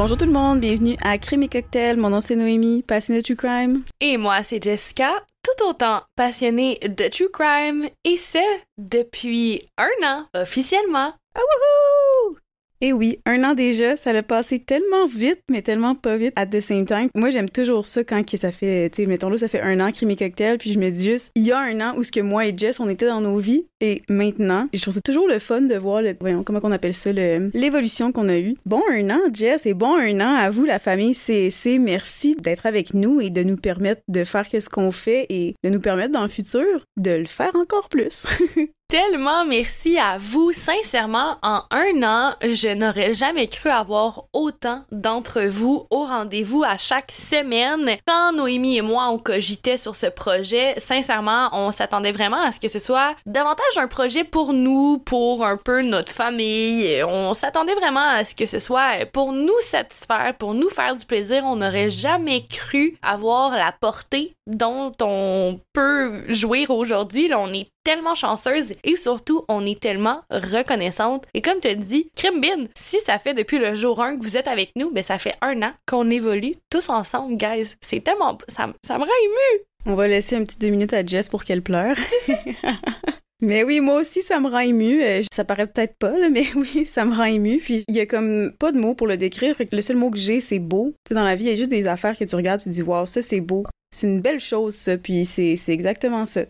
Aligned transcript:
Bonjour 0.00 0.16
tout 0.16 0.26
le 0.26 0.30
monde, 0.32 0.60
bienvenue 0.60 0.96
à 1.02 1.18
Crime 1.18 1.42
et 1.42 1.48
Cocktail. 1.48 1.96
Mon 1.96 2.10
nom 2.10 2.20
c'est 2.20 2.36
Noémie, 2.36 2.84
passionnée 2.84 3.18
de 3.18 3.24
True 3.24 3.34
Crime. 3.34 3.82
Et 4.00 4.16
moi 4.16 4.44
c'est 4.44 4.62
Jessica, 4.62 5.10
tout 5.42 5.64
autant 5.66 6.02
passionnée 6.14 6.78
de 6.84 7.08
True 7.08 7.28
Crime, 7.32 7.88
et 8.04 8.16
ce, 8.16 8.38
depuis 8.78 9.60
un 9.76 9.88
an 10.04 10.26
officiellement. 10.34 11.14
Ah 11.34 11.40
wouhou! 11.40 12.36
Et 12.80 12.92
oui, 12.92 13.18
un 13.26 13.42
an 13.42 13.54
déjà, 13.54 13.96
ça 13.96 14.12
l'a 14.12 14.22
passé 14.22 14.60
tellement 14.60 15.06
vite, 15.06 15.42
mais 15.50 15.62
tellement 15.62 15.96
pas 15.96 16.16
vite 16.16 16.32
at 16.36 16.46
the 16.46 16.60
same 16.60 16.86
time. 16.86 17.08
Moi, 17.16 17.30
j'aime 17.30 17.50
toujours 17.50 17.86
ça 17.86 18.04
quand 18.04 18.24
que 18.24 18.36
ça 18.36 18.52
fait, 18.52 18.88
tu 18.90 19.02
sais, 19.02 19.08
mettons 19.08 19.30
là, 19.30 19.36
ça 19.36 19.48
fait 19.48 19.60
un 19.60 19.80
an 19.80 19.90
Crime 19.90 20.10
et 20.10 20.16
Cocktail, 20.16 20.58
puis 20.58 20.72
je 20.72 20.78
me 20.78 20.88
dis 20.88 21.10
juste, 21.10 21.32
il 21.34 21.42
y 21.42 21.50
a 21.50 21.58
un 21.58 21.80
an 21.80 21.96
où 21.96 22.04
ce 22.04 22.12
que 22.12 22.20
moi 22.20 22.46
et 22.46 22.56
Jess, 22.56 22.78
on 22.78 22.88
était 22.88 23.06
dans 23.06 23.20
nos 23.20 23.38
vies, 23.38 23.66
et 23.80 24.02
maintenant, 24.08 24.66
je 24.72 24.80
trouve 24.80 24.94
ça 24.94 25.00
toujours 25.00 25.26
le 25.26 25.40
fun 25.40 25.62
de 25.62 25.74
voir, 25.74 26.02
le, 26.02 26.14
voyons, 26.20 26.44
comment 26.44 26.60
on 26.62 26.70
appelle 26.70 26.94
ça, 26.94 27.10
l'évolution 27.10 28.12
qu'on 28.12 28.28
a 28.28 28.38
eue. 28.38 28.54
Bon 28.64 28.82
un 28.92 29.10
an, 29.10 29.20
Jess, 29.32 29.66
et 29.66 29.74
bon 29.74 29.96
un 29.96 30.20
an 30.20 30.34
à 30.36 30.48
vous, 30.50 30.64
la 30.64 30.78
famille 30.78 31.14
CC. 31.14 31.80
Merci 31.80 32.36
d'être 32.36 32.66
avec 32.66 32.94
nous 32.94 33.20
et 33.20 33.30
de 33.30 33.42
nous 33.42 33.56
permettre 33.56 34.02
de 34.06 34.22
faire 34.22 34.46
qu'est-ce 34.46 34.70
qu'on 34.70 34.92
fait 34.92 35.26
et 35.30 35.56
de 35.64 35.70
nous 35.70 35.80
permettre 35.80 36.12
dans 36.12 36.22
le 36.22 36.28
futur 36.28 36.64
de 36.96 37.10
le 37.10 37.26
faire 37.26 37.54
encore 37.56 37.88
plus. 37.88 38.26
Tellement 38.90 39.44
merci 39.44 39.98
à 39.98 40.16
vous. 40.18 40.50
Sincèrement, 40.52 41.36
en 41.42 41.60
un 41.70 42.02
an, 42.02 42.32
je 42.40 42.72
n'aurais 42.72 43.12
jamais 43.12 43.46
cru 43.46 43.68
avoir 43.68 44.24
autant 44.32 44.82
d'entre 44.90 45.42
vous 45.42 45.86
au 45.90 46.06
rendez-vous 46.06 46.64
à 46.64 46.78
chaque 46.78 47.12
semaine. 47.12 47.98
Quand 48.06 48.32
Noémie 48.32 48.78
et 48.78 48.80
moi, 48.80 49.10
on 49.10 49.18
cogitait 49.18 49.76
sur 49.76 49.94
ce 49.94 50.06
projet, 50.06 50.72
sincèrement, 50.78 51.50
on 51.52 51.70
s'attendait 51.70 52.12
vraiment 52.12 52.40
à 52.40 52.50
ce 52.50 52.60
que 52.60 52.70
ce 52.70 52.78
soit 52.78 53.14
davantage 53.26 53.76
un 53.76 53.88
projet 53.88 54.24
pour 54.24 54.54
nous, 54.54 54.96
pour 54.96 55.44
un 55.44 55.58
peu 55.58 55.82
notre 55.82 56.10
famille. 56.10 57.04
On 57.04 57.34
s'attendait 57.34 57.74
vraiment 57.74 58.08
à 58.08 58.24
ce 58.24 58.34
que 58.34 58.46
ce 58.46 58.58
soit 58.58 59.04
pour 59.12 59.34
nous 59.34 59.60
satisfaire, 59.60 60.34
pour 60.38 60.54
nous 60.54 60.70
faire 60.70 60.96
du 60.96 61.04
plaisir. 61.04 61.42
On 61.44 61.56
n'aurait 61.56 61.90
jamais 61.90 62.46
cru 62.46 62.96
avoir 63.02 63.50
la 63.50 63.70
portée 63.70 64.34
dont 64.46 64.92
on 65.02 65.60
peut 65.74 66.32
jouir 66.32 66.70
aujourd'hui. 66.70 67.30
On 67.36 67.52
est 67.52 67.68
tellement 67.88 68.14
chanceuse 68.14 68.74
et 68.84 68.96
surtout, 68.96 69.46
on 69.48 69.64
est 69.64 69.80
tellement 69.80 70.20
reconnaissante. 70.28 71.24
Et 71.32 71.40
comme 71.40 71.58
tu 71.58 71.74
dis, 71.74 72.10
Crimbin, 72.14 72.66
si 72.76 73.00
ça 73.00 73.18
fait 73.18 73.32
depuis 73.32 73.58
le 73.58 73.74
jour 73.74 74.02
1 74.02 74.18
que 74.18 74.22
vous 74.22 74.36
êtes 74.36 74.46
avec 74.46 74.72
nous, 74.76 74.90
ben 74.90 75.02
ça 75.02 75.18
fait 75.18 75.32
un 75.40 75.62
an 75.62 75.72
qu'on 75.86 76.10
évolue 76.10 76.56
tous 76.68 76.90
ensemble, 76.90 77.38
guys. 77.38 77.76
C'est 77.80 78.04
tellement... 78.04 78.36
Ça, 78.48 78.66
ça 78.86 78.98
me 78.98 79.04
rend 79.04 79.10
ému! 79.24 79.62
On 79.86 79.94
va 79.94 80.06
laisser 80.06 80.36
un 80.36 80.44
petit 80.44 80.58
deux 80.58 80.68
minutes 80.68 80.92
à 80.92 81.02
Jess 81.02 81.30
pour 81.30 81.44
qu'elle 81.44 81.62
pleure. 81.62 81.96
Mais 83.40 83.64
oui, 83.64 83.80
moi 83.80 83.94
aussi, 83.94 84.20
ça 84.20 84.38
me 84.38 84.50
rend 84.50 84.58
ému. 84.58 85.02
Euh, 85.02 85.22
ça 85.32 85.46
paraît 85.46 85.66
peut-être 85.66 85.96
pas, 85.96 86.18
là, 86.18 86.28
mais 86.28 86.44
oui, 86.56 86.84
ça 86.84 87.06
me 87.06 87.14
rend 87.14 87.24
ému. 87.24 87.58
Puis 87.58 87.84
il 87.88 87.94
y 87.94 88.00
a 88.00 88.06
comme 88.06 88.52
pas 88.58 88.72
de 88.72 88.78
mots 88.78 88.94
pour 88.94 89.06
le 89.06 89.16
décrire. 89.16 89.54
Le 89.72 89.80
seul 89.80 89.96
mot 89.96 90.10
que 90.10 90.18
j'ai, 90.18 90.42
c'est 90.42 90.58
beau. 90.58 90.92
Tu 91.06 91.14
dans 91.14 91.24
la 91.24 91.36
vie, 91.36 91.44
il 91.44 91.50
y 91.50 91.52
a 91.52 91.56
juste 91.56 91.70
des 91.70 91.86
affaires 91.86 92.18
que 92.18 92.24
tu 92.24 92.36
regardes, 92.36 92.60
tu 92.60 92.68
te 92.68 92.74
dis, 92.74 92.82
waouh, 92.82 93.06
ça, 93.06 93.22
c'est 93.22 93.40
beau. 93.40 93.64
C'est 93.94 94.08
une 94.08 94.20
belle 94.20 94.40
chose, 94.40 94.74
ça. 94.74 94.98
Puis 94.98 95.24
c'est 95.24 95.56
exactement 95.68 96.26
ça. 96.26 96.42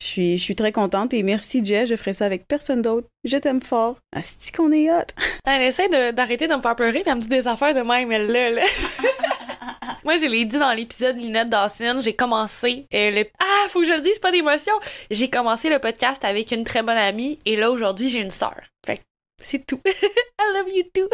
Je 0.00 0.06
suis, 0.06 0.38
je 0.38 0.42
suis 0.42 0.54
très 0.54 0.72
contente 0.72 1.14
et 1.14 1.22
merci, 1.22 1.64
Jess. 1.64 1.88
Je 1.88 1.96
ferai 1.96 2.12
ça 2.12 2.26
avec 2.26 2.46
personne 2.46 2.82
d'autre. 2.82 3.08
Je 3.24 3.36
t'aime 3.38 3.62
fort. 3.62 3.96
Asti 4.14 4.52
qu'on 4.52 4.70
est 4.70 4.90
hot. 4.90 5.06
Elle 5.46 5.62
essaie 5.62 5.88
d'arrêter 6.12 6.48
de, 6.48 6.54
me 6.54 6.60
faire 6.60 6.76
pleurer, 6.76 7.00
puis 7.00 7.04
elle 7.06 7.16
me 7.16 7.20
dit 7.20 7.28
des 7.28 7.46
affaires 7.48 7.74
de 7.74 7.80
même, 7.80 8.12
elle 8.12 8.26
là, 8.26 8.50
là. 8.50 8.62
Moi, 10.04 10.16
je 10.16 10.26
l'ai 10.26 10.44
dit 10.44 10.58
dans 10.58 10.72
l'épisode 10.72 11.16
Lynette 11.16 11.48
Dawson, 11.48 12.00
j'ai 12.00 12.14
commencé 12.14 12.86
euh, 12.94 13.10
le... 13.10 13.24
Ah, 13.40 13.68
faut 13.70 13.80
que 13.80 13.86
je 13.86 13.92
le 13.92 14.00
dise, 14.00 14.18
pas 14.18 14.30
d'émotion! 14.30 14.74
J'ai 15.10 15.30
commencé 15.30 15.68
le 15.68 15.78
podcast 15.78 16.24
avec 16.24 16.52
une 16.52 16.64
très 16.64 16.82
bonne 16.82 16.96
amie, 16.96 17.38
et 17.44 17.56
là, 17.56 17.70
aujourd'hui, 17.70 18.08
j'ai 18.08 18.20
une 18.20 18.30
sœur. 18.30 18.54
Fait 18.84 18.98
que 18.98 19.02
c'est 19.42 19.66
tout. 19.66 19.80
I 19.86 20.58
love 20.58 20.68
you 20.72 20.84
too! 20.94 21.08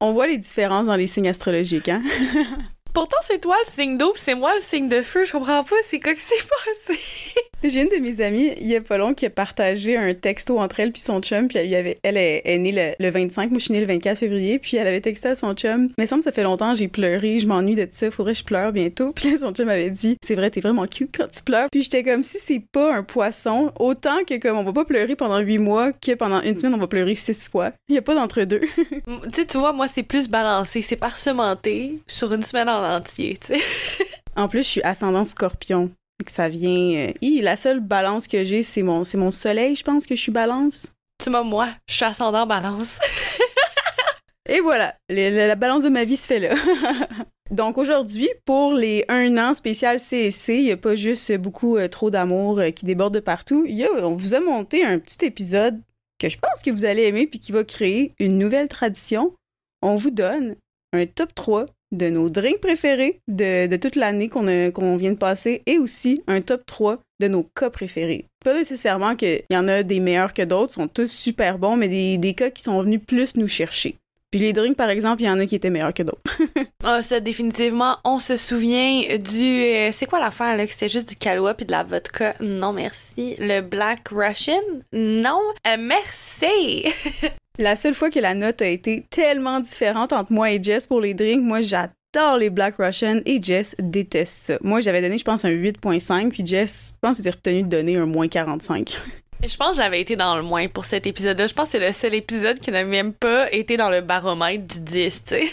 On 0.00 0.12
voit 0.12 0.26
les 0.26 0.38
différences 0.38 0.86
dans 0.86 0.96
les 0.96 1.06
signes 1.06 1.28
astrologiques, 1.28 1.88
hein? 1.88 2.02
Pourtant, 2.92 3.18
c'est 3.22 3.38
toi 3.38 3.56
le 3.64 3.70
signe 3.70 3.96
d'eau, 3.96 4.12
pis 4.12 4.20
c'est 4.20 4.34
moi 4.34 4.54
le 4.54 4.60
signe 4.60 4.88
de 4.88 5.02
feu. 5.02 5.24
Je 5.24 5.32
comprends 5.32 5.62
pas, 5.62 5.76
c'est 5.84 6.00
quoi 6.00 6.14
que 6.14 6.22
c'est 6.22 6.44
passé? 6.86 7.00
J'ai 7.62 7.82
une 7.82 7.88
de 7.88 8.02
mes 8.02 8.22
amies, 8.24 8.52
il 8.58 8.68
y 8.68 8.74
a 8.76 8.80
pas 8.80 8.96
long, 8.96 9.12
qui 9.12 9.26
a 9.26 9.30
partagé 9.30 9.96
un 9.96 10.14
texto 10.14 10.58
entre 10.58 10.80
elle 10.80 10.92
puis 10.92 11.02
son 11.02 11.20
chum, 11.20 11.46
puis 11.46 11.58
elle 11.58 11.66
lui 11.68 11.76
avait, 11.76 11.98
elle 12.02 12.16
est, 12.16 12.40
est 12.46 12.56
née 12.56 12.72
le, 12.72 12.94
le 12.98 13.10
25, 13.10 13.50
moi 13.50 13.58
je 13.58 13.64
suis 13.64 13.72
née 13.74 13.80
le 13.80 13.86
24 13.86 14.16
février, 14.18 14.58
puis 14.58 14.78
elle 14.78 14.86
avait 14.86 15.02
texté 15.02 15.28
à 15.28 15.34
son 15.34 15.52
chum, 15.54 15.90
mais 15.98 16.06
semble 16.06 16.22
ça 16.22 16.32
fait 16.32 16.42
longtemps, 16.42 16.74
j'ai 16.74 16.88
pleuré, 16.88 17.38
je 17.38 17.46
m'ennuie 17.46 17.76
de 17.76 17.86
ça, 17.90 18.10
faudrait 18.10 18.32
que 18.32 18.38
je 18.38 18.44
pleure 18.44 18.72
bientôt. 18.72 19.12
Puis 19.12 19.30
là, 19.30 19.36
son 19.38 19.52
chum 19.52 19.68
avait 19.68 19.90
dit, 19.90 20.16
c'est 20.24 20.34
vrai, 20.36 20.50
t'es 20.50 20.60
vraiment 20.62 20.86
cute 20.86 21.14
quand 21.14 21.28
tu 21.30 21.42
pleures. 21.42 21.68
Puis 21.70 21.82
j'étais 21.82 22.02
comme, 22.02 22.24
si 22.24 22.38
c'est 22.38 22.62
pas 22.72 22.94
un 22.94 23.02
poisson, 23.02 23.72
autant 23.78 24.24
que 24.26 24.38
comme 24.38 24.56
on 24.56 24.64
va 24.64 24.72
pas 24.72 24.86
pleurer 24.86 25.14
pendant 25.14 25.38
huit 25.38 25.58
mois, 25.58 25.92
que 25.92 26.14
pendant 26.14 26.40
une 26.40 26.56
semaine 26.58 26.74
on 26.74 26.78
va 26.78 26.86
pleurer 26.88 27.14
six 27.14 27.46
fois. 27.46 27.72
Il 27.90 27.94
y 27.94 27.98
a 27.98 28.02
pas 28.02 28.14
d'entre-deux. 28.14 28.62
M- 29.06 29.20
tu 29.32 29.40
sais, 29.42 29.46
tu 29.46 29.58
vois, 29.58 29.72
moi, 29.74 29.86
c'est 29.86 30.02
plus 30.02 30.28
balancé, 30.28 30.80
c'est 30.80 30.96
parsementé 30.96 31.98
sur 32.06 32.32
une 32.32 32.42
semaine 32.42 32.70
en 32.70 32.82
entier, 32.96 33.36
tu 33.38 33.54
sais. 33.58 33.60
En 34.36 34.46
plus, 34.48 34.60
je 34.62 34.68
suis 34.68 34.82
ascendant 34.82 35.24
scorpion. 35.24 35.90
Que 36.24 36.30
ça 36.32 36.48
vient. 36.50 37.08
euh, 37.08 37.12
hi, 37.22 37.40
la 37.40 37.56
seule 37.56 37.80
balance 37.80 38.28
que 38.28 38.44
j'ai, 38.44 38.62
c'est 38.62 38.82
mon, 38.82 39.04
c'est 39.04 39.16
mon 39.16 39.30
soleil, 39.30 39.74
je 39.74 39.82
pense 39.82 40.06
que 40.06 40.14
je 40.14 40.20
suis 40.20 40.32
balance. 40.32 40.88
Tu 41.22 41.30
m'as, 41.30 41.42
moi, 41.42 41.68
je 41.88 41.94
suis 41.94 42.04
ascendant 42.04 42.46
balance. 42.46 42.98
Et 44.48 44.60
voilà, 44.60 44.94
le- 45.08 45.46
la 45.46 45.54
balance 45.54 45.82
de 45.84 45.88
ma 45.88 46.04
vie 46.04 46.16
se 46.16 46.26
fait 46.26 46.38
là. 46.40 46.54
Donc 47.50 47.78
aujourd'hui, 47.78 48.28
pour 48.44 48.74
les 48.74 49.04
un 49.08 49.36
an 49.38 49.54
spécial 49.54 49.98
CSC, 49.98 50.48
il 50.56 50.64
n'y 50.64 50.72
a 50.72 50.76
pas 50.76 50.94
juste 50.96 51.36
beaucoup 51.36 51.76
euh, 51.76 51.88
trop 51.88 52.10
d'amour 52.10 52.58
euh, 52.58 52.70
qui 52.70 52.84
déborde 52.84 53.14
de 53.14 53.20
partout. 53.20 53.64
Y 53.66 53.84
a, 53.84 53.90
on 54.06 54.14
vous 54.14 54.34
a 54.34 54.40
monté 54.40 54.84
un 54.84 54.98
petit 54.98 55.24
épisode 55.24 55.80
que 56.18 56.28
je 56.28 56.38
pense 56.38 56.62
que 56.64 56.70
vous 56.70 56.84
allez 56.84 57.04
aimer 57.04 57.26
puis 57.26 57.38
qui 57.38 57.52
va 57.52 57.64
créer 57.64 58.14
une 58.18 58.38
nouvelle 58.38 58.68
tradition. 58.68 59.32
On 59.82 59.96
vous 59.96 60.10
donne 60.10 60.56
un 60.92 61.06
top 61.06 61.34
3 61.34 61.66
de 61.92 62.08
nos 62.08 62.30
drinks 62.30 62.60
préférés 62.60 63.20
de, 63.28 63.66
de 63.66 63.76
toute 63.76 63.96
l'année 63.96 64.28
qu'on 64.28 64.70
qu'on 64.70 64.96
vient 64.96 65.12
de 65.12 65.18
passer 65.18 65.62
et 65.66 65.78
aussi 65.78 66.22
un 66.26 66.40
top 66.40 66.64
3 66.66 66.98
de 67.20 67.28
nos 67.28 67.42
cas 67.42 67.70
préférés. 67.70 68.26
Pas 68.44 68.54
nécessairement 68.54 69.16
qu'il 69.16 69.42
y 69.50 69.56
en 69.56 69.68
a 69.68 69.82
des 69.82 70.00
meilleurs 70.00 70.32
que 70.32 70.42
d'autres, 70.42 70.72
sont 70.72 70.88
tous 70.88 71.10
super 71.10 71.58
bons, 71.58 71.76
mais 71.76 71.88
des, 71.88 72.16
des 72.18 72.34
cas 72.34 72.50
qui 72.50 72.62
sont 72.62 72.82
venus 72.82 73.00
plus 73.06 73.36
nous 73.36 73.48
chercher. 73.48 73.96
Puis 74.30 74.38
les 74.40 74.52
drinks, 74.52 74.76
par 74.76 74.90
exemple, 74.90 75.22
il 75.22 75.26
y 75.26 75.30
en 75.30 75.40
a 75.40 75.46
qui 75.46 75.56
étaient 75.56 75.70
meilleurs 75.70 75.94
que 75.94 76.02
d'autres. 76.04 76.22
Ah, 76.82 77.02
ça, 77.02 77.20
définitivement, 77.20 77.98
on 78.04 78.20
se 78.20 78.38
souvient 78.38 79.02
du... 79.18 79.62
euh, 79.62 79.90
c'est 79.92 80.06
quoi 80.06 80.18
l'affaire, 80.18 80.56
là? 80.56 80.64
Que 80.66 80.72
c'était 80.72 80.88
juste 80.88 81.10
du 81.10 81.16
Kahlua 81.16 81.52
puis 81.52 81.66
de 81.66 81.72
la 81.72 81.82
vodka? 81.82 82.34
Non, 82.40 82.72
merci. 82.72 83.36
Le 83.38 83.60
Black 83.60 84.08
Russian? 84.10 84.62
Non. 84.94 85.42
Euh, 85.66 85.76
merci! 85.78 86.86
La 87.60 87.76
seule 87.76 87.92
fois 87.92 88.08
que 88.08 88.18
la 88.18 88.34
note 88.34 88.62
a 88.62 88.66
été 88.66 89.04
tellement 89.10 89.60
différente 89.60 90.14
entre 90.14 90.32
moi 90.32 90.50
et 90.50 90.62
Jess 90.62 90.86
pour 90.86 91.02
les 91.02 91.12
drinks, 91.12 91.42
moi 91.42 91.60
j'adore 91.60 92.38
les 92.38 92.48
Black 92.48 92.76
Russian 92.78 93.20
et 93.26 93.40
Jess 93.42 93.76
déteste 93.78 94.32
ça. 94.32 94.58
Moi 94.62 94.80
j'avais 94.80 95.02
donné, 95.02 95.18
je 95.18 95.24
pense, 95.24 95.44
un 95.44 95.50
8.5, 95.50 96.30
puis 96.30 96.46
Jess, 96.46 96.94
je 96.94 97.06
pense, 97.06 97.20
était 97.20 97.28
retenu 97.28 97.64
de 97.64 97.68
donner 97.68 97.98
un 97.98 98.06
moins 98.06 98.28
45. 98.28 98.96
Je 99.46 99.56
pense 99.58 99.72
que 99.72 99.76
j'avais 99.76 100.00
été 100.00 100.16
dans 100.16 100.36
le 100.36 100.42
moins 100.42 100.68
pour 100.68 100.86
cet 100.86 101.06
épisode-là. 101.06 101.48
Je 101.48 101.52
pense 101.52 101.68
que 101.68 101.72
c'est 101.72 101.86
le 101.86 101.92
seul 101.92 102.14
épisode 102.14 102.58
qui 102.60 102.70
n'a 102.70 102.84
même 102.84 103.12
pas 103.12 103.52
été 103.52 103.76
dans 103.76 103.90
le 103.90 104.00
baromètre 104.00 104.66
du 104.66 104.80
10, 104.80 105.24
tu 105.24 105.28
sais. 105.28 105.50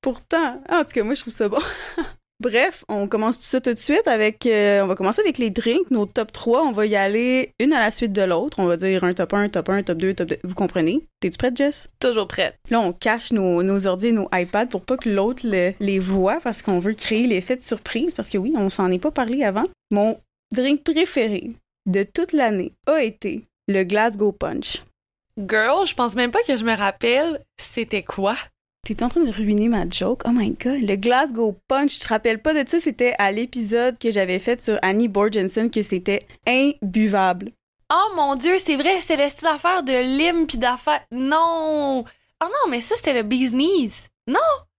Pourtant, 0.00 0.58
en 0.70 0.84
tout 0.84 0.92
cas, 0.94 1.02
moi 1.02 1.12
je 1.12 1.20
trouve 1.20 1.34
ça 1.34 1.50
bon. 1.50 1.60
Bref, 2.42 2.84
on 2.88 3.06
commence 3.06 3.38
tout 3.38 3.44
ça 3.44 3.60
tout 3.60 3.72
de 3.72 3.78
suite 3.78 4.06
avec. 4.08 4.46
euh, 4.46 4.82
on 4.82 4.88
va 4.88 4.96
commencer 4.96 5.20
avec 5.20 5.38
les 5.38 5.50
drinks, 5.50 5.90
nos 5.92 6.06
top 6.06 6.32
3. 6.32 6.62
On 6.64 6.72
va 6.72 6.86
y 6.86 6.96
aller 6.96 7.52
une 7.60 7.72
à 7.72 7.78
la 7.78 7.92
suite 7.92 8.12
de 8.12 8.22
l'autre. 8.22 8.58
On 8.58 8.66
va 8.66 8.76
dire 8.76 9.04
un 9.04 9.12
top 9.12 9.32
1, 9.32 9.42
un 9.42 9.48
top 9.48 9.68
1, 9.68 9.76
un 9.76 9.82
top 9.84 9.98
2, 9.98 10.10
un 10.10 10.14
top 10.14 10.28
2. 10.28 10.38
Vous 10.42 10.54
comprenez? 10.56 11.04
T'es-tu 11.20 11.38
prête, 11.38 11.56
Jess? 11.56 11.88
Toujours 12.00 12.26
prête. 12.26 12.56
Là, 12.68 12.80
on 12.80 12.92
cache 12.92 13.30
nos, 13.30 13.62
nos 13.62 13.86
ordi 13.86 14.08
et 14.08 14.12
nos 14.12 14.28
iPads 14.32 14.66
pour 14.66 14.84
pas 14.84 14.96
que 14.96 15.08
l'autre 15.08 15.42
le- 15.44 15.72
les 15.78 16.00
voit 16.00 16.40
parce 16.42 16.62
qu'on 16.62 16.80
veut 16.80 16.94
créer 16.94 17.28
l'effet 17.28 17.54
de 17.54 17.62
surprise. 17.62 18.12
Parce 18.12 18.28
que 18.28 18.38
oui, 18.38 18.52
on 18.56 18.68
s'en 18.70 18.90
est 18.90 18.98
pas 18.98 19.12
parlé 19.12 19.44
avant. 19.44 19.64
Mon 19.92 20.18
drink 20.52 20.82
préféré 20.82 21.50
de 21.86 22.02
toute 22.02 22.32
l'année 22.32 22.72
a 22.88 23.02
été 23.04 23.44
le 23.68 23.84
Glasgow 23.84 24.32
Punch. 24.32 24.82
Girl, 25.38 25.86
je 25.86 25.94
pense 25.94 26.14
même 26.14 26.30
pas 26.30 26.42
que 26.46 26.56
je 26.56 26.64
me 26.64 26.76
rappelle 26.76 27.40
c'était 27.56 28.02
quoi. 28.02 28.36
T'es 28.84 29.04
en 29.04 29.08
train 29.08 29.22
de 29.22 29.30
ruiner 29.30 29.68
ma 29.68 29.88
joke? 29.88 30.22
Oh 30.26 30.32
my 30.34 30.56
god. 30.60 30.82
Le 30.82 30.96
Glasgow 30.96 31.54
Punch, 31.68 32.00
tu 32.00 32.00
te 32.00 32.08
rappelles 32.08 32.42
pas 32.42 32.52
de 32.52 32.68
ça? 32.68 32.80
C'était 32.80 33.14
à 33.16 33.30
l'épisode 33.30 33.96
que 33.96 34.10
j'avais 34.10 34.40
fait 34.40 34.60
sur 34.60 34.76
Annie 34.82 35.06
Borgensen 35.06 35.70
que 35.70 35.84
c'était 35.84 36.18
imbuvable. 36.48 37.52
Oh 37.92 38.16
mon 38.16 38.34
dieu, 38.34 38.54
c'est 38.58 38.74
vrai, 38.74 39.00
c'est 39.00 39.16
le 39.16 39.30
style 39.30 39.44
d'affaires 39.44 39.84
de 39.84 39.92
lime 40.18 40.48
pis 40.48 40.58
d'affaires. 40.58 41.06
Non! 41.12 42.04
Oh 42.42 42.44
non, 42.44 42.70
mais 42.70 42.80
ça 42.80 42.96
c'était 42.96 43.14
le 43.14 43.22
bee's 43.22 43.52
knees. 43.52 44.08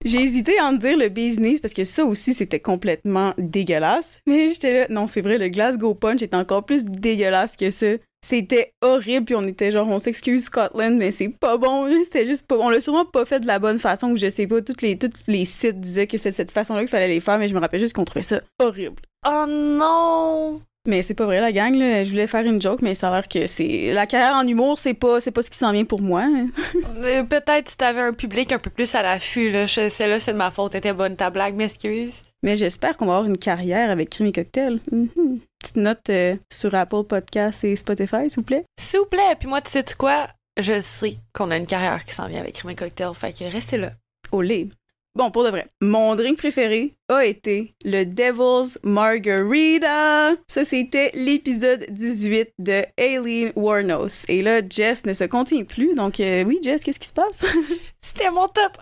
J'ai 0.04 0.20
hésité 0.20 0.58
à 0.58 0.66
en 0.66 0.72
dire 0.72 0.98
le 0.98 1.08
business 1.08 1.60
parce 1.60 1.72
que 1.72 1.84
ça 1.84 2.04
aussi 2.04 2.34
c'était 2.34 2.60
complètement 2.60 3.32
dégueulasse. 3.38 4.18
Mais 4.26 4.50
j'étais 4.50 4.80
là, 4.80 4.86
non, 4.90 5.06
c'est 5.06 5.22
vrai, 5.22 5.38
le 5.38 5.48
Glasgow 5.48 5.94
Punch 5.94 6.20
est 6.20 6.34
encore 6.34 6.66
plus 6.66 6.84
dégueulasse 6.84 7.56
que 7.56 7.70
ça. 7.70 7.86
C'était 8.26 8.72
horrible, 8.80 9.26
puis 9.26 9.34
on 9.34 9.42
était 9.42 9.70
genre, 9.70 9.86
on 9.86 9.98
s'excuse 9.98 10.44
Scotland, 10.44 10.96
mais 10.96 11.12
c'est 11.12 11.28
pas 11.28 11.58
bon. 11.58 11.86
C'était 12.04 12.24
juste 12.24 12.46
pas 12.46 12.56
bon. 12.56 12.64
On 12.66 12.70
l'a 12.70 12.80
sûrement 12.80 13.04
pas 13.04 13.26
fait 13.26 13.38
de 13.40 13.46
la 13.46 13.58
bonne 13.58 13.78
façon, 13.78 14.08
ou 14.12 14.16
je 14.16 14.30
sais 14.30 14.46
pas, 14.46 14.62
toutes 14.62 14.80
les, 14.80 14.96
tous 14.98 15.10
les 15.26 15.44
sites 15.44 15.78
disaient 15.78 16.06
que 16.06 16.16
c'était 16.16 16.30
de 16.30 16.36
cette 16.36 16.50
façon-là 16.52 16.80
qu'il 16.80 16.88
fallait 16.88 17.08
les 17.08 17.20
faire, 17.20 17.38
mais 17.38 17.48
je 17.48 17.54
me 17.54 17.60
rappelle 17.60 17.80
juste 17.80 17.94
qu'on 17.94 18.04
trouvait 18.04 18.22
ça 18.22 18.40
horrible. 18.58 19.02
Oh 19.26 19.44
non! 19.46 20.60
Mais 20.86 21.02
c'est 21.02 21.14
pas 21.14 21.24
vrai, 21.24 21.40
la 21.40 21.50
gang, 21.52 21.74
là. 21.74 22.04
Je 22.04 22.10
voulais 22.10 22.26
faire 22.26 22.44
une 22.44 22.60
joke, 22.60 22.82
mais 22.82 22.94
ça 22.94 23.08
a 23.08 23.12
l'air 23.14 23.28
que 23.28 23.46
c'est. 23.46 23.90
La 23.92 24.06
carrière 24.06 24.34
en 24.36 24.46
humour, 24.46 24.78
c'est 24.78 24.92
pas, 24.94 25.18
c'est 25.20 25.30
pas 25.30 25.42
ce 25.42 25.50
qui 25.50 25.56
s'en 25.58 25.72
vient 25.72 25.84
pour 25.84 26.00
moi. 26.02 26.22
hein. 26.24 26.48
Euh, 27.04 27.22
Peut-être 27.24 27.70
si 27.70 27.76
t'avais 27.76 28.00
un 28.02 28.12
public 28.12 28.52
un 28.52 28.58
peu 28.58 28.70
plus 28.70 28.94
à 28.94 29.02
l'affût, 29.02 29.48
là. 29.50 29.66
Celle-là, 29.66 30.20
c'est 30.20 30.32
de 30.32 30.38
ma 30.38 30.50
faute. 30.50 30.74
Était 30.74 30.92
bonne 30.92 31.16
ta 31.16 31.30
blague, 31.30 31.54
m'excuse. 31.54 32.22
Mais 32.42 32.56
j'espère 32.58 32.96
qu'on 32.96 33.06
va 33.06 33.16
avoir 33.16 33.28
une 33.30 33.38
carrière 33.38 33.90
avec 33.90 34.10
Crime 34.10 34.26
et 34.26 34.32
Cocktail. 34.32 34.80
Mhm. 34.92 35.40
Petite 35.64 35.76
note 35.76 36.10
euh, 36.10 36.36
sur 36.52 36.74
Apple 36.74 37.04
Podcasts 37.04 37.64
et 37.64 37.74
Spotify, 37.74 38.28
s'il 38.28 38.40
vous 38.40 38.42
plaît? 38.42 38.66
S'il 38.78 39.00
vous 39.00 39.06
plaît, 39.06 39.34
puis 39.38 39.48
moi, 39.48 39.62
tu 39.62 39.70
sais 39.70 39.82
quoi? 39.96 40.28
Je 40.60 40.82
sais 40.82 41.16
qu'on 41.32 41.50
a 41.50 41.56
une 41.56 41.64
carrière 41.64 42.04
qui 42.04 42.12
s'en 42.12 42.28
vient 42.28 42.40
avec 42.40 42.56
Crime 42.56 42.76
Cocktail, 42.76 43.14
fait 43.14 43.32
que 43.32 43.44
restez 43.50 43.78
là. 43.78 43.92
Olé. 44.30 44.68
Bon, 45.16 45.30
pour 45.30 45.44
de 45.44 45.50
vrai, 45.50 45.68
mon 45.80 46.16
drink 46.16 46.38
préféré 46.38 46.96
a 47.08 47.24
été 47.24 47.76
le 47.84 48.02
Devil's 48.02 48.80
Margarita. 48.82 50.32
Ça, 50.48 50.64
c'était 50.64 51.12
l'épisode 51.14 51.86
18 51.88 52.48
de 52.58 52.82
Aileen 52.96 53.52
Warnos. 53.54 54.24
Et 54.26 54.42
là, 54.42 54.60
Jess 54.68 55.06
ne 55.06 55.12
se 55.12 55.22
contient 55.22 55.62
plus. 55.62 55.94
Donc, 55.94 56.18
euh, 56.18 56.42
oui, 56.42 56.58
Jess, 56.64 56.82
qu'est-ce 56.82 56.98
qui 56.98 57.06
se 57.06 57.12
passe? 57.12 57.46
C'était 58.00 58.28
mon 58.28 58.48
top 58.48 58.76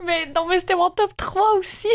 1, 0.00 0.04
mais 0.06 0.26
non, 0.32 0.46
mais 0.48 0.60
c'était 0.60 0.76
mon 0.76 0.90
top 0.90 1.10
3 1.16 1.42
aussi. 1.58 1.88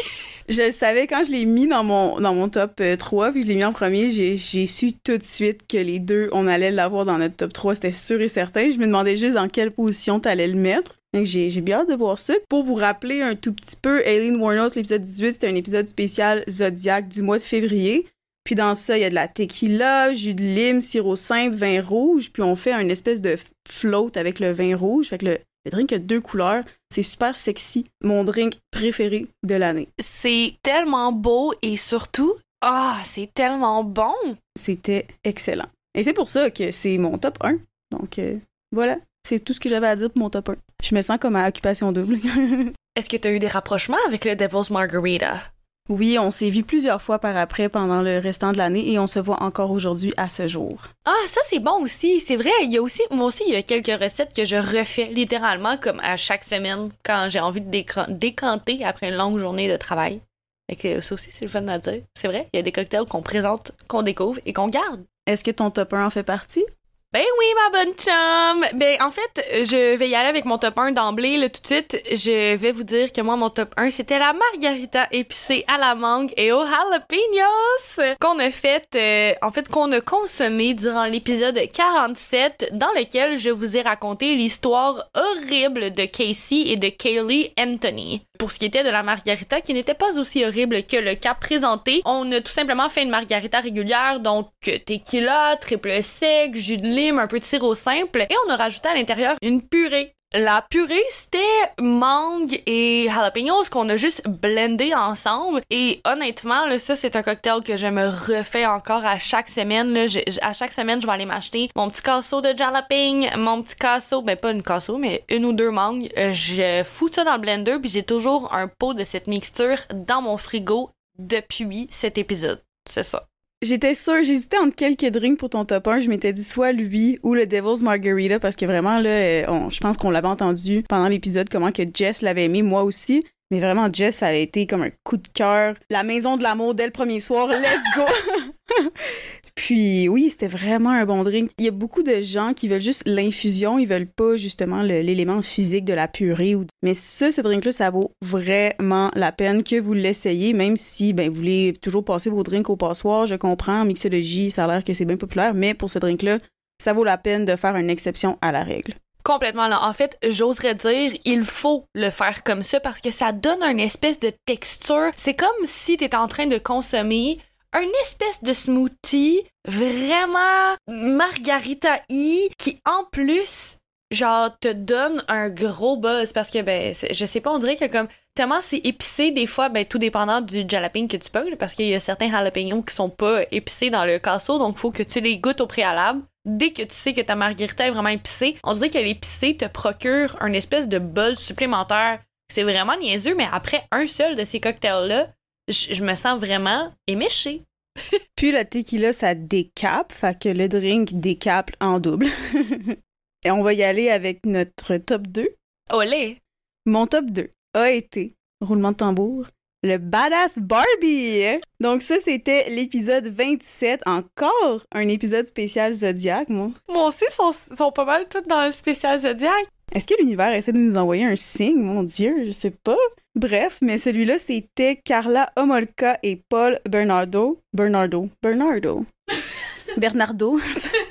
je 0.50 0.63
le 0.63 0.71
savais 0.71 1.07
quand 1.07 1.24
je 1.25 1.31
l'ai 1.31 1.45
mis 1.45 1.68
dans 1.68 1.83
mon, 1.83 2.19
dans 2.19 2.36
mon 2.36 2.50
top 2.50 2.74
euh, 2.81 2.98
3, 2.98 3.31
puis 3.31 3.44
je 3.44 3.48
l'ai 3.48 3.56
mis 3.56 3.63
en 3.63 3.74
premier, 3.74 4.10
j'ai 4.12 4.65
su 4.65 4.94
tout 4.94 5.18
de 5.18 5.24
suite 5.24 5.68
que 5.68 5.77
les 5.77 6.00
deux, 6.00 6.30
on 6.31 6.48
allait 6.48 6.69
l'avoir 6.69 7.06
dans 7.06 7.18
notre 7.18 7.38
top 7.38 7.54
3. 7.54 7.75
C'était 7.75 7.92
sûr 7.92 8.19
et 8.21 8.27
certain. 8.27 8.69
Je 8.69 8.77
me 8.77 8.86
demandais 8.86 9.15
juste 9.15 9.36
dans 9.36 9.48
quelle 9.48 9.71
position 9.71 10.19
t'allais 10.19 10.48
le 10.48 10.60
mettre. 10.60 11.00
Donc 11.13 11.25
j'ai 11.25 11.50
j'ai 11.50 11.62
bien 11.62 11.80
hâte 11.80 11.89
de 11.89 11.95
voir 11.95 12.18
ça. 12.18 12.33
Pour 12.50 12.63
vous 12.63 12.75
rappeler 12.75 13.21
un 13.21 13.36
tout 13.36 13.54
petit 13.54 13.75
peu, 13.75 14.01
Aileen 14.06 14.38
Warnos, 14.38 14.75
l'épisode 14.75 15.04
18, 15.04 15.33
c'était 15.33 15.48
un 15.48 15.56
épisode 15.56 15.88
spécial 15.88 16.44
Zodiac 16.50 17.07
du 17.07 17.21
mois 17.21 17.38
de 17.38 17.44
février. 17.44 18.07
Puis 18.44 18.56
dans 18.56 18.75
ça, 18.75 18.98
il 18.98 19.01
y 19.01 19.06
a 19.06 19.10
de 19.10 19.15
la 19.15 19.27
tequila, 19.27 20.13
jus 20.13 20.33
de 20.33 20.44
lime, 20.44 20.81
sirop 20.81 21.15
simple, 21.15 21.56
vin 21.56 21.81
rouge. 21.81 22.31
Puis 22.31 22.44
on 22.44 22.56
fait 22.56 22.74
une 22.74 22.92
espèce 22.92 23.21
de 23.21 23.36
float 23.69 24.12
avec 24.15 24.39
le 24.39 24.51
vin 24.51 24.75
rouge. 24.75 25.07
Fait 25.07 25.18
que 25.18 25.25
le, 25.25 25.38
le 25.65 25.71
drink 25.71 25.94
a 25.94 26.00
deux 26.00 26.19
couleurs. 26.19 26.63
C'est 26.89 27.04
super 27.04 27.36
sexy. 27.36 27.86
Mon 28.04 28.24
drink 28.24 28.56
préféré 28.71 29.27
de 29.44 29.56
l'année. 29.56 29.88
C'est 30.00 30.56
tellement 30.62 31.12
beau 31.12 31.54
et 31.62 31.77
surtout, 31.77 32.33
ah, 32.62 33.00
c'est 33.06 33.33
tellement 33.33 33.83
bon. 33.83 34.13
C'était 34.60 35.07
excellent. 35.24 35.68
Et 35.95 36.04
c'est 36.04 36.13
pour 36.13 36.30
ça 36.30 36.50
que 36.50 36.71
c'est 36.71 36.98
mon 36.98 37.18
top 37.18 37.38
1. 37.42 37.57
Donc 37.92 38.19
euh, 38.19 38.38
voilà, 38.71 38.98
c'est 39.28 39.44
tout 39.44 39.54
ce 39.54 39.60
que 39.60 39.70
j'avais 39.70 39.88
à 39.88 39.96
dire 39.96 40.10
pour 40.10 40.20
mon 40.22 40.30
top 40.30 40.50
1. 40.50 40.56
Je 40.84 40.96
me 40.96 41.02
sens 41.02 41.18
comme 41.20 41.36
à 41.36 41.48
occupation 41.48 41.92
double. 41.92 42.18
Est-ce 42.96 43.10
que 43.10 43.18
t'as 43.18 43.31
eu 43.31 43.40
des 43.40 43.48
rapprochements 43.48 43.98
avec 44.08 44.25
le 44.25 44.36
Devil's 44.36 44.70
Margarita? 44.70 45.42
oui, 45.90 46.18
on 46.18 46.31
s'est 46.31 46.50
vu 46.50 46.64
plusieurs 46.64 47.02
fois 47.02 47.20
par 47.20 47.36
après 47.36 47.68
pendant 47.68 48.02
le 48.02 48.18
restant 48.18 48.54
de 48.54 48.58
l'année 48.58 48.90
et 48.94 49.00
on 49.00 49.06
se 49.08 49.20
voit 49.20 49.44
encore 49.44 49.70
aujourd'hui 49.72 50.14
à 50.16 50.30
ce 50.30 50.48
jour. 50.48 50.70
Ah, 51.06 51.12
ça 51.28 51.42
c'est 51.50 51.60
bon 51.60 51.81
aussi. 51.84 52.22
C'est 52.22 52.38
vrai, 52.38 52.52
il 52.64 52.72
y 52.72 52.78
a 52.78 52.81
aussi, 52.81 53.02
moi 53.12 53.25
aussi, 53.25 53.44
il 53.48 53.54
y 53.54 53.58
a 53.58 53.64
quelques 53.64 54.02
recettes 54.02 54.34
que 54.34 54.46
je 54.46 54.56
refais 54.56 55.08
littéralement 55.08 55.75
comme 55.75 56.00
à 56.00 56.16
chaque 56.16 56.46
semaine 56.46 56.90
quand 57.04 57.28
j'ai 57.30 57.42
envie 57.42 57.60
de 57.60 57.70
décran- 57.70 58.06
décanter 58.10 58.86
après 58.86 59.10
une 59.10 59.16
longue 59.16 59.40
journée 59.40 59.70
de 59.70 59.75
travail. 59.75 60.22
Fait 60.70 60.78
que 60.78 61.02
ça 61.02 61.16
aussi, 61.16 61.31
c'est 61.34 61.44
le 61.44 61.52
fun 61.52 61.68
à 61.68 61.80
dire. 61.80 62.02
C'est 62.18 62.30
vrai, 62.30 62.48
il 62.54 62.58
y 62.58 62.60
a 62.60 62.64
des 62.64 62.72
cocktails 62.72 63.04
qu'on 63.06 63.22
présente, 63.22 63.74
qu'on 63.90 64.04
découvre 64.04 64.40
et 64.46 64.54
qu'on 64.54 64.70
garde. 64.70 65.04
Est-ce 65.28 65.44
que 65.44 65.52
ton 65.52 65.70
top 65.70 65.94
1 65.94 66.06
en 66.06 66.10
fait 66.10 66.24
partie? 66.24 66.64
Ben 67.13 67.21
oui, 67.38 67.45
ma 67.54 67.77
bonne 67.77 67.94
chum! 67.94 68.65
Ben, 68.74 68.98
en 69.00 69.12
fait, 69.12 69.45
je 69.65 69.95
vais 69.98 70.10
y 70.10 70.15
aller 70.15 70.30
avec 70.30 70.45
mon 70.45 70.57
top 70.57 70.75
1 70.80 70.94
d'emblée, 70.94 71.38
là, 71.38 71.48
tout 71.48 71.62
de 71.62 71.68
suite. 71.68 72.01
Je 72.12 72.56
vais 72.56 72.71
vous 72.71 72.81
dire 72.81 73.12
que 73.12 73.21
moi, 73.21 73.36
mon 73.36 73.51
top 73.51 73.71
1, 73.77 73.92
c'était 73.92 74.18
la 74.18 74.33
margarita 74.33 75.07
épicée 75.12 75.63
à 75.68 75.77
la 75.77 75.94
mangue 75.94 76.33
et 76.38 76.51
aux 76.51 76.65
jalapenos 76.65 78.15
qu'on 78.19 78.39
a 78.39 78.50
fait, 78.50 78.88
euh, 78.95 79.33
en 79.44 79.51
fait, 79.51 79.69
qu'on 79.69 79.92
a 79.92 80.01
consommé 80.01 80.74
durant 80.74 81.06
l'épisode 81.06 81.60
47, 81.71 82.69
dans 82.71 82.92
lequel 82.95 83.38
je 83.38 83.51
vous 83.51 83.77
ai 83.77 83.83
raconté 83.83 84.33
l'histoire 84.33 85.07
horrible 85.13 85.94
de 85.94 86.06
Casey 86.06 86.63
et 86.65 86.77
de 86.77 86.89
Kaylee 86.89 87.54
Anthony. 87.60 88.25
Pour 88.39 88.51
ce 88.51 88.57
qui 88.57 88.65
était 88.65 88.83
de 88.83 88.89
la 88.89 89.03
margarita, 89.03 89.62
qui 89.62 89.75
n'était 89.75 89.94
pas 89.94 90.18
aussi 90.18 90.44
horrible 90.44 90.83
que 90.83 90.97
le 90.97 91.13
cas 91.13 91.35
présenté, 91.35 92.01
on 92.06 92.31
a 92.31 92.41
tout 92.41 92.51
simplement 92.51 92.89
fait 92.89 93.03
une 93.03 93.12
margarita 93.12 93.59
régulière, 93.59 94.19
donc 94.19 94.50
tequila, 94.59 95.56
triple 95.57 96.01
sec, 96.01 96.56
jus 96.56 96.77
de 96.77 96.88
lime, 96.88 97.19
un 97.19 97.27
peu 97.27 97.39
de 97.39 97.44
sirop 97.44 97.75
simple, 97.75 98.25
et 98.27 98.35
on 98.47 98.51
a 98.51 98.56
rajouté 98.56 98.89
à 98.89 98.95
l'intérieur 98.95 99.35
une 99.44 99.62
purée. 99.62 100.15
La 100.35 100.65
purée, 100.68 101.03
c'était 101.12 101.38
mangue 101.80 102.59
et 102.65 103.07
jalapenos 103.07 103.69
qu'on 103.69 103.88
a 103.89 103.97
juste 103.97 104.27
blendé 104.27 104.91
ensemble. 104.95 105.62
Et 105.69 106.01
honnêtement, 106.06 106.65
là, 106.65 106.80
ça, 106.80 106.95
c'est 106.95 107.15
un 107.15 107.21
cocktail 107.21 107.62
que 107.63 107.75
je 107.75 107.85
me 107.85 108.07
refais 108.07 108.65
encore 108.65 109.06
à 109.06 109.19
chaque 109.19 109.47
semaine. 109.47 109.95
À 110.41 110.53
chaque 110.53 110.71
semaine, 110.71 111.00
je 111.00 111.06
vais 111.06 111.13
aller 111.13 111.25
m'acheter 111.25 111.69
mon 111.75 111.88
petit 111.88 112.01
casseau 112.01 112.41
de 112.41 112.57
jalapeno, 112.57 113.27
mon 113.38 113.62
petit 113.62 113.75
casseau, 113.75 114.24
ben 114.24 114.35
pas 114.35 114.51
une 114.51 114.63
casseau, 114.63 114.97
mais 114.97 115.24
une 115.30 115.45
ou 115.45 115.53
deux 115.53 115.69
mangues. 115.69 116.09
Euh, 116.18 116.33
Je 116.33 116.83
fous 116.83 117.09
ça 117.13 117.24
dans 117.24 117.36
le 117.36 117.41
blender, 117.41 117.77
puis 117.79 117.91
j'ai 117.91 118.03
toujours 118.03 118.53
un 118.56 118.68
pot 118.68 118.95
de 118.95 119.03
cette 119.03 119.27
mixture 119.27 119.77
dans 119.94 120.24
mon 120.24 120.38
frigo 120.38 120.89
depuis 121.19 121.88
cet 121.91 122.18
épisode. 122.18 122.62
C'est 122.89 123.03
ça. 123.03 123.27
J'étais 123.63 123.95
sûre, 123.95 124.21
j'hésitais 124.24 124.57
entre 124.57 124.75
quelques 124.75 125.10
drinks 125.10 125.39
pour 125.39 125.50
ton 125.50 125.63
top 125.63 125.88
1. 125.88 126.01
Je 126.01 126.10
m'étais 126.10 126.33
dit 126.33 126.44
soit 126.44 126.74
lui 126.74 127.18
ou 127.24 127.33
le 127.33 127.45
Devil's 127.45 127.81
Margarita 127.81 128.38
parce 128.38 128.57
que 128.57 128.65
vraiment, 128.65 129.00
là, 129.00 129.10
euh, 129.10 129.69
je 129.69 129.80
pense 129.80 129.95
qu'on 129.95 130.10
l'avait 130.10 130.27
entendu 130.27 130.83
pendant 130.89 131.07
l'épisode 131.07 131.48
comment 131.48 131.71
que 131.71 131.83
Jess 131.94 132.21
l'avait 132.21 132.44
aimé, 132.44 132.62
moi 132.62 132.83
aussi. 132.83 133.24
Mais 133.51 133.62
vraiment, 133.62 133.88
Jess, 133.92 134.18
ça 134.18 134.27
a 134.27 134.33
été 134.33 134.68
comme 134.68 134.81
un 134.81 134.89
coup 135.06 135.15
de 135.15 135.30
cœur. 135.30 135.75
La 135.89 136.04
maison 136.04 136.36
de 136.36 136.44
l'amour 136.44 136.75
dès 136.75 136.86
le 136.86 136.92
premier 136.92 137.21
soir, 137.21 137.48
let's 137.48 137.95
go! 137.95 138.83
Puis 139.55 140.09
oui, 140.09 140.29
c'était 140.29 140.47
vraiment 140.47 140.89
un 140.89 141.05
bon 141.05 141.23
drink. 141.23 141.51
Il 141.59 141.65
y 141.65 141.67
a 141.67 141.71
beaucoup 141.71 142.03
de 142.03 142.21
gens 142.21 142.53
qui 142.53 142.67
veulent 142.67 142.81
juste 142.81 143.03
l'infusion, 143.05 143.77
ils 143.77 143.88
veulent 143.88 144.07
pas 144.07 144.35
justement 144.35 144.81
l'élément 144.81 145.41
physique 145.41 145.85
de 145.85 145.94
la 145.94 146.07
purée. 146.07 146.55
Ou... 146.55 146.65
Mais 146.81 146.94
ça, 146.94 147.31
ce 147.31 147.41
drink-là, 147.41 147.71
ça 147.71 147.89
vaut 147.89 148.11
vraiment 148.23 149.11
la 149.15 149.31
peine 149.31 149.63
que 149.63 149.79
vous 149.79 149.94
l'essayiez, 149.94 150.53
même 150.53 150.77
si 150.77 151.13
ben, 151.13 151.29
vous 151.29 151.35
voulez 151.35 151.73
toujours 151.81 152.03
passer 152.03 152.29
vos 152.29 152.44
drinks 152.44 152.69
au 152.69 152.77
passoire. 152.77 153.27
Je 153.27 153.35
comprends, 153.35 153.81
en 153.81 153.85
mixologie, 153.85 154.50
ça 154.50 154.65
a 154.65 154.67
l'air 154.67 154.83
que 154.83 154.94
c'est 154.94 155.05
bien 155.05 155.17
populaire, 155.17 155.53
mais 155.53 155.73
pour 155.73 155.89
ce 155.89 156.00
drink-là, 156.00 156.39
ça 156.81 156.94
vaut 156.94 157.03
la 157.03 157.17
peine 157.17 157.45
de 157.45 157.55
faire 157.55 157.75
une 157.75 157.89
exception 157.89 158.38
à 158.41 158.51
la 158.51 158.63
règle. 158.63 158.95
Complètement 159.23 159.67
là. 159.67 159.88
En 159.88 159.94
fait, 159.94 160.17
j'oserais 160.27 160.75
dire, 160.75 161.13
il 161.23 161.44
faut 161.44 161.85
le 161.94 162.09
faire 162.09 162.44
comme 162.44 162.61
ça 162.61 162.81
parce 162.81 163.00
que 163.00 163.11
ça 163.11 163.31
donne 163.31 163.63
une 163.63 163.79
espèce 163.79 164.19
de 164.19 164.33
texture. 164.45 165.12
C'est 165.15 165.33
comme 165.33 165.50
si 165.65 165.95
t'étais 165.95 166.17
en 166.17 166.27
train 166.27 166.48
de 166.48 166.57
consommer 166.57 167.39
une 167.82 167.92
espèce 168.03 168.44
de 168.44 168.53
smoothie 168.53 169.44
vraiment 169.68 170.75
margarita 170.88 172.00
i 172.10 172.50
qui 172.58 172.80
en 172.86 173.06
plus 173.12 173.77
genre 174.13 174.51
te 174.60 174.72
donne 174.72 175.24
un 175.27 175.50
gros 175.50 175.98
buzz 175.98 176.32
parce 176.34 176.50
que 176.50 176.62
ben 176.62 176.94
je 177.12 177.25
sais 177.25 177.42
pas 177.42 177.51
on 177.51 177.60
dirait 177.60 177.75
que 177.75 177.86
comme 177.86 178.08
tellement 178.36 178.62
c'est 178.62 178.77
épicé 178.77 179.32
des 179.32 179.48
fois 179.48 179.70
ben 179.70 179.86
tout 179.86 179.98
dépendant 179.98 180.42
du 180.42 180.63
jalapeno 180.68 181.08
que 181.08 181.18
tu 181.18 181.30
pognes 181.30 181.56
parce 181.56 181.74
qu'il 181.74 181.88
y 181.88 181.96
a 181.96 182.00
certains 182.00 182.30
jalapenos 182.30 182.84
qui 182.86 182.94
sont 182.94 183.10
pas 183.10 183.42
épicés 183.51 183.89
dans 183.89 184.06
le 184.06 184.20
casseau 184.20 184.60
donc 184.60 184.77
faut 184.77 184.92
que 184.92 185.03
tu 185.03 185.20
les 185.20 185.38
goûtes 185.38 185.62
au 185.62 185.68
préalable. 185.68 186.22
Dès 186.46 186.72
que 186.72 186.82
tu 186.82 186.94
sais 186.94 187.13
que 187.13 187.22
ta 187.22 187.36
margarita 187.36 187.88
est 187.88 187.92
vraiment 187.92 188.10
épicée 188.10 188.58
on 188.63 188.74
dirait 188.74 188.89
que 188.89 188.98
l'épicé 188.98 189.58
te 189.58 189.65
procure 189.65 190.36
un 190.42 190.53
espèce 190.53 190.88
de 190.88 191.00
buzz 191.00 191.39
supplémentaire. 191.39 192.20
C'est 192.53 192.63
vraiment 192.63 192.98
niaiseux 192.98 193.36
mais 193.36 193.48
après 193.51 193.86
un 193.92 194.08
seul 194.08 194.36
de 194.36 194.44
ces 194.44 194.60
cocktails 194.60 195.08
là 195.08 195.27
je 195.67 195.93
je 195.93 196.03
me 196.03 196.15
sens 196.15 196.39
vraiment 196.39 196.93
éméchée 197.08 197.63
Puis 198.36 198.51
le 198.51 198.63
tequila, 198.65 199.13
ça 199.13 199.36
décape, 199.36 200.12
fait 200.12 200.39
que 200.39 200.50
le 200.50 200.67
drink 200.67 201.13
décape 201.13 201.72
en 201.79 202.00
double. 202.00 202.27
Et 203.46 203.51
on 203.51 203.62
va 203.62 203.74
y 203.74 203.84
aller 203.84 204.10
avec 204.10 204.46
notre 204.46 204.98
top 204.98 205.27
2. 205.27 205.48
olé 205.91 206.39
Mon 206.86 207.08
top 207.08 207.25
2 207.25 207.50
a 207.74 207.91
été, 207.91 208.34
roulement 208.62 208.91
de 208.91 208.98
tambour, 208.98 209.48
le 209.84 209.98
Badass 209.98 210.60
Barbie. 210.60 211.60
Donc 211.82 212.01
ça, 212.01 212.15
c'était 212.24 212.70
l'épisode 212.70 213.27
27. 213.27 214.01
Encore 214.05 214.86
un 214.93 215.08
épisode 215.10 215.46
spécial 215.46 215.91
Zodiac, 215.91 216.48
moi. 216.50 216.72
Moi 216.88 217.08
aussi, 217.08 217.25
sont, 217.32 217.53
sont 217.75 217.91
pas 217.91 218.05
mal 218.05 218.27
toutes 218.29 218.48
dans 218.48 218.63
le 218.63 218.72
spécial 218.72 219.20
Zodiac. 219.20 219.67
Est-ce 219.93 220.07
que 220.07 220.15
l'univers 220.19 220.51
essaie 220.53 220.73
de 220.73 220.79
nous 220.79 220.97
envoyer 220.97 221.23
un 221.23 221.35
signe? 221.35 221.79
Mon 221.79 222.01
Dieu, 222.01 222.45
je 222.45 222.51
sais 222.51 222.71
pas. 222.71 222.97
Bref, 223.35 223.77
mais 223.81 224.00
celui-là, 224.00 224.39
c'était 224.39 224.95
Carla 224.95 225.51
Homolka 225.55 226.17
et 226.23 226.35
Paul 226.50 226.79
Bernardo. 226.89 227.59
Bernardo. 227.73 228.27
Bernardo. 228.41 229.05
Bernardo. 229.97 230.59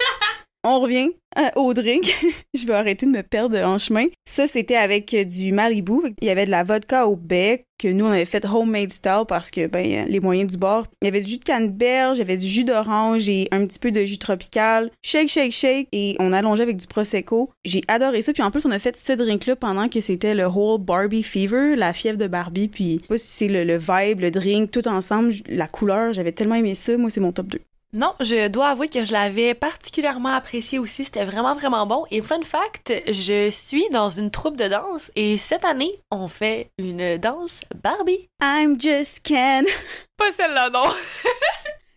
On 0.65 0.79
revient 0.79 1.11
au 1.57 1.75
drink. 1.75 2.15
je 2.55 2.67
vais 2.67 2.75
arrêter 2.75 3.07
de 3.07 3.11
me 3.11 3.23
perdre 3.23 3.59
en 3.59 3.79
chemin. 3.79 4.07
Ça, 4.25 4.47
c'était 4.47 4.77
avec 4.77 5.13
euh, 5.15 5.25
du 5.25 5.51
Malibu. 5.51 5.95
Il 6.21 6.27
y 6.29 6.31
avait 6.31 6.47
de 6.47 6.51
la 6.51 6.63
vodka 6.63 7.07
au 7.09 7.17
bec 7.17 7.67
que 7.79 7.89
nous, 7.89 8.05
on 8.05 8.11
avait 8.11 8.27
fait 8.27 8.45
homemade 8.45 8.91
style 8.91 9.25
parce 9.27 9.51
que, 9.51 9.67
ben, 9.67 9.85
euh, 9.85 10.05
les 10.07 10.21
moyens 10.21 10.53
du 10.53 10.57
bord. 10.57 10.87
Il 11.01 11.07
y 11.07 11.09
avait 11.09 11.21
du 11.21 11.33
jus 11.33 11.39
de 11.39 11.45
canneberge, 11.45 12.19
il 12.19 12.21
y 12.21 12.23
avait 12.23 12.37
du 12.37 12.47
jus 12.47 12.63
d'orange 12.63 13.29
et 13.29 13.49
un 13.51 13.67
petit 13.67 13.81
peu 13.81 13.91
de 13.91 14.05
jus 14.05 14.19
tropical. 14.19 14.91
Shake, 15.03 15.29
shake, 15.29 15.51
shake. 15.51 15.89
Et 15.91 16.15
on 16.21 16.33
allongeait 16.33 16.63
avec 16.63 16.77
du 16.77 16.87
Prosecco. 16.87 17.51
J'ai 17.65 17.81
adoré 17.89 18.23
ça. 18.23 18.33
Puis 18.33 18.45
en 18.45 18.53
plus, 18.53 18.65
on 18.65 18.71
a 18.71 18.79
fait 18.79 18.97
ce 18.97 19.15
drink-là 19.15 19.57
pendant 19.57 19.89
que 19.89 20.01
c'était 20.01 20.35
le 20.35 20.47
whole 20.47 20.81
Barbie 20.81 21.25
Fever, 21.25 21.75
la 21.75 21.93
fièvre 21.93 22.19
de 22.19 22.29
Barbie. 22.29 22.69
Puis, 22.69 22.95
je 22.95 23.01
sais 23.01 23.09
pas 23.09 23.19
si 23.19 23.27
c'est 23.27 23.49
le, 23.49 23.65
le 23.65 23.79
vibe, 23.79 24.21
le 24.21 24.31
drink, 24.31 24.71
tout 24.71 24.87
ensemble. 24.87 25.35
La 25.49 25.67
couleur, 25.67 26.13
j'avais 26.13 26.33
tellement 26.33 26.55
aimé 26.55 26.77
ça. 26.77 26.97
Moi, 26.97 27.11
c'est 27.11 27.21
mon 27.21 27.33
top 27.33 27.49
2. 27.49 27.59
Non, 27.95 28.15
je 28.21 28.49
dois 28.49 28.69
avouer 28.69 28.89
que 28.89 29.05
je 29.05 29.13
l'avais 29.13 29.53
particulièrement 29.53 30.31
apprécié 30.31 30.79
aussi. 30.79 31.05
C'était 31.05 31.27
vraiment, 31.27 31.55
vraiment 31.55 31.87
bon. 31.87 32.05
Et 32.11 32.23
fun 32.23 32.41
fact, 32.41 32.91
je 33.07 33.51
suis 33.51 33.85
dans 33.91 34.09
une 34.09 34.31
troupe 34.31 34.57
de 34.57 34.67
danse 34.67 35.11
et 35.15 35.37
cette 35.37 35.67
année, 35.67 35.93
on 36.11 36.27
fait 36.27 36.71
une 36.79 37.19
danse 37.19 37.61
Barbie. 37.83 38.29
I'm 38.43 38.81
just 38.81 39.21
Ken. 39.23 39.67
Pas 40.17 40.33
celle-là, 40.33 40.71
non. 40.71 40.85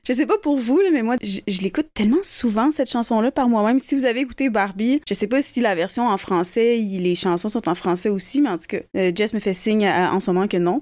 Je 0.08 0.14
sais 0.14 0.28
pas 0.28 0.38
pour 0.38 0.56
vous, 0.58 0.80
là, 0.82 0.90
mais 0.92 1.02
moi, 1.02 1.16
je, 1.24 1.40
je 1.48 1.62
l'écoute 1.62 1.88
tellement 1.96 2.22
souvent, 2.22 2.72
cette 2.72 2.92
chanson-là, 2.92 3.32
par 3.32 3.50
moi-même. 3.50 3.80
Si 3.80 3.96
vous 3.96 4.06
avez 4.06 4.20
écouté 4.20 4.52
Barbie, 4.52 5.02
je 5.10 5.16
sais 5.16 5.26
pas 5.26 5.42
si 5.42 5.62
la 5.62 5.74
version 5.74 6.08
en 6.08 6.16
français, 6.18 6.78
les 6.78 7.16
chansons 7.16 7.50
sont 7.50 7.68
en 7.68 7.74
français 7.74 8.10
aussi, 8.10 8.40
mais 8.40 8.50
en 8.50 8.60
tout 8.60 8.68
cas, 8.68 8.78
euh, 8.96 9.12
Jess 9.16 9.34
me 9.34 9.40
fait 9.40 9.56
signe 9.56 9.88
à- 9.88 10.14
en 10.14 10.20
ce 10.20 10.30
moment 10.30 10.48
que 10.48 10.58
non. 10.58 10.80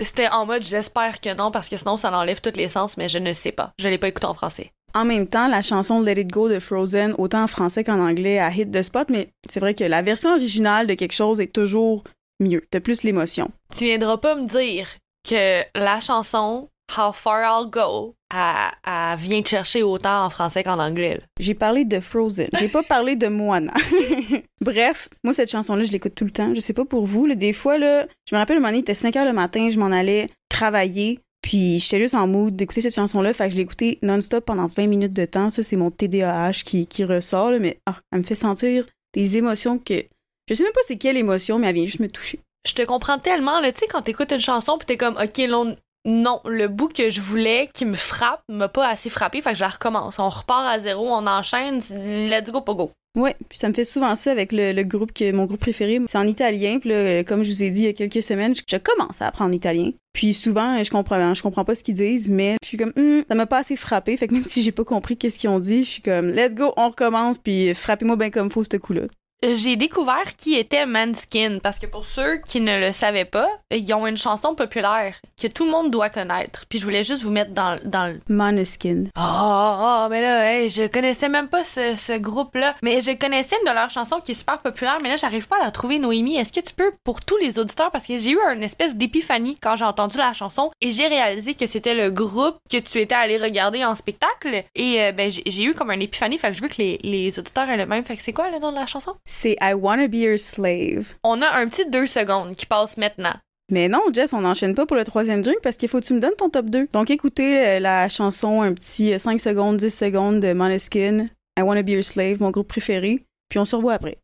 C'était 0.00 0.28
en 0.28 0.46
mode 0.46 0.62
j'espère 0.62 1.20
que 1.20 1.34
non 1.34 1.50
parce 1.50 1.68
que 1.68 1.76
sinon 1.76 1.96
ça 1.96 2.16
enlève 2.16 2.40
tous 2.40 2.56
les 2.56 2.68
sens, 2.68 2.96
mais 2.96 3.08
je 3.08 3.18
ne 3.18 3.32
sais 3.32 3.52
pas. 3.52 3.72
Je 3.78 3.88
l'ai 3.88 3.98
pas 3.98 4.08
écouté 4.08 4.26
en 4.26 4.34
français. 4.34 4.72
En 4.96 5.04
même 5.04 5.26
temps, 5.26 5.48
la 5.48 5.60
chanson 5.60 6.00
Let 6.00 6.20
It 6.20 6.28
Go 6.28 6.48
de 6.48 6.60
Frozen, 6.60 7.14
autant 7.18 7.42
en 7.42 7.46
français 7.48 7.82
qu'en 7.82 7.98
anglais, 7.98 8.38
a 8.38 8.50
hit 8.50 8.70
the 8.70 8.82
spot, 8.82 9.08
mais 9.10 9.28
c'est 9.48 9.58
vrai 9.58 9.74
que 9.74 9.82
la 9.82 10.02
version 10.02 10.30
originale 10.30 10.86
de 10.86 10.94
quelque 10.94 11.14
chose 11.14 11.40
est 11.40 11.52
toujours 11.52 12.04
mieux. 12.38 12.62
T'as 12.70 12.78
plus 12.78 13.02
l'émotion. 13.02 13.50
Tu 13.76 13.84
viendras 13.84 14.18
pas 14.18 14.36
me 14.36 14.46
dire 14.46 14.86
que 15.28 15.62
la 15.76 16.00
chanson 16.00 16.68
How 16.96 17.12
Far 17.12 17.42
I'll 17.42 17.70
Go, 17.70 18.14
elle, 18.32 18.70
elle 18.86 19.18
vient 19.18 19.42
te 19.42 19.48
chercher 19.48 19.82
autant 19.82 20.24
en 20.24 20.30
français 20.30 20.62
qu'en 20.62 20.78
anglais. 20.78 21.20
J'ai 21.40 21.54
parlé 21.54 21.84
de 21.84 21.98
Frozen. 21.98 22.48
J'ai 22.58 22.68
pas 22.68 22.82
parlé 22.82 23.16
de 23.16 23.26
Moana. 23.26 23.72
Bref, 24.60 25.08
moi, 25.22 25.34
cette 25.34 25.50
chanson-là, 25.50 25.82
je 25.82 25.92
l'écoute 25.92 26.14
tout 26.14 26.24
le 26.24 26.30
temps. 26.30 26.52
Je 26.54 26.60
sais 26.60 26.72
pas 26.72 26.84
pour 26.84 27.06
vous. 27.06 27.26
là, 27.26 27.34
des 27.34 27.52
fois, 27.52 27.78
là, 27.78 28.06
je 28.28 28.34
me 28.34 28.40
rappelle, 28.40 28.56
un 28.56 28.60
moment 28.60 28.68
donné, 28.68 28.78
il 28.78 28.82
était 28.82 28.94
5 28.94 29.16
heures 29.16 29.24
le 29.24 29.32
matin, 29.32 29.68
je 29.70 29.78
m'en 29.78 29.86
allais 29.86 30.28
travailler. 30.48 31.20
Puis 31.42 31.78
j'étais 31.78 31.98
juste 31.98 32.14
en 32.14 32.26
mood 32.26 32.56
d'écouter 32.56 32.80
cette 32.80 32.94
chanson-là. 32.94 33.32
Fait 33.32 33.46
que 33.46 33.50
je 33.50 33.56
l'ai 33.56 33.62
écoutée 33.62 33.98
non-stop 34.02 34.44
pendant 34.44 34.66
20 34.66 34.86
minutes 34.86 35.12
de 35.12 35.26
temps. 35.26 35.50
Ça, 35.50 35.62
c'est 35.62 35.76
mon 35.76 35.90
TDAH 35.90 36.62
qui, 36.64 36.86
qui 36.86 37.04
ressort. 37.04 37.50
là, 37.50 37.58
mais 37.58 37.78
ah, 37.86 37.96
elle 38.12 38.20
me 38.20 38.24
fait 38.24 38.34
sentir 38.34 38.86
des 39.12 39.36
émotions 39.36 39.78
que... 39.78 40.04
Je 40.48 40.54
sais 40.54 40.62
même 40.62 40.72
pas 40.72 40.80
c'est 40.86 40.96
quelle 40.96 41.16
émotion, 41.16 41.58
mais 41.58 41.68
elle 41.68 41.74
vient 41.74 41.86
juste 41.86 42.00
me 42.00 42.08
toucher. 42.08 42.40
Je 42.66 42.72
te 42.72 42.82
comprends 42.82 43.18
tellement, 43.18 43.60
là, 43.60 43.72
tu 43.72 43.80
sais, 43.80 43.86
quand 43.86 44.02
t'écoutes 44.02 44.32
une 44.32 44.40
chanson 44.40 44.78
pis 44.78 44.86
t'es 44.86 44.96
comme, 44.96 45.16
ok, 45.16 45.36
là, 45.36 45.64
non, 46.06 46.40
le 46.44 46.68
bout 46.68 46.88
que 46.88 47.08
je 47.08 47.20
voulais 47.20 47.70
qui 47.72 47.86
me 47.86 47.96
frappe 47.96 48.42
m'a 48.50 48.68
pas 48.68 48.86
assez 48.88 49.08
frappé, 49.08 49.40
fait 49.40 49.52
que 49.52 49.56
je 49.56 49.62
la 49.62 49.68
recommence. 49.68 50.18
On 50.18 50.28
repart 50.28 50.66
à 50.66 50.78
zéro, 50.78 51.08
on 51.08 51.26
enchaîne, 51.26 51.80
let's 51.98 52.50
go, 52.50 52.60
pas 52.60 52.74
go. 52.74 52.90
Ouais, 53.16 53.36
puis 53.48 53.58
ça 53.58 53.68
me 53.68 53.74
fait 53.74 53.84
souvent 53.84 54.16
ça 54.16 54.32
avec 54.32 54.50
le, 54.50 54.82
groupe 54.82 55.12
que 55.12 55.30
mon 55.30 55.44
groupe 55.44 55.60
préféré, 55.60 56.00
c'est 56.06 56.18
en 56.18 56.26
italien. 56.26 56.78
Puis 56.80 56.90
là, 56.90 56.96
euh, 56.96 57.22
comme 57.22 57.44
je 57.44 57.50
vous 57.50 57.62
ai 57.62 57.70
dit 57.70 57.82
il 57.82 57.84
y 57.84 57.88
a 57.88 57.92
quelques 57.92 58.24
semaines, 58.24 58.54
je, 58.54 58.76
commence 58.76 59.22
à 59.22 59.28
apprendre 59.28 59.52
l'italien. 59.52 59.92
Puis 60.12 60.34
souvent, 60.34 60.82
je 60.82 60.90
comprends, 60.90 61.32
je 61.32 61.42
comprends 61.42 61.64
pas 61.64 61.76
ce 61.76 61.84
qu'ils 61.84 61.94
disent, 61.94 62.28
mais 62.28 62.56
je 62.62 62.68
suis 62.68 62.76
comme, 62.76 62.92
Hum, 62.96 63.22
ça 63.28 63.34
m'a 63.36 63.46
pas 63.46 63.58
assez 63.58 63.76
frappé. 63.76 64.16
Fait 64.16 64.26
que 64.26 64.34
même 64.34 64.44
si 64.44 64.62
j'ai 64.62 64.72
pas 64.72 64.84
compris 64.84 65.16
qu'est-ce 65.16 65.38
qu'ils 65.38 65.50
ont 65.50 65.60
dit, 65.60 65.84
je 65.84 65.90
suis 65.90 66.02
comme, 66.02 66.30
let's 66.30 66.54
go, 66.54 66.72
on 66.76 66.88
recommence, 66.88 67.38
puis 67.38 67.72
frappez-moi 67.72 68.16
bien 68.16 68.30
comme 68.30 68.50
faut 68.50 68.64
ce 68.64 68.76
coup-là. 68.76 69.02
J'ai 69.46 69.76
découvert 69.76 70.36
qui 70.36 70.54
était 70.54 70.86
Manskin 70.86 71.58
parce 71.62 71.78
que 71.78 71.86
pour 71.86 72.06
ceux 72.06 72.38
qui 72.38 72.60
ne 72.60 72.80
le 72.80 72.92
savaient 72.92 73.24
pas, 73.26 73.48
ils 73.70 73.92
ont 73.92 74.06
une 74.06 74.16
chanson 74.16 74.54
populaire 74.54 75.16
que 75.40 75.46
tout 75.48 75.66
le 75.66 75.70
monde 75.70 75.90
doit 75.90 76.08
connaître. 76.08 76.64
Puis 76.68 76.78
je 76.78 76.84
voulais 76.84 77.04
juste 77.04 77.22
vous 77.22 77.30
mettre 77.30 77.50
dans, 77.52 77.78
dans 77.84 78.12
le 78.12 78.20
Maneskin. 78.28 79.04
Oh, 79.18 80.06
mais 80.10 80.22
là, 80.22 80.50
hey, 80.50 80.70
je 80.70 80.86
connaissais 80.86 81.28
même 81.28 81.48
pas 81.48 81.64
ce, 81.64 81.94
ce 81.96 82.16
groupe-là. 82.16 82.74
Mais 82.82 83.00
je 83.00 83.10
connaissais 83.12 83.56
une 83.60 83.68
de 83.68 83.74
leurs 83.74 83.90
chansons 83.90 84.20
qui 84.20 84.32
est 84.32 84.34
super 84.34 84.58
populaire, 84.58 84.98
mais 85.02 85.10
là, 85.10 85.16
j'arrive 85.16 85.46
pas 85.46 85.56
à 85.60 85.64
la 85.64 85.70
trouver, 85.70 85.98
Noémie. 85.98 86.36
Est-ce 86.36 86.52
que 86.52 86.60
tu 86.60 86.72
peux, 86.72 86.92
pour 87.04 87.20
tous 87.20 87.36
les 87.36 87.58
auditeurs, 87.58 87.90
parce 87.90 88.06
que 88.06 88.16
j'ai 88.16 88.30
eu 88.30 88.38
une 88.54 88.62
espèce 88.62 88.96
d'épiphanie 88.96 89.58
quand 89.60 89.76
j'ai 89.76 89.84
entendu 89.84 90.16
la 90.16 90.32
chanson 90.32 90.70
et 90.80 90.90
j'ai 90.90 91.06
réalisé 91.06 91.54
que 91.54 91.66
c'était 91.66 91.94
le 91.94 92.10
groupe 92.10 92.56
que 92.70 92.78
tu 92.78 92.98
étais 92.98 93.14
allé 93.14 93.36
regarder 93.36 93.84
en 93.84 93.94
spectacle? 93.94 94.64
Et 94.74 95.02
euh, 95.02 95.12
ben, 95.12 95.30
j'ai 95.30 95.64
eu 95.64 95.74
comme 95.74 95.90
un 95.90 96.00
épiphanie, 96.00 96.38
fait 96.38 96.50
que 96.50 96.56
je 96.56 96.62
veux 96.62 96.68
que 96.68 96.78
les, 96.78 96.98
les 97.02 97.38
auditeurs 97.38 97.68
aient 97.68 97.76
le 97.76 97.86
même. 97.86 98.04
Fait 98.04 98.16
que 98.16 98.22
c'est 98.22 98.32
quoi 98.32 98.50
le 98.50 98.58
nom 98.58 98.70
de 98.70 98.76
la 98.76 98.86
chanson? 98.86 99.14
C'est 99.36 99.56
I 99.60 99.74
Wanna 99.74 100.06
Be 100.06 100.14
Your 100.14 100.38
Slave. 100.38 101.14
On 101.24 101.42
a 101.42 101.58
un 101.58 101.66
petit 101.66 101.84
deux 101.90 102.06
secondes 102.06 102.54
qui 102.54 102.66
passe 102.66 102.96
maintenant. 102.96 103.34
Mais 103.68 103.88
non, 103.88 104.00
Jess, 104.12 104.32
on 104.32 104.42
n'enchaîne 104.42 104.76
pas 104.76 104.86
pour 104.86 104.96
le 104.96 105.02
troisième 105.02 105.42
drink 105.42 105.58
parce 105.60 105.76
qu'il 105.76 105.88
faut 105.88 105.98
que 105.98 106.04
tu 106.04 106.14
me 106.14 106.20
donnes 106.20 106.36
ton 106.38 106.50
top 106.50 106.66
2. 106.66 106.86
Donc 106.92 107.10
écoutez 107.10 107.58
euh, 107.58 107.80
la 107.80 108.08
chanson 108.08 108.62
un 108.62 108.72
petit 108.72 109.12
euh, 109.12 109.18
5 109.18 109.40
secondes, 109.40 109.76
10 109.76 109.90
secondes 109.90 110.40
de 110.40 110.52
Maneskin, 110.52 111.26
I 111.58 111.62
Wanna 111.62 111.82
Be 111.82 111.90
Your 111.90 112.04
Slave, 112.04 112.40
mon 112.40 112.52
groupe 112.52 112.68
préféré. 112.68 113.24
Puis 113.48 113.58
on 113.58 113.64
se 113.64 113.74
revoit 113.74 113.94
après. 113.94 114.18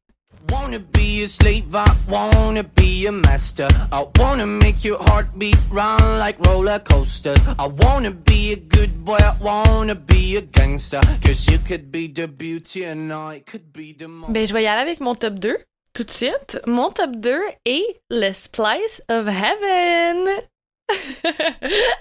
Wanna 0.51 0.81
be 0.81 1.23
a 1.23 1.29
slave, 1.29 1.75
I 1.75 1.87
wanna 2.09 2.65
be 2.65 3.07
a 3.07 3.13
master. 3.13 3.69
I 3.93 4.07
wanna 4.19 4.47
make 4.47 4.85
your 4.85 4.99
heartbeat 4.99 5.57
run 5.71 6.19
like 6.19 6.39
roller 6.47 6.79
coasters. 6.81 7.39
I 7.59 7.67
wanna 7.67 8.11
be 8.11 8.53
a 8.53 8.57
good 8.57 9.05
boy, 9.05 9.19
I 9.19 9.37
wanna 9.41 9.95
be 9.95 10.37
a 10.37 10.41
gangster. 10.41 11.01
Cause 11.25 11.49
you 11.49 11.59
could 11.59 11.93
be 11.93 12.09
the 12.09 12.27
beauty 12.27 12.85
and 12.85 13.13
I 13.13 13.43
could 13.47 13.73
be 13.73 13.93
the 13.93 14.09
monster. 14.09 14.33
Ben, 14.33 14.47
je 14.47 14.53
vais 14.53 14.65
y 14.65 14.67
aller 14.67 14.83
avec 14.83 15.01
mon 15.01 15.15
top 15.15 15.39
2 15.39 15.57
tout 15.93 16.05
de 16.05 16.11
suite. 16.11 16.61
Mon 16.67 16.91
top 16.91 17.17
2 17.17 17.41
est 17.67 18.01
Le 18.11 18.33
Splice 18.33 19.03
of 19.09 19.29
Heaven. 19.29 20.29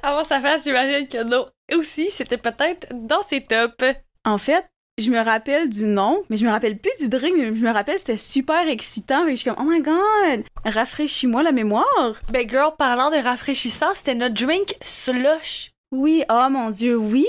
Avant 0.04 0.24
sa 0.24 0.42
face, 0.42 0.64
j'imagine 0.64 1.08
que 1.08 1.24
non. 1.24 1.48
Aussi, 1.76 2.10
c'était 2.12 2.38
peut-être 2.38 2.88
dans 2.94 3.22
ses 3.24 3.42
tops. 3.42 3.84
En 4.26 4.38
fait, 4.38 4.66
je 5.00 5.10
me 5.10 5.20
rappelle 5.20 5.70
du 5.70 5.84
nom, 5.84 6.24
mais 6.30 6.38
je 6.38 6.46
me 6.46 6.52
rappelle 6.52 6.78
plus 6.78 6.92
du 7.00 7.10
drink, 7.10 7.36
mais 7.38 7.48
je 7.48 7.66
me 7.66 7.72
rappelle 7.72 8.00
c'était 8.00 8.18
super 8.18 8.68
excitant. 8.68 9.28
Et 9.28 9.32
je 9.32 9.36
suis 9.38 9.50
comme, 9.50 9.66
oh 9.66 9.70
my 9.70 9.82
god, 9.82 10.44
rafraîchis-moi 10.66 11.44
la 11.44 11.52
mémoire. 11.52 12.22
Ben, 12.32 12.48
girl, 12.48 12.74
parlant 12.78 13.10
de 13.10 13.18
rafraîchissant, 13.18 13.94
c'était 13.94 14.16
notre 14.16 14.36
drink 14.36 14.76
slush. 14.84 15.72
Oui, 15.92 16.24
oh 16.30 16.48
mon 16.52 16.70
dieu, 16.70 16.98
oui. 16.98 17.26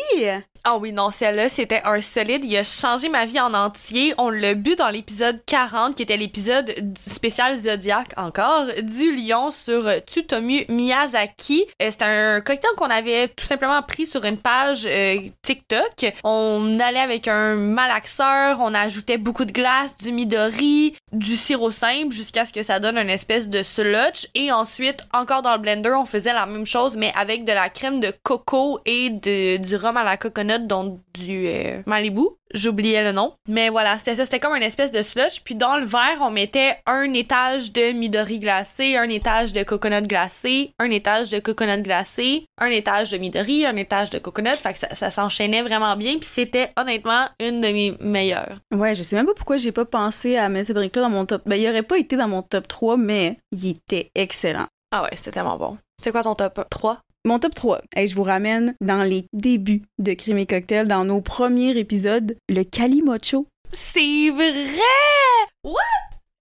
Ah 0.62 0.76
oui, 0.76 0.92
non, 0.92 1.10
celle-là, 1.10 1.48
c'était 1.48 1.80
un 1.86 2.02
solide. 2.02 2.44
Il 2.44 2.54
a 2.54 2.64
changé 2.64 3.08
ma 3.08 3.24
vie 3.24 3.40
en 3.40 3.54
entier. 3.54 4.12
On 4.18 4.28
l'a 4.28 4.52
bu 4.52 4.76
dans 4.76 4.90
l'épisode 4.90 5.42
40, 5.46 5.94
qui 5.94 6.02
était 6.02 6.18
l'épisode 6.18 6.74
spécial 6.98 7.56
Zodiac 7.56 8.08
encore, 8.18 8.66
du 8.82 9.16
lion 9.16 9.50
sur 9.52 9.90
Tsutomu 10.06 10.66
Miyazaki. 10.68 11.64
Euh, 11.80 11.90
C'était 11.90 12.04
un 12.04 12.40
cocktail 12.42 12.72
qu'on 12.76 12.90
avait 12.90 13.28
tout 13.28 13.46
simplement 13.46 13.80
pris 13.80 14.04
sur 14.04 14.22
une 14.26 14.36
page 14.36 14.82
euh, 14.84 15.16
TikTok. 15.40 16.12
On 16.24 16.78
allait 16.78 17.00
avec 17.00 17.26
un 17.26 17.54
malaxeur, 17.54 18.58
on 18.60 18.74
ajoutait 18.74 19.16
beaucoup 19.16 19.46
de 19.46 19.52
glace, 19.52 19.96
du 19.96 20.12
midori, 20.12 20.94
du 21.12 21.36
sirop 21.36 21.70
simple, 21.70 22.12
jusqu'à 22.12 22.44
ce 22.44 22.52
que 22.52 22.62
ça 22.62 22.80
donne 22.80 22.98
une 22.98 23.08
espèce 23.08 23.48
de 23.48 23.62
sludge. 23.62 24.26
Et 24.34 24.52
ensuite, 24.52 25.06
encore 25.14 25.40
dans 25.40 25.52
le 25.54 25.58
blender, 25.58 25.94
on 25.96 26.04
faisait 26.04 26.34
la 26.34 26.44
même 26.44 26.66
chose, 26.66 26.96
mais 26.98 27.14
avec 27.16 27.44
de 27.46 27.52
la 27.52 27.70
crème 27.70 28.00
de 28.00 28.12
coco 28.22 28.78
et 28.84 29.08
du 29.08 29.76
rhum 29.76 29.96
à 29.96 30.04
la 30.04 30.18
coconut, 30.18 30.49
dont 30.58 31.00
du 31.14 31.46
euh, 31.46 31.82
Malibu. 31.86 32.22
J'oubliais 32.52 33.04
le 33.04 33.12
nom. 33.12 33.34
Mais 33.48 33.68
voilà, 33.68 33.96
c'était 33.98 34.16
ça. 34.16 34.24
C'était 34.24 34.40
comme 34.40 34.56
une 34.56 34.62
espèce 34.62 34.90
de 34.90 35.02
slush. 35.02 35.42
Puis 35.44 35.54
dans 35.54 35.76
le 35.76 35.84
verre, 35.84 36.18
on 36.20 36.30
mettait 36.30 36.78
un 36.86 37.12
étage 37.14 37.72
de 37.72 37.92
Midori 37.92 38.40
glacé, 38.40 38.96
un 38.96 39.08
étage 39.08 39.52
de 39.52 39.62
coconut 39.62 40.02
glacé, 40.02 40.72
un 40.80 40.90
étage 40.90 41.30
de 41.30 41.38
coconut 41.38 41.82
glacé, 41.82 42.46
un 42.58 42.70
étage 42.70 43.12
de 43.12 43.18
Midori, 43.18 43.64
un 43.66 43.76
étage 43.76 44.10
de 44.10 44.18
coconut. 44.18 44.56
Fait 44.60 44.72
que 44.72 44.96
ça, 44.96 45.10
s'enchaînait 45.10 45.62
vraiment 45.62 45.96
bien. 45.96 46.18
Puis 46.18 46.28
c'était 46.34 46.72
honnêtement 46.76 47.26
une 47.38 47.60
de 47.60 47.68
mes 47.68 47.94
meilleures. 48.00 48.58
Ouais, 48.74 48.94
je 48.94 49.02
sais 49.04 49.16
même 49.16 49.26
pas 49.26 49.34
pourquoi 49.34 49.56
j'ai 49.56 49.72
pas 49.72 49.84
pensé 49.84 50.36
à 50.36 50.48
mettre 50.48 50.68
ce 50.68 50.72
drink-là 50.72 51.02
dans 51.02 51.10
mon 51.10 51.26
top. 51.26 51.42
Ben, 51.46 51.56
il 51.56 51.68
aurait 51.68 51.82
pas 51.82 51.98
été 51.98 52.16
dans 52.16 52.28
mon 52.28 52.42
top 52.42 52.66
3, 52.66 52.96
mais 52.96 53.38
il 53.52 53.70
était 53.70 54.10
excellent. 54.14 54.66
Ah 54.92 55.04
ouais, 55.04 55.10
c'était 55.14 55.30
tellement 55.30 55.56
bon. 55.56 55.78
C'est 56.02 56.10
quoi 56.10 56.24
ton 56.24 56.34
top 56.34 56.66
3? 56.68 57.00
Mon 57.24 57.38
top 57.38 57.54
3, 57.54 57.82
hey, 57.94 58.08
je 58.08 58.16
vous 58.16 58.24
ramène 58.24 58.74
dans 58.80 59.04
les 59.04 59.24
débuts 59.32 59.82
de 60.00 60.14
Crime 60.14 60.38
et 60.38 60.46
Cocktail, 60.46 60.88
dans 60.88 61.04
nos 61.04 61.20
premiers 61.20 61.76
épisodes, 61.78 62.36
le 62.48 62.64
Calimocho. 62.64 63.46
C'est 63.72 64.30
vrai! 64.30 64.74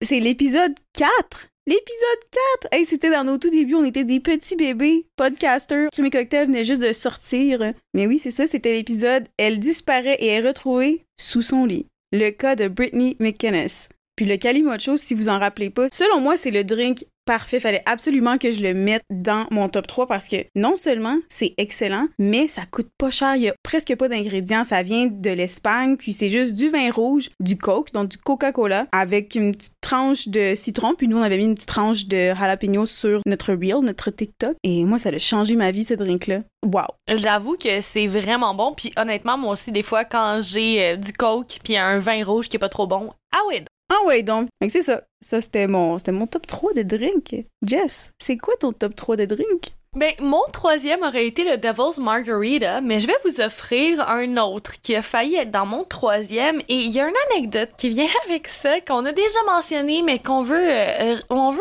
C'est 0.01 0.19
l'épisode 0.19 0.73
4! 0.93 1.47
L'épisode 1.67 2.63
4! 2.63 2.73
Hey, 2.73 2.85
c'était 2.87 3.11
dans 3.11 3.23
nos 3.23 3.37
tout 3.37 3.51
débuts, 3.51 3.75
on 3.75 3.83
était 3.83 4.03
des 4.03 4.19
petits 4.19 4.55
bébés 4.55 5.05
podcasters. 5.15 5.89
Crime 5.91 6.05
et 6.05 6.09
Cocktail 6.09 6.47
venait 6.47 6.65
juste 6.65 6.81
de 6.81 6.93
sortir. 6.93 7.73
Mais 7.93 8.07
oui, 8.07 8.17
c'est 8.17 8.31
ça, 8.31 8.47
c'était 8.47 8.73
l'épisode 8.73 9.27
Elle 9.37 9.59
disparaît 9.59 10.17
et 10.19 10.27
est 10.27 10.41
retrouvée 10.41 11.03
sous 11.19 11.43
son 11.43 11.65
lit. 11.65 11.85
Le 12.11 12.31
cas 12.31 12.55
de 12.55 12.67
Britney 12.67 13.15
McInnes. 13.19 13.89
Puis 14.15 14.25
le 14.25 14.37
Calimocho, 14.37 14.97
si 14.97 15.13
vous 15.13 15.29
en 15.29 15.39
rappelez 15.39 15.69
pas, 15.69 15.87
selon 15.93 16.19
moi, 16.19 16.35
c'est 16.35 16.51
le 16.51 16.63
drink 16.63 17.05
parfait. 17.29 17.59
Fallait 17.59 17.83
absolument 17.85 18.39
que 18.39 18.49
je 18.49 18.59
le 18.59 18.73
mette 18.73 19.03
dans 19.11 19.45
mon 19.51 19.69
top 19.69 19.85
3 19.85 20.07
parce 20.07 20.27
que 20.27 20.37
non 20.55 20.75
seulement 20.75 21.19
c'est 21.29 21.53
excellent, 21.59 22.07
mais 22.17 22.47
ça 22.47 22.63
coûte 22.65 22.89
pas 22.97 23.11
cher. 23.11 23.35
Il 23.35 23.43
y 23.43 23.49
a 23.49 23.53
presque 23.61 23.95
pas 23.95 24.09
d'ingrédients. 24.09 24.63
Ça 24.63 24.81
vient 24.81 25.05
de 25.05 25.29
l'Espagne, 25.29 25.95
puis 25.95 26.11
c'est 26.11 26.31
juste 26.31 26.55
du 26.55 26.69
vin 26.69 26.91
rouge, 26.91 27.29
du 27.39 27.55
Coke, 27.55 27.93
donc 27.93 28.09
du 28.09 28.17
Coca-Cola, 28.17 28.87
avec 28.91 29.35
une 29.35 29.55
petite 29.55 29.75
tranche 29.79 30.27
de 30.27 30.55
citron. 30.55 30.95
Puis 30.95 31.07
nous, 31.07 31.19
on 31.19 31.21
avait 31.21 31.37
mis 31.37 31.43
une 31.43 31.53
petite 31.53 31.69
tranche 31.69 32.07
de 32.07 32.33
jalapeno 32.33 32.87
sur 32.87 33.21
notre 33.27 33.53
Reel, 33.53 33.85
notre 33.85 34.09
TikTok. 34.09 34.55
Et 34.63 34.83
moi, 34.83 34.97
ça 34.97 35.09
a 35.09 35.17
changé 35.19 35.55
ma 35.55 35.69
vie, 35.69 35.83
ce 35.83 35.93
drink-là. 35.93 36.41
Wow! 36.65 36.87
J'avoue 37.07 37.57
que 37.57 37.79
c'est 37.81 38.07
vraiment 38.07 38.55
bon. 38.55 38.73
Puis 38.73 38.91
honnêtement, 38.97 39.37
moi 39.37 39.53
aussi, 39.53 39.71
des 39.71 39.83
fois, 39.83 40.03
quand 40.03 40.39
j'ai 40.41 40.83
euh, 40.83 40.95
du 40.95 41.13
coke 41.13 41.59
puis 41.63 41.77
un 41.77 41.99
vin 41.99 42.25
rouge 42.25 42.49
qui 42.49 42.57
est 42.57 42.59
pas 42.59 42.69
trop 42.69 42.87
bon, 42.87 43.11
ah 43.31 43.45
ouais, 43.47 43.63
Ah 43.89 44.05
ouais, 44.05 44.23
donc, 44.23 44.49
c'est 44.67 44.81
ça. 44.81 45.01
Ça, 45.25 45.41
c'était 45.41 45.67
mon, 45.67 45.97
c'était 45.97 46.11
mon 46.11 46.27
top 46.27 46.45
3 46.45 46.73
de 46.73 46.83
drink. 46.83 47.45
Jess, 47.65 48.11
c'est 48.19 48.37
quoi 48.37 48.53
ton 48.59 48.71
top 48.71 48.95
3 48.95 49.15
de 49.17 49.25
drink? 49.25 49.73
Ben, 49.95 50.13
mon 50.19 50.43
troisième 50.53 51.01
aurait 51.01 51.25
été 51.25 51.43
le 51.43 51.57
Devil's 51.57 51.97
Margarita, 51.97 52.79
mais 52.79 52.99
je 52.99 53.07
vais 53.07 53.17
vous 53.25 53.41
offrir 53.41 54.07
un 54.07 54.37
autre 54.37 54.79
qui 54.81 54.95
a 54.95 55.01
failli 55.01 55.37
être 55.37 55.49
dans 55.49 55.65
mon 55.65 55.83
troisième. 55.83 56.59
Et 56.69 56.75
il 56.75 56.91
y 56.91 56.99
a 56.99 57.09
une 57.09 57.15
anecdote 57.31 57.71
qui 57.75 57.89
vient 57.89 58.07
avec 58.25 58.47
ça, 58.47 58.79
qu'on 58.81 59.03
a 59.05 59.11
déjà 59.11 59.43
mentionné, 59.47 60.03
mais 60.03 60.19
qu'on 60.19 60.43
veut, 60.43 60.69
euh, 60.69 61.17
on 61.31 61.49
veut 61.49 61.59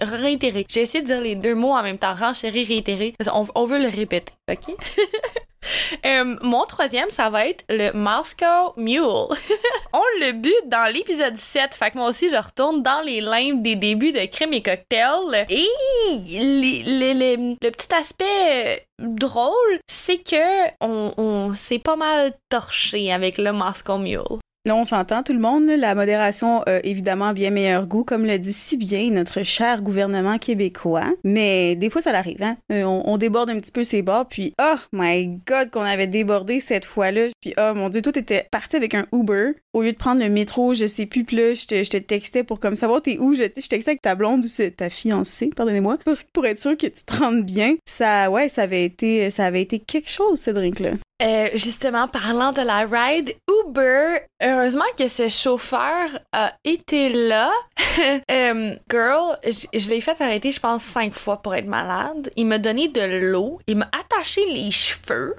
réitérer. 0.00 0.64
J'ai 0.68 0.82
essayé 0.82 1.02
de 1.02 1.08
dire 1.08 1.20
les 1.20 1.34
deux 1.34 1.56
mots 1.56 1.72
en 1.74 1.82
même 1.82 1.98
temps, 1.98 2.14
renchérir, 2.14 2.68
réitérer. 2.68 3.14
On, 3.34 3.46
on 3.56 3.66
veut 3.66 3.82
le 3.82 3.88
répéter, 3.88 4.32
ok? 4.48 4.76
Euh, 6.06 6.36
mon 6.42 6.64
troisième, 6.64 7.10
ça 7.10 7.30
va 7.30 7.46
être 7.46 7.64
le 7.68 7.92
Moscow 7.92 8.72
Mule. 8.76 9.02
On 9.92 10.02
le 10.20 10.32
but 10.32 10.54
dans 10.66 10.92
l'épisode 10.92 11.36
7. 11.36 11.74
Fait 11.74 11.90
que 11.90 11.98
moi 11.98 12.08
aussi, 12.08 12.28
je 12.28 12.36
retourne 12.36 12.82
dans 12.82 13.02
les 13.02 13.20
limbes 13.20 13.62
des 13.62 13.76
débuts 13.76 14.12
de 14.12 14.24
Crème 14.26 14.52
et 14.52 14.62
Cocktail. 14.62 15.46
Et 15.48 15.66
le 17.58 17.70
petit 17.70 17.94
aspect 17.94 18.24
euh, 18.34 18.76
drôle, 18.98 19.78
c'est 19.86 20.18
que 20.18 20.68
on, 20.80 21.12
on 21.16 21.54
s'est 21.54 21.78
pas 21.78 21.96
mal 21.96 22.32
torché 22.48 23.12
avec 23.12 23.38
le 23.38 23.52
Moscow 23.52 23.98
Mule. 23.98 24.39
Là, 24.66 24.76
on 24.76 24.84
s'entend 24.84 25.22
tout 25.22 25.32
le 25.32 25.38
monde. 25.38 25.64
La 25.64 25.94
modération 25.94 26.62
a 26.64 26.84
évidemment 26.84 27.32
bien 27.32 27.48
meilleur 27.48 27.86
goût, 27.86 28.04
comme 28.04 28.26
le 28.26 28.38
dit 28.38 28.52
si 28.52 28.76
bien 28.76 29.10
notre 29.10 29.42
cher 29.42 29.80
gouvernement 29.80 30.36
québécois. 30.36 31.14
Mais 31.24 31.76
des 31.76 31.88
fois, 31.88 32.02
ça 32.02 32.12
l'arrive, 32.12 32.42
hein. 32.42 32.58
Euh, 32.70 32.82
on, 32.84 33.16
déborde 33.16 33.48
un 33.48 33.58
petit 33.58 33.72
peu 33.72 33.84
ses 33.84 34.02
bords, 34.02 34.26
puis 34.28 34.52
oh 34.60 34.76
my 34.92 35.40
god, 35.46 35.70
qu'on 35.70 35.80
avait 35.80 36.06
débordé 36.06 36.60
cette 36.60 36.84
fois-là. 36.84 37.28
Puis 37.40 37.54
oh 37.58 37.72
mon 37.74 37.88
dieu, 37.88 38.02
toi, 38.02 38.12
t'étais 38.12 38.48
parti 38.50 38.76
avec 38.76 38.94
un 38.94 39.06
Uber 39.12 39.52
au 39.72 39.80
lieu 39.80 39.92
de 39.92 39.96
prendre 39.96 40.20
le 40.20 40.28
métro, 40.28 40.74
je 40.74 40.86
sais 40.86 41.06
plus. 41.06 41.24
Là, 41.32 41.54
je 41.54 41.66
te, 41.66 41.82
je 41.82 41.90
te 41.90 41.96
textais 41.96 42.44
pour 42.44 42.60
comme 42.60 42.76
savoir 42.76 43.00
t'es 43.00 43.16
où. 43.18 43.34
Je, 43.34 43.44
je 43.44 43.66
textais 43.66 43.92
avec 43.92 44.02
ta 44.02 44.14
blonde 44.14 44.44
ou 44.44 44.70
ta 44.76 44.90
fiancée, 44.90 45.50
pardonnez-moi, 45.56 45.94
pour 46.34 46.44
être 46.44 46.58
sûr 46.58 46.76
que 46.76 46.86
tu 46.86 47.04
te 47.04 47.16
rendes 47.16 47.44
bien. 47.44 47.76
Ça, 47.86 48.30
ouais, 48.30 48.50
ça 48.50 48.62
avait 48.62 48.84
été, 48.84 49.30
ça 49.30 49.46
avait 49.46 49.62
été 49.62 49.78
quelque 49.78 50.10
chose 50.10 50.38
ce 50.38 50.50
drink-là. 50.50 50.90
Euh, 51.20 51.50
justement, 51.54 52.08
parlant 52.08 52.52
de 52.52 52.62
la 52.62 52.86
ride, 52.86 53.34
Uber, 53.46 54.20
heureusement 54.42 54.84
que 54.96 55.08
ce 55.08 55.28
chauffeur 55.28 56.08
a 56.32 56.54
été 56.64 57.10
là. 57.10 57.50
Euh, 58.30 58.76
girl, 58.88 59.36
je 59.44 59.90
l'ai 59.90 60.00
fait 60.00 60.18
arrêter, 60.20 60.52
je 60.52 60.60
pense, 60.60 60.84
cinq 60.84 61.12
fois 61.12 61.42
pour 61.42 61.54
être 61.54 61.66
malade. 61.66 62.30
Il 62.36 62.46
m'a 62.46 62.58
donné 62.58 62.88
de 62.88 63.30
l'eau, 63.30 63.58
il 63.66 63.76
m'a 63.76 63.90
attaché 63.92 64.46
les 64.46 64.70
cheveux, 64.70 65.34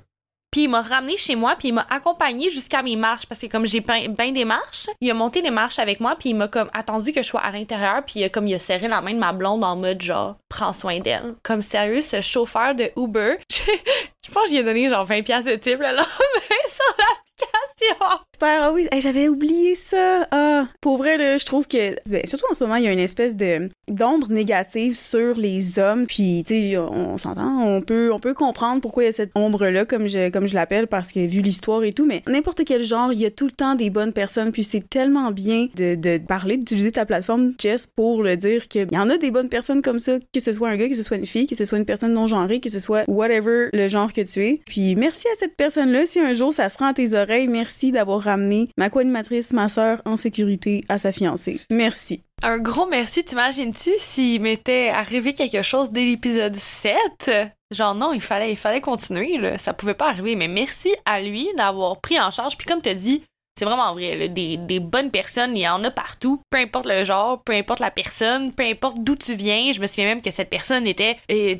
puis 0.52 0.64
il 0.64 0.70
m'a 0.70 0.82
ramené 0.82 1.16
chez 1.18 1.36
moi, 1.36 1.56
puis 1.58 1.70
il 1.70 1.74
m'a 1.74 1.86
accompagné 1.90 2.50
jusqu'à 2.50 2.82
mes 2.82 2.96
marches, 2.96 3.26
parce 3.26 3.40
que 3.40 3.48
comme 3.48 3.66
j'ai 3.66 3.80
bien 3.80 4.32
des 4.32 4.46
marches, 4.46 4.88
il 5.00 5.10
a 5.10 5.14
monté 5.14 5.42
les 5.42 5.50
marches 5.50 5.80
avec 5.80 6.00
moi, 6.00 6.16
puis 6.20 6.30
il 6.30 6.36
m'a 6.36 6.50
comme 6.50 6.70
attendu 6.74 7.14
que 7.14 7.22
je 7.22 7.28
sois 7.28 7.40
à 7.40 7.52
l'intérieur, 7.52 8.04
puis 8.06 8.30
comme 8.30 8.48
il 8.48 8.56
a 8.56 8.60
serré 8.60 8.88
la 8.88 9.02
main 9.02 9.14
de 9.14 9.20
ma 9.20 9.32
blonde 9.32 9.64
en 9.64 9.76
mode 9.76 10.02
genre, 10.02 10.36
prends 10.50 10.74
soin 10.74 11.00
d'elle. 11.00 11.36
Comme 11.42 11.62
sérieux, 11.62 12.02
ce 12.02 12.22
chauffeur 12.22 12.76
de 12.76 12.92
Uber, 12.98 13.38
je 13.50 14.32
pense 14.32 14.44
que 14.46 14.50
j'y 14.50 14.58
ai 14.58 14.64
donné 14.64 14.90
genre 14.90 15.06
20 15.06 15.22
pièces 15.24 15.46
de 15.46 15.56
type 15.56 15.80
le 15.80 15.88
lendemain 15.88 16.02
sur 16.68 16.96
l'application. 16.98 18.20
Ah 18.44 18.72
oui, 18.74 18.88
j'avais 19.00 19.28
oublié 19.28 19.76
ça. 19.76 20.28
Ah, 20.32 20.68
pour 20.82 20.98
vrai, 20.98 21.18
là, 21.18 21.38
je 21.38 21.46
trouve 21.46 21.68
que, 21.68 21.96
ben, 22.10 22.22
surtout 22.26 22.46
en 22.52 22.56
ce 22.56 22.64
moment, 22.64 22.76
il 22.76 22.84
y 22.84 22.88
a 22.88 22.92
une 22.92 23.00
espèce 23.00 23.36
de 23.36 23.70
d'ombre 23.88 24.30
négative 24.30 24.96
sur 24.96 25.36
les 25.36 25.78
hommes. 25.80 26.06
Puis, 26.08 26.44
tu 26.46 26.54
sais, 26.54 26.78
on, 26.78 27.14
on 27.14 27.18
s'entend, 27.18 27.64
on 27.64 27.82
peut, 27.82 28.12
on 28.14 28.20
peut 28.20 28.34
comprendre 28.34 28.82
pourquoi 28.82 29.04
il 29.04 29.06
y 29.08 29.10
a 29.10 29.12
cette 29.12 29.32
ombre-là, 29.36 29.86
comme 29.86 30.08
je, 30.08 30.30
comme 30.30 30.48
je 30.48 30.56
l'appelle, 30.56 30.88
parce 30.88 31.12
que 31.12 31.20
vu 31.28 31.42
l'histoire 31.42 31.84
et 31.84 31.94
tout. 31.94 32.06
Mais 32.06 32.24
n'importe 32.28 32.64
quel 32.66 32.84
genre, 32.84 33.12
il 33.14 33.20
y 33.20 33.26
a 33.26 33.32
tout 33.32 33.46
le 33.46 33.52
temps 33.52 33.76
des 33.76 33.90
bonnes 33.90 34.14
personnes. 34.14 34.52
Puis 34.52 34.64
c'est 34.64 34.90
tellement 34.90 35.32
bien 35.32 35.68
de, 35.76 35.96
de 35.96 36.18
parler, 36.18 36.58
d'utiliser 36.58 36.92
ta 36.92 37.06
plateforme, 37.06 37.54
Jess, 37.60 37.88
pour 37.88 38.24
le 38.24 38.38
dire 38.38 38.68
qu'il 38.68 38.88
y 38.92 38.98
en 38.98 39.10
a 39.10 39.18
des 39.18 39.32
bonnes 39.32 39.50
personnes 39.50 39.82
comme 39.82 40.00
ça, 40.00 40.14
que 40.34 40.40
ce 40.40 40.52
soit 40.52 40.70
un 40.70 40.78
gars, 40.78 40.88
que 40.88 40.96
ce 40.96 41.04
soit 41.04 41.18
une 41.18 41.26
fille, 41.26 41.48
que 41.48 41.56
ce 41.56 41.66
soit 41.66 41.78
une 41.78 41.86
personne 41.86 42.14
non 42.14 42.28
genrée, 42.28 42.60
que 42.60 42.70
ce 42.70 42.80
soit 42.80 43.04
whatever 43.08 43.70
le 43.74 43.88
genre 43.88 44.12
que 44.14 44.22
tu 44.22 44.46
es. 44.46 44.62
Puis 44.66 44.96
merci 44.96 45.28
à 45.28 45.38
cette 45.40 45.56
personne-là. 45.56 46.06
Si 46.06 46.20
un 46.20 46.34
jour 46.34 46.54
ça 46.54 46.70
se 46.70 46.78
rend 46.78 46.88
à 46.88 46.94
tes 46.94 47.14
oreilles, 47.14 47.48
merci 47.48 47.92
d'avoir 47.92 48.20
ramené 48.32 48.70
ma 48.78 48.90
co-animatrice, 48.90 49.54
ma 49.54 49.70
sœur, 49.70 50.02
en 50.06 50.18
sécurité 50.18 50.84
à 50.90 50.98
sa 50.98 51.12
fiancée. 51.12 51.60
Merci. 51.70 52.24
Un 52.44 52.58
gros 52.58 52.88
merci, 52.88 53.24
t'imagines-tu 53.24 53.92
s'il 54.00 54.42
m'était 54.42 54.90
arrivé 54.90 55.34
quelque 55.34 55.62
chose 55.62 55.92
dès 55.92 56.06
l'épisode 56.06 56.56
7? 56.56 57.32
Genre 57.72 57.96
non, 57.96 58.14
il 58.14 58.22
fallait, 58.22 58.52
il 58.52 58.58
fallait 58.58 58.82
continuer, 58.82 59.38
là. 59.38 59.58
ça 59.58 59.74
pouvait 59.74 59.94
pas 59.94 60.10
arriver, 60.10 60.36
mais 60.36 60.48
merci 60.48 60.90
à 61.06 61.22
lui 61.22 61.48
d'avoir 61.56 62.02
pris 62.02 62.20
en 62.20 62.32
charge. 62.32 62.58
Puis 62.58 62.66
comme 62.66 62.82
t'as 62.82 62.96
dit, 62.96 63.24
c'est 63.62 63.66
vraiment 63.66 63.94
vrai, 63.94 64.28
des, 64.28 64.80
bonnes 64.80 65.12
personnes, 65.12 65.56
il 65.56 65.62
y 65.62 65.68
en 65.68 65.84
a 65.84 65.92
partout, 65.92 66.42
peu 66.50 66.58
importe 66.58 66.88
le 66.88 67.04
genre, 67.04 67.44
peu 67.44 67.54
importe 67.54 67.80
la 67.80 67.92
personne, 67.92 68.52
peu 68.52 68.64
importe 68.64 68.98
d'où 69.02 69.16
tu 69.16 69.36
viens. 69.36 69.72
Je 69.72 69.80
me 69.80 69.86
souviens 69.86 70.06
même 70.06 70.24
que 70.24 70.32
cette 70.32 70.50
personne 70.50 70.88
était 70.88 71.18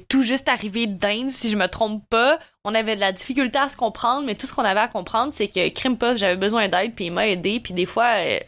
tout 0.10 0.24
juste 0.24 0.50
arrivée 0.50 0.88
d'Inde, 0.88 1.30
si 1.30 1.48
je 1.48 1.56
me 1.56 1.68
trompe 1.68 2.02
pas. 2.10 2.40
On 2.64 2.74
avait 2.74 2.96
de 2.96 3.02
la 3.02 3.12
difficulté 3.12 3.60
à 3.60 3.70
se 3.70 3.78
comprendre, 3.78 4.26
mais 4.26 4.34
tout 4.34 4.48
ce 4.48 4.54
qu'on 4.54 4.64
avait 4.64 4.80
à 4.80 4.88
comprendre, 4.88 5.32
c'est 5.32 5.48
que 5.48 5.70
Crime 5.70 5.96
Puff, 5.96 6.18
j'avais 6.18 6.38
besoin 6.38 6.70
d'aide, 6.70 6.94
puis 6.96 7.06
il 7.06 7.12
m'a 7.12 7.28
aidé, 7.28 7.60
puis 7.60 7.76
des 7.76 7.86
fois, 7.86 8.14
euh, 8.18 8.40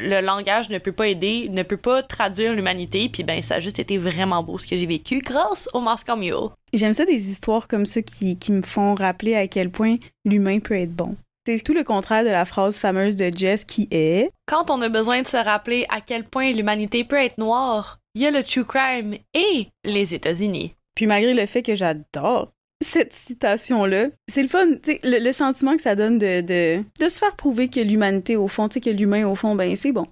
le 0.00 0.20
langage 0.20 0.68
ne 0.68 0.78
peut 0.78 0.92
pas 0.92 1.08
aider, 1.08 1.48
ne 1.50 1.64
peut 1.64 1.76
pas 1.76 2.04
traduire 2.04 2.54
l'humanité, 2.54 3.08
puis 3.08 3.24
ben 3.24 3.42
ça 3.42 3.56
a 3.56 3.60
juste 3.60 3.80
été 3.80 3.98
vraiment 3.98 4.44
beau 4.44 4.60
ce 4.60 4.66
que 4.68 4.76
j'ai 4.76 4.86
vécu 4.86 5.18
grâce 5.18 5.68
au 5.74 5.80
Moscow 5.80 6.14
Mule. 6.14 6.50
J'aime 6.72 6.94
ça 6.94 7.04
des 7.04 7.30
histoires 7.30 7.66
comme 7.66 7.86
ça 7.86 8.00
qui, 8.00 8.38
qui 8.38 8.52
me 8.52 8.62
font 8.62 8.94
rappeler 8.94 9.34
à 9.34 9.48
quel 9.48 9.70
point 9.70 9.96
l'humain 10.24 10.60
peut 10.60 10.76
être 10.76 10.94
bon. 10.94 11.16
C'est 11.44 11.64
tout 11.64 11.74
le 11.74 11.82
contraire 11.82 12.24
de 12.24 12.30
la 12.30 12.44
phrase 12.44 12.76
fameuse 12.76 13.16
de 13.16 13.30
Jess 13.34 13.64
qui 13.64 13.88
est 13.90 14.30
Quand 14.46 14.70
on 14.70 14.80
a 14.80 14.88
besoin 14.88 15.22
de 15.22 15.26
se 15.26 15.36
rappeler 15.36 15.86
à 15.88 16.00
quel 16.00 16.24
point 16.24 16.52
l'humanité 16.52 17.02
peut 17.02 17.16
être 17.16 17.38
noire, 17.38 17.98
il 18.14 18.22
y 18.22 18.26
a 18.26 18.30
le 18.30 18.44
true 18.44 18.64
crime 18.64 19.16
et 19.34 19.66
les 19.84 20.14
États-Unis. 20.14 20.74
Puis 20.94 21.06
malgré 21.06 21.34
le 21.34 21.46
fait 21.46 21.62
que 21.62 21.74
j'adore 21.74 22.50
cette 22.82 23.12
citation-là, 23.12 24.08
c'est 24.28 24.42
le 24.42 24.48
fun, 24.48 24.66
tu 24.82 24.92
sais, 24.92 25.00
le, 25.04 25.18
le 25.18 25.32
sentiment 25.32 25.76
que 25.76 25.82
ça 25.82 25.94
donne 25.94 26.18
de, 26.18 26.40
de, 26.40 26.82
de 27.00 27.08
se 27.08 27.18
faire 27.18 27.36
prouver 27.36 27.68
que 27.68 27.80
l'humanité, 27.80 28.36
au 28.36 28.48
fond, 28.48 28.68
tu 28.68 28.74
sais, 28.74 28.80
que 28.80 28.90
l'humain, 28.90 29.26
au 29.26 29.34
fond, 29.34 29.54
ben 29.54 29.74
c'est 29.76 29.92
bon. 29.92 30.04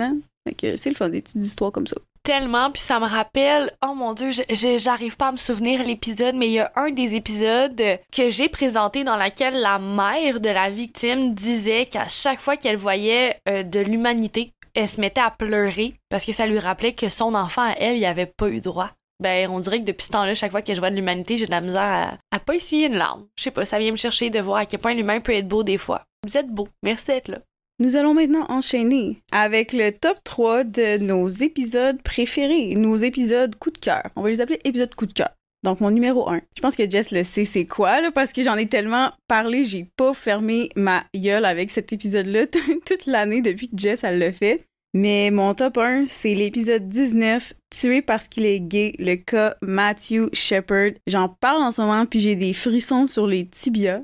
Hein? 0.00 0.18
C'est 0.60 0.86
le 0.86 0.94
fun, 0.94 1.08
des 1.08 1.22
petites 1.22 1.42
histoires 1.42 1.72
comme 1.72 1.86
ça. 1.86 1.96
Tellement, 2.26 2.72
puis 2.72 2.82
ça 2.82 2.98
me 2.98 3.06
rappelle, 3.06 3.70
oh 3.86 3.94
mon 3.94 4.12
dieu, 4.12 4.32
j'arrive 4.78 5.16
pas 5.16 5.28
à 5.28 5.32
me 5.32 5.36
souvenir 5.36 5.84
l'épisode, 5.84 6.34
mais 6.34 6.48
il 6.48 6.54
y 6.54 6.58
a 6.58 6.72
un 6.74 6.90
des 6.90 7.14
épisodes 7.14 7.80
que 8.10 8.30
j'ai 8.30 8.48
présenté 8.48 9.04
dans 9.04 9.14
laquelle 9.14 9.60
la 9.60 9.78
mère 9.78 10.40
de 10.40 10.48
la 10.48 10.68
victime 10.68 11.34
disait 11.34 11.86
qu'à 11.86 12.08
chaque 12.08 12.40
fois 12.40 12.56
qu'elle 12.56 12.78
voyait 12.78 13.38
euh, 13.48 13.62
de 13.62 13.78
l'humanité, 13.78 14.50
elle 14.74 14.88
se 14.88 15.00
mettait 15.00 15.20
à 15.20 15.30
pleurer 15.30 15.94
parce 16.08 16.24
que 16.24 16.32
ça 16.32 16.48
lui 16.48 16.58
rappelait 16.58 16.94
que 16.94 17.08
son 17.08 17.32
enfant 17.36 17.62
à 17.62 17.74
elle, 17.78 17.96
il 17.96 18.04
avait 18.04 18.26
pas 18.26 18.48
eu 18.48 18.60
droit. 18.60 18.90
Ben, 19.22 19.48
on 19.48 19.60
dirait 19.60 19.78
que 19.78 19.84
depuis 19.84 20.06
ce 20.06 20.10
temps-là, 20.10 20.34
chaque 20.34 20.50
fois 20.50 20.62
que 20.62 20.74
je 20.74 20.80
vois 20.80 20.90
de 20.90 20.96
l'humanité, 20.96 21.38
j'ai 21.38 21.46
de 21.46 21.52
la 21.52 21.60
misère 21.60 21.80
à, 21.80 22.18
à 22.32 22.40
pas 22.40 22.56
essuyer 22.56 22.88
une 22.88 22.96
larme. 22.96 23.26
Je 23.38 23.44
sais 23.44 23.50
pas, 23.52 23.64
ça 23.64 23.78
vient 23.78 23.92
me 23.92 23.96
chercher 23.96 24.30
de 24.30 24.40
voir 24.40 24.58
à 24.58 24.66
quel 24.66 24.80
point 24.80 24.94
l'humain 24.94 25.20
peut 25.20 25.32
être 25.32 25.46
beau 25.46 25.62
des 25.62 25.78
fois. 25.78 26.02
Vous 26.26 26.36
êtes 26.36 26.48
beau. 26.48 26.66
Merci 26.82 27.06
d'être 27.06 27.28
là. 27.28 27.38
Nous 27.78 27.94
allons 27.94 28.14
maintenant 28.14 28.46
enchaîner 28.48 29.22
avec 29.32 29.74
le 29.74 29.90
top 29.90 30.16
3 30.24 30.64
de 30.64 30.96
nos 30.96 31.28
épisodes 31.28 32.00
préférés, 32.02 32.74
nos 32.74 32.96
épisodes 32.96 33.54
coup 33.56 33.70
de 33.70 33.76
cœur. 33.76 34.02
On 34.16 34.22
va 34.22 34.30
les 34.30 34.40
appeler 34.40 34.58
épisodes 34.64 34.94
coup 34.94 35.04
de 35.04 35.12
cœur. 35.12 35.28
Donc, 35.62 35.80
mon 35.80 35.90
numéro 35.90 36.26
1. 36.26 36.40
Je 36.56 36.62
pense 36.62 36.74
que 36.74 36.88
Jess 36.88 37.10
le 37.10 37.22
sait 37.22 37.44
c'est 37.44 37.66
quoi, 37.66 38.00
là, 38.00 38.10
parce 38.10 38.32
que 38.32 38.42
j'en 38.42 38.56
ai 38.56 38.66
tellement 38.66 39.10
parlé, 39.28 39.64
j'ai 39.64 39.86
pas 39.96 40.14
fermé 40.14 40.70
ma 40.74 41.04
gueule 41.14 41.44
avec 41.44 41.70
cet 41.70 41.92
épisode-là 41.92 42.46
toute 42.86 43.04
l'année 43.04 43.42
depuis 43.42 43.68
que 43.68 43.76
Jess, 43.76 44.04
elle 44.04 44.20
le 44.20 44.32
fait. 44.32 44.64
Mais 44.94 45.30
mon 45.30 45.52
top 45.52 45.76
1, 45.76 46.06
c'est 46.08 46.34
l'épisode 46.34 46.88
19, 46.88 47.52
Tué 47.68 48.00
parce 48.00 48.28
qu'il 48.28 48.46
est 48.46 48.60
gay, 48.60 48.94
le 48.98 49.16
cas 49.16 49.54
Matthew 49.60 50.30
Shepard. 50.32 50.92
J'en 51.06 51.28
parle 51.28 51.62
en 51.62 51.70
ce 51.70 51.82
moment, 51.82 52.06
puis 52.06 52.20
j'ai 52.20 52.36
des 52.36 52.54
frissons 52.54 53.06
sur 53.06 53.26
les 53.26 53.46
tibias. 53.46 54.00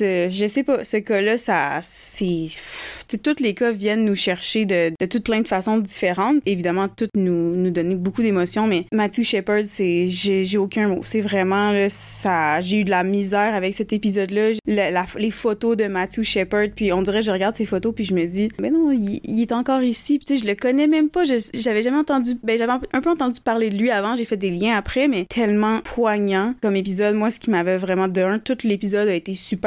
Je 0.00 0.46
sais 0.48 0.64
pas, 0.64 0.84
ce 0.84 0.96
cas-là, 0.96 1.38
ça, 1.38 1.80
c'est, 1.82 2.48
tous 3.22 3.40
les 3.40 3.54
cas 3.54 3.70
viennent 3.72 4.04
nous 4.04 4.14
chercher 4.14 4.64
de, 4.64 4.92
de 4.98 5.06
toutes 5.06 5.24
plein 5.24 5.40
de 5.40 5.48
façons 5.48 5.78
différentes. 5.78 6.38
Évidemment, 6.46 6.88
toutes 6.88 7.10
nous, 7.16 7.54
nous 7.54 7.70
donner 7.70 7.94
beaucoup 7.94 8.22
d'émotions, 8.22 8.66
mais 8.66 8.86
Matthew 8.92 9.22
Shepard, 9.22 9.64
c'est, 9.64 10.08
j'ai, 10.08 10.58
aucun 10.58 10.88
mot. 10.88 11.00
C'est 11.02 11.20
vraiment, 11.20 11.72
là, 11.72 11.88
ça, 11.90 12.60
j'ai 12.60 12.78
eu 12.78 12.84
de 12.84 12.90
la 12.90 13.04
misère 13.04 13.54
avec 13.54 13.74
cet 13.74 13.92
épisode-là. 13.92 14.50
Les 14.66 15.30
photos 15.30 15.76
de 15.76 15.86
Matthew 15.86 16.22
Shepard, 16.22 16.68
puis 16.74 16.92
on 16.92 17.02
dirait, 17.02 17.22
je 17.22 17.30
regarde 17.30 17.56
ces 17.56 17.66
photos, 17.66 17.94
puis 17.94 18.04
je 18.04 18.14
me 18.14 18.24
dis, 18.26 18.48
mais 18.60 18.70
non, 18.70 18.90
il, 18.90 19.20
il 19.24 19.40
est 19.40 19.52
encore 19.52 19.82
ici, 19.82 20.18
puis 20.18 20.26
tu 20.26 20.36
sais, 20.36 20.42
je 20.42 20.48
le 20.48 20.54
connais 20.54 20.86
même 20.86 21.08
pas. 21.08 21.24
J'avais 21.24 21.82
jamais 21.82 21.98
entendu, 21.98 22.36
ben, 22.42 22.58
j'avais 22.58 22.72
un 22.92 23.00
peu 23.00 23.10
entendu 23.10 23.40
parler 23.40 23.70
de 23.70 23.76
lui 23.76 23.90
avant, 23.90 24.16
j'ai 24.16 24.24
fait 24.24 24.36
des 24.36 24.50
liens 24.50 24.76
après, 24.76 25.08
mais 25.08 25.24
tellement 25.26 25.80
poignant 25.80 26.54
comme 26.62 26.76
épisode. 26.76 27.14
Moi, 27.14 27.30
ce 27.30 27.38
qui 27.38 27.50
m'avait 27.50 27.76
vraiment 27.76 28.08
de 28.08 28.24
un, 28.24 28.38
tout 28.38 28.56
l'épisode 28.64 29.08
a 29.08 29.14
été 29.14 29.34
super 29.34 29.63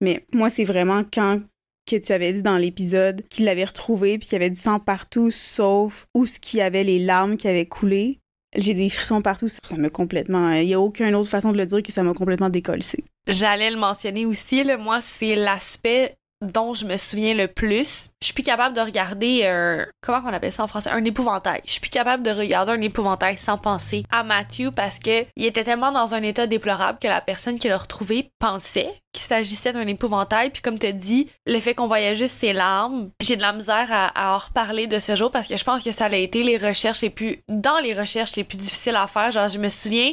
mais 0.00 0.26
moi, 0.32 0.50
c'est 0.50 0.64
vraiment 0.64 1.02
quand 1.12 1.40
que 1.88 1.96
tu 1.96 2.12
avais 2.12 2.32
dit 2.32 2.42
dans 2.42 2.58
l'épisode 2.58 3.22
qu'il 3.28 3.44
l'avait 3.44 3.64
retrouvé 3.64 4.18
puis 4.18 4.28
qu'il 4.28 4.36
y 4.36 4.40
avait 4.42 4.50
du 4.50 4.58
sang 4.58 4.78
partout 4.78 5.30
sauf 5.30 6.06
où 6.14 6.26
ce 6.26 6.38
y 6.54 6.60
avait 6.60 6.84
les 6.84 7.00
larmes 7.00 7.36
qui 7.36 7.48
avaient 7.48 7.66
coulé. 7.66 8.20
J'ai 8.56 8.74
des 8.74 8.90
frissons 8.90 9.22
partout, 9.22 9.48
ça 9.48 9.60
m'a 9.76 9.88
complètement 9.88 10.52
il 10.52 10.68
y 10.68 10.74
a 10.74 10.80
aucune 10.80 11.14
autre 11.14 11.30
façon 11.30 11.52
de 11.52 11.56
le 11.56 11.66
dire 11.66 11.82
que 11.82 11.90
ça 11.90 12.02
m'a 12.02 12.12
complètement 12.12 12.50
décollé. 12.50 12.84
J'allais 13.26 13.70
le 13.70 13.78
mentionner 13.78 14.26
aussi, 14.26 14.62
là, 14.62 14.76
moi, 14.76 15.00
c'est 15.00 15.36
l'aspect 15.36 16.14
dont 16.42 16.74
je 16.74 16.84
me 16.86 16.96
souviens 16.96 17.34
le 17.34 17.48
plus. 17.48 18.08
Je 18.20 18.26
suis 18.26 18.34
plus 18.34 18.42
capable 18.42 18.76
de 18.76 18.80
regarder 18.80 19.46
un 19.46 19.86
comment 20.00 20.22
on 20.24 20.32
appelle 20.32 20.52
ça 20.52 20.64
en 20.64 20.66
français? 20.66 20.90
Un 20.90 21.04
épouvantail. 21.04 21.62
Je 21.64 21.72
suis 21.72 21.80
plus 21.80 21.90
capable 21.90 22.22
de 22.22 22.30
regarder 22.30 22.72
un 22.72 22.80
épouvantail 22.80 23.38
sans 23.38 23.58
penser 23.58 24.04
à 24.10 24.22
Matthew 24.22 24.70
parce 24.74 24.98
que 24.98 25.24
il 25.36 25.46
était 25.46 25.64
tellement 25.64 25.92
dans 25.92 26.14
un 26.14 26.22
état 26.22 26.46
déplorable 26.46 26.98
que 27.00 27.08
la 27.08 27.20
personne 27.20 27.58
qui 27.58 27.68
l'a 27.68 27.78
retrouvé 27.78 28.30
pensait 28.38 28.92
qu'il 29.12 29.22
s'agissait 29.22 29.72
d'un 29.72 29.86
épouvantail. 29.86 30.50
Puis 30.50 30.62
comme 30.62 30.78
tu 30.78 30.92
dit, 30.92 31.28
le 31.46 31.60
fait 31.60 31.74
qu'on 31.74 31.86
voyait 31.86 32.16
juste 32.16 32.38
ses 32.38 32.52
larmes, 32.52 33.10
j'ai 33.20 33.36
de 33.36 33.42
la 33.42 33.52
misère 33.52 33.88
à, 33.90 34.34
en 34.34 34.38
reparler 34.38 34.86
de 34.86 34.98
ce 34.98 35.16
jour 35.16 35.30
parce 35.30 35.46
que 35.46 35.56
je 35.56 35.64
pense 35.64 35.82
que 35.82 35.92
ça 35.92 36.06
a 36.06 36.16
été 36.16 36.42
les 36.42 36.58
recherches 36.58 37.02
les 37.02 37.10
plus 37.10 37.38
dans 37.48 37.78
les 37.78 37.94
recherches 37.94 38.36
les 38.36 38.44
plus 38.44 38.56
difficiles 38.56 38.96
à 38.96 39.06
faire. 39.06 39.30
Genre 39.30 39.48
je 39.48 39.58
me 39.58 39.68
souviens 39.68 40.12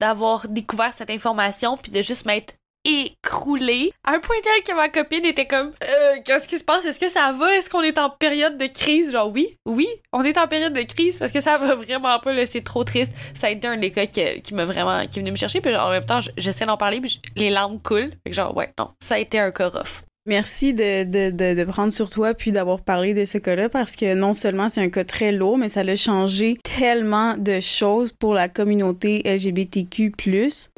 d'avoir 0.00 0.48
découvert 0.48 0.92
cette 0.96 1.10
information 1.10 1.76
puis 1.76 1.92
de 1.92 2.02
juste 2.02 2.24
m'être 2.24 2.54
écroulé. 2.84 3.92
À 4.04 4.12
un 4.12 4.20
point 4.20 4.36
tel 4.42 4.62
que 4.62 4.74
ma 4.74 4.88
copine 4.88 5.24
était 5.24 5.46
comme 5.46 5.72
euh, 5.84 6.16
qu'est-ce 6.24 6.48
qui 6.48 6.58
se 6.58 6.64
passe? 6.64 6.84
Est-ce 6.84 6.98
que 6.98 7.08
ça 7.08 7.32
va? 7.32 7.54
Est-ce 7.54 7.68
qu'on 7.68 7.82
est 7.82 7.98
en 7.98 8.10
période 8.10 8.56
de 8.58 8.66
crise? 8.66 9.12
Genre 9.12 9.30
oui 9.30 9.58
oui 9.66 9.88
on 10.12 10.22
est 10.22 10.38
en 10.38 10.46
période 10.46 10.72
de 10.72 10.82
crise 10.82 11.18
parce 11.18 11.32
que 11.32 11.40
ça 11.40 11.58
va 11.58 11.74
vraiment 11.74 12.18
pas 12.18 12.32
là 12.32 12.46
c'est 12.46 12.64
trop 12.64 12.84
triste. 12.84 13.12
Ça 13.34 13.48
a 13.48 13.50
été 13.50 13.66
un 13.66 13.76
des 13.76 13.90
cas 13.90 14.06
qui, 14.06 14.40
qui 14.42 14.54
m'a 14.54 14.64
vraiment 14.64 15.06
qui 15.06 15.18
est 15.18 15.22
venu 15.22 15.32
me 15.32 15.36
chercher. 15.36 15.60
Puis 15.60 15.76
en 15.76 15.90
même 15.90 16.06
temps 16.06 16.20
j'essaie 16.36 16.64
d'en 16.64 16.76
parler 16.76 17.00
puis 17.00 17.20
les 17.36 17.50
larmes 17.50 17.80
coulent. 17.80 18.12
Fait 18.24 18.30
que 18.30 18.36
genre 18.36 18.56
ouais 18.56 18.72
non 18.78 18.90
ça 19.00 19.16
a 19.16 19.18
été 19.18 19.38
un 19.38 19.50
cas 19.50 19.68
rough 19.68 20.02
Merci 20.26 20.74
de, 20.74 21.04
de, 21.04 21.30
de, 21.30 21.54
de, 21.54 21.64
prendre 21.64 21.92
sur 21.92 22.10
toi 22.10 22.34
puis 22.34 22.52
d'avoir 22.52 22.82
parlé 22.82 23.14
de 23.14 23.24
ce 23.24 23.38
cas-là 23.38 23.70
parce 23.70 23.96
que 23.96 24.14
non 24.14 24.34
seulement 24.34 24.68
c'est 24.68 24.82
un 24.82 24.90
cas 24.90 25.04
très 25.04 25.32
lourd, 25.32 25.56
mais 25.56 25.70
ça 25.70 25.80
a 25.80 25.96
changé 25.96 26.58
tellement 26.62 27.38
de 27.38 27.58
choses 27.60 28.12
pour 28.12 28.34
la 28.34 28.50
communauté 28.50 29.22
LGBTQ+. 29.24 30.12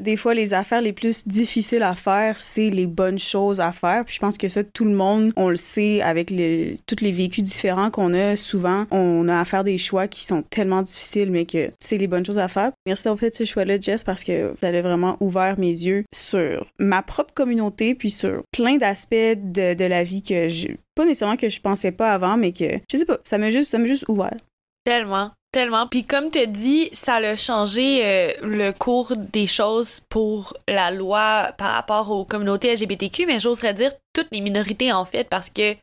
Des 0.01 0.17
fois, 0.17 0.35
les 0.35 0.55
affaires 0.55 0.81
les 0.81 0.93
plus 0.93 1.27
difficiles 1.27 1.83
à 1.83 1.97
faire, 1.97 2.39
c'est 2.39 2.71
les 2.71 2.87
bonnes 2.87 3.19
choses 3.19 3.61
à 3.61 3.73
faire. 3.73 4.05
Puis 4.05 4.15
je 4.15 4.21
pense 4.21 4.39
que 4.39 4.49
ça, 4.49 4.63
tout 4.63 4.85
le 4.85 4.95
monde, 4.95 5.33
on 5.37 5.49
le 5.49 5.57
sait 5.57 6.01
avec 6.03 6.31
les, 6.31 6.79
tous 6.87 7.03
les 7.03 7.13
vécus 7.13 7.43
différents 7.43 7.91
qu'on 7.91 8.15
a. 8.15 8.37
Souvent, 8.37 8.87
on 8.93 9.29
a 9.29 9.41
à 9.41 9.45
faire 9.45 9.65
des 9.65 9.79
choix 9.79 10.07
qui 10.07 10.25
sont 10.25 10.43
tellement 10.43 10.83
difficiles, 10.83 11.33
mais 11.33 11.47
que 11.47 11.73
c'est 11.81 11.99
les 11.99 12.07
bonnes 12.07 12.25
choses 12.25 12.39
à 12.39 12.47
faire. 12.47 12.71
Merci 12.87 13.05
d'avoir 13.05 13.19
fait 13.19 13.35
ce 13.35 13.45
choix-là, 13.45 13.81
Jess, 13.81 14.05
parce 14.05 14.23
que 14.23 14.53
vous 14.53 14.67
avez 14.67 14.83
vraiment 14.83 15.17
ouvert 15.19 15.59
mes 15.59 15.67
yeux 15.67 16.05
sur 16.15 16.67
ma 16.79 17.03
propre 17.03 17.35
communauté 17.35 17.97
puis 17.97 18.11
sur 18.11 18.43
plein 18.53 18.77
d'aspects 18.77 19.32
de, 19.35 19.85
la 19.85 20.05
vie 20.05 20.23
que 20.23 20.49
je. 20.49 20.69
Pas 20.95 21.05
nécessairement 21.05 21.37
que 21.37 21.49
je 21.49 21.61
pensais 21.61 21.93
pas 21.93 22.13
avant, 22.13 22.37
mais 22.37 22.53
que. 22.53 22.79
Je 22.91 22.97
sais 22.97 23.05
pas, 23.05 23.19
ça 23.25 23.39
m'a 23.39 23.51
juste, 23.51 23.71
ça 23.71 23.85
juste 23.85 24.09
ouvert. 24.09 24.37
Tellement. 24.85 25.33
Tellement. 25.53 25.87
Puis 25.87 26.05
comme 26.05 26.31
tu 26.31 26.47
dit, 26.47 26.89
ça 26.93 27.17
a 27.17 27.37
changé 27.37 28.01
euh, 28.05 28.33
le 28.43 28.73
cours 28.73 29.15
des 29.17 29.47
choses 29.47 30.01
pour 30.09 30.55
la 30.67 30.91
loi 30.91 31.53
par 31.59 31.75
rapport 31.75 32.11
aux 32.11 32.25
communautés 32.25 32.75
LGBTQ, 32.75 33.27
mais 33.27 33.39
j'oserais 33.39 33.75
dire 33.75 33.93
toutes 34.15 34.29
les 34.33 34.41
minorités 34.41 34.93
en 34.93 35.05
fait, 35.05 35.29
parce 35.29 35.51
que 35.51 35.77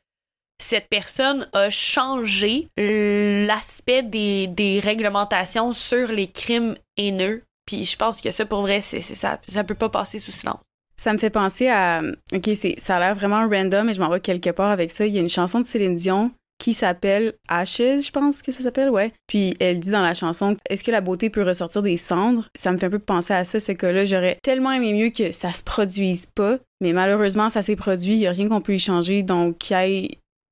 cette 0.62 0.89
personne 0.89 1.47
a 1.53 1.69
changé 1.69 2.67
l'aspect 2.77 4.03
des, 4.03 4.47
des 4.47 4.79
réglementations 4.79 5.73
sur 5.73 6.07
les 6.07 6.27
crimes 6.27 6.75
haineux. 6.97 7.43
Puis 7.65 7.85
je 7.85 7.95
pense 7.95 8.21
que 8.21 8.31
ça, 8.31 8.45
pour 8.45 8.62
vrai, 8.62 8.81
c'est, 8.81 9.01
ça, 9.01 9.39
ça 9.47 9.63
peut 9.63 9.75
pas 9.75 9.89
passer 9.89 10.17
sous 10.19 10.31
silence. 10.31 10.59
Ça 10.99 11.13
me 11.13 11.17
fait 11.17 11.29
penser 11.29 11.69
à. 11.69 12.01
Ok, 12.33 12.49
ça 12.77 12.97
a 12.97 12.99
l'air 12.99 13.15
vraiment 13.15 13.47
random, 13.47 13.88
mais 13.88 13.93
je 13.93 14.01
m'en 14.01 14.09
vais 14.09 14.19
quelque 14.19 14.49
part 14.49 14.69
avec 14.69 14.91
ça. 14.91 15.05
Il 15.05 15.15
y 15.15 15.17
a 15.17 15.21
une 15.21 15.29
chanson 15.29 15.62
de 15.62 15.65
Céline 15.65 15.95
Dion 15.95 16.31
qui 16.59 16.73
s'appelle 16.73 17.35
Ashes, 17.47 17.77
je 17.77 18.12
pense 18.12 18.41
que 18.41 18.51
ça 18.51 18.62
s'appelle, 18.62 18.89
ouais. 18.89 19.13
Puis 19.25 19.53
elle 19.62 19.79
dit 19.79 19.91
dans 19.91 20.01
la 20.01 20.13
chanson 20.13 20.57
Est-ce 20.69 20.83
que 20.83 20.91
la 20.91 20.99
beauté 20.99 21.29
peut 21.29 21.43
ressortir 21.43 21.81
des 21.81 21.95
cendres? 21.95 22.49
Ça 22.53 22.73
me 22.73 22.77
fait 22.77 22.88
un 22.88 22.89
peu 22.89 22.99
penser 22.99 23.33
à 23.33 23.45
ça, 23.45 23.62
ce 23.62 23.71
cas-là. 23.71 24.03
J'aurais 24.03 24.39
tellement 24.43 24.73
aimé 24.73 24.91
mieux 24.91 25.09
que 25.09 25.31
ça 25.31 25.53
se 25.53 25.63
produise 25.63 26.25
pas, 26.25 26.57
mais 26.81 26.91
malheureusement, 26.91 27.47
ça 27.47 27.62
s'est 27.62 27.77
produit. 27.77 28.15
Il 28.15 28.19
y 28.19 28.27
a 28.27 28.31
rien 28.31 28.49
qu'on 28.49 28.59
peut 28.59 28.75
y 28.75 28.79
changer, 28.79 29.23
donc 29.23 29.57
qu'il 29.57 29.77
ait 29.77 30.09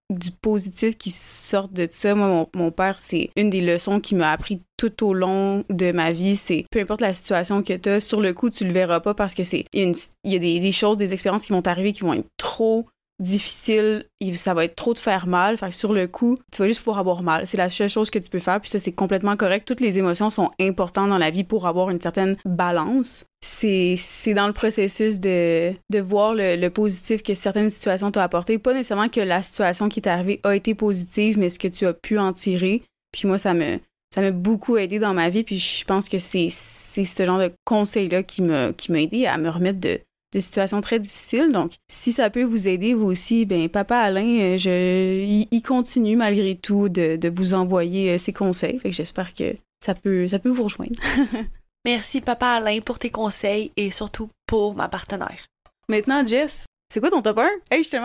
du 0.09 0.31
positif 0.31 0.97
qui 0.97 1.09
sorte 1.09 1.73
de 1.73 1.87
ça. 1.89 2.15
Moi, 2.15 2.47
mon, 2.55 2.71
père, 2.71 2.97
c'est 2.97 3.29
une 3.35 3.49
des 3.49 3.61
leçons 3.61 3.99
qui 3.99 4.15
m'a 4.15 4.31
appris 4.31 4.61
tout 4.77 5.05
au 5.05 5.13
long 5.13 5.63
de 5.69 5.91
ma 5.91 6.11
vie. 6.11 6.35
C'est 6.35 6.65
peu 6.71 6.79
importe 6.79 7.01
la 7.01 7.13
situation 7.13 7.61
que 7.61 7.73
tu 7.73 8.01
sur 8.01 8.21
le 8.21 8.33
coup, 8.33 8.49
tu 8.49 8.65
le 8.65 8.71
verras 8.71 8.99
pas 8.99 9.13
parce 9.13 9.33
que 9.33 9.43
c'est 9.43 9.65
il 9.73 9.93
y 10.23 10.35
a, 10.35 10.39
des, 10.39 10.59
des, 10.59 10.71
choses, 10.71 10.97
des 10.97 11.13
expériences 11.13 11.45
qui 11.45 11.53
vont 11.53 11.61
t'arriver 11.61 11.91
qui 11.91 12.01
vont 12.01 12.13
être 12.13 12.27
trop 12.37 12.87
difficiles. 13.19 14.05
Ça 14.35 14.53
va 14.53 14.65
être 14.65 14.75
trop 14.75 14.93
de 14.93 14.99
faire 14.99 15.27
mal. 15.27 15.57
Fait 15.57 15.69
que 15.69 15.75
sur 15.75 15.93
le 15.93 16.07
coup, 16.07 16.37
tu 16.51 16.61
vas 16.61 16.67
juste 16.67 16.79
pouvoir 16.79 16.99
avoir 16.99 17.23
mal. 17.23 17.47
C'est 17.47 17.57
la 17.57 17.69
seule 17.69 17.89
chose 17.89 18.09
que 18.09 18.19
tu 18.19 18.29
peux 18.29 18.39
faire. 18.39 18.59
Puis 18.61 18.69
ça, 18.69 18.79
c'est 18.79 18.91
complètement 18.91 19.35
correct. 19.35 19.67
Toutes 19.67 19.81
les 19.81 19.97
émotions 19.97 20.29
sont 20.29 20.51
importantes 20.59 21.09
dans 21.09 21.17
la 21.17 21.29
vie 21.29 21.43
pour 21.43 21.67
avoir 21.67 21.89
une 21.89 22.01
certaine 22.01 22.35
balance 22.45 23.25
c'est 23.41 24.33
dans 24.33 24.47
le 24.47 24.53
processus 24.53 25.19
de, 25.19 25.73
de 25.89 25.99
voir 25.99 26.33
le, 26.35 26.67
positif 26.69 27.23
que 27.23 27.33
certaines 27.33 27.69
situations 27.69 28.11
t'ont 28.11 28.21
apporté. 28.21 28.57
Pas 28.57 28.73
nécessairement 28.73 29.09
que 29.09 29.21
la 29.21 29.41
situation 29.41 29.89
qui 29.89 30.01
t'est 30.01 30.09
arrivée 30.09 30.39
a 30.43 30.55
été 30.55 30.75
positive, 30.75 31.37
mais 31.37 31.49
ce 31.49 31.59
que 31.59 31.67
tu 31.67 31.85
as 31.85 31.93
pu 31.93 32.17
en 32.17 32.33
tirer. 32.33 32.83
Puis 33.11 33.27
moi, 33.27 33.37
ça 33.37 33.53
me 33.53 33.79
ça 34.13 34.21
m'a 34.21 34.31
beaucoup 34.31 34.77
aidé 34.77 34.99
dans 34.99 35.13
ma 35.13 35.29
vie. 35.29 35.43
Puis 35.43 35.59
je 35.59 35.85
pense 35.85 36.09
que 36.09 36.17
c'est 36.17 36.49
ce 36.49 37.25
genre 37.25 37.39
de 37.39 37.51
conseil-là 37.65 38.23
qui 38.23 38.41
m'a 38.41 38.71
aidé 38.89 39.25
à 39.25 39.37
me 39.37 39.49
remettre 39.49 39.79
de, 39.79 39.99
de 40.37 40.43
situations 40.43 40.81
très 40.81 40.99
difficiles. 40.99 41.51
Donc, 41.51 41.73
si 41.87 42.11
ça 42.11 42.29
peut 42.29 42.43
vous 42.43 42.67
aider, 42.67 42.93
vous 42.93 43.05
aussi, 43.05 43.45
ben 43.45 43.69
papa 43.69 43.97
Alain, 43.97 44.57
je, 44.57 45.23
il, 45.51 45.61
continue 45.61 46.15
malgré 46.15 46.55
tout 46.55 46.89
de, 46.89 47.15
de 47.15 47.29
vous 47.29 47.53
envoyer 47.53 48.11
euh, 48.11 48.17
ses 48.17 48.33
conseils. 48.33 48.79
Fait 48.79 48.89
que 48.89 48.95
j'espère 48.95 49.33
que 49.33 49.55
ça 49.83 49.95
peut, 49.95 50.27
ça 50.27 50.39
peut 50.39 50.49
vous 50.49 50.63
rejoindre. 50.63 50.99
Merci, 51.85 52.21
papa 52.21 52.47
Alain, 52.47 52.79
pour 52.81 52.99
tes 52.99 53.09
conseils 53.09 53.71
et 53.77 53.91
surtout 53.91 54.29
pour 54.45 54.75
ma 54.75 54.87
partenaire. 54.87 55.45
Maintenant, 55.89 56.25
Jess, 56.25 56.65
c'est 56.91 56.99
quoi 56.99 57.09
ton 57.09 57.21
top 57.21 57.37
1? 57.39 57.49
Hey, 57.69 57.83
je 57.83 57.89
je 57.89 57.97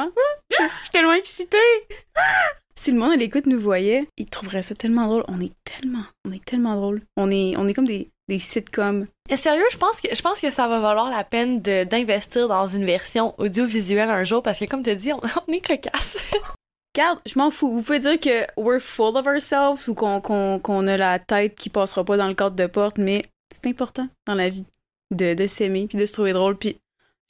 suis 0.82 0.92
tellement 0.92 1.12
excitée! 1.12 1.56
Si 2.74 2.90
le 2.90 2.98
monde 2.98 3.12
à 3.12 3.16
l'écoute 3.16 3.46
nous 3.46 3.60
voyait, 3.60 4.02
il 4.16 4.26
trouverait 4.26 4.62
ça 4.62 4.74
tellement 4.74 5.06
drôle. 5.06 5.24
On 5.28 5.40
est 5.40 5.52
tellement, 5.64 6.04
on 6.26 6.32
est 6.32 6.44
tellement 6.44 6.74
drôle. 6.74 7.02
On 7.16 7.30
est, 7.30 7.54
on 7.56 7.68
est 7.68 7.74
comme 7.74 7.86
des, 7.86 8.10
des 8.28 8.38
sitcoms. 8.38 9.06
Et 9.28 9.36
sérieux, 9.36 9.64
je 9.70 9.76
pense 9.76 10.00
que 10.00 10.14
je 10.14 10.22
pense 10.22 10.40
que 10.40 10.50
ça 10.50 10.66
va 10.66 10.80
valoir 10.80 11.10
la 11.10 11.22
peine 11.22 11.60
d'investir 11.60 12.48
dans 12.48 12.66
une 12.66 12.84
version 12.84 13.34
audiovisuelle 13.38 14.10
un 14.10 14.24
jour 14.24 14.42
parce 14.42 14.58
que 14.58 14.64
comme 14.64 14.82
tu 14.82 14.94
dis, 14.96 15.12
on, 15.12 15.20
on 15.48 15.52
est 15.52 15.60
cocasse. 15.60 16.16
Regarde, 16.94 17.20
je 17.24 17.38
m'en 17.38 17.50
fous. 17.50 17.72
Vous 17.72 17.82
pouvez 17.82 18.00
dire 18.00 18.18
que 18.18 18.44
we're 18.56 18.80
full 18.80 19.16
of 19.16 19.26
ourselves 19.26 19.88
ou 19.88 19.94
qu'on 19.94 20.86
a 20.86 20.96
la 20.96 21.18
tête 21.18 21.54
qui 21.54 21.70
passera 21.70 22.04
pas 22.04 22.16
dans 22.16 22.28
le 22.28 22.34
cadre 22.34 22.56
de 22.56 22.66
porte, 22.66 22.98
mais 22.98 23.24
c'est 23.52 23.66
important 23.68 24.08
dans 24.26 24.34
la 24.34 24.48
vie 24.48 24.66
de, 25.12 25.34
de 25.34 25.46
s'aimer 25.46 25.86
puis 25.86 25.98
de 25.98 26.06
se 26.06 26.12
trouver 26.12 26.32
drôle 26.32 26.56
puis 26.58 26.78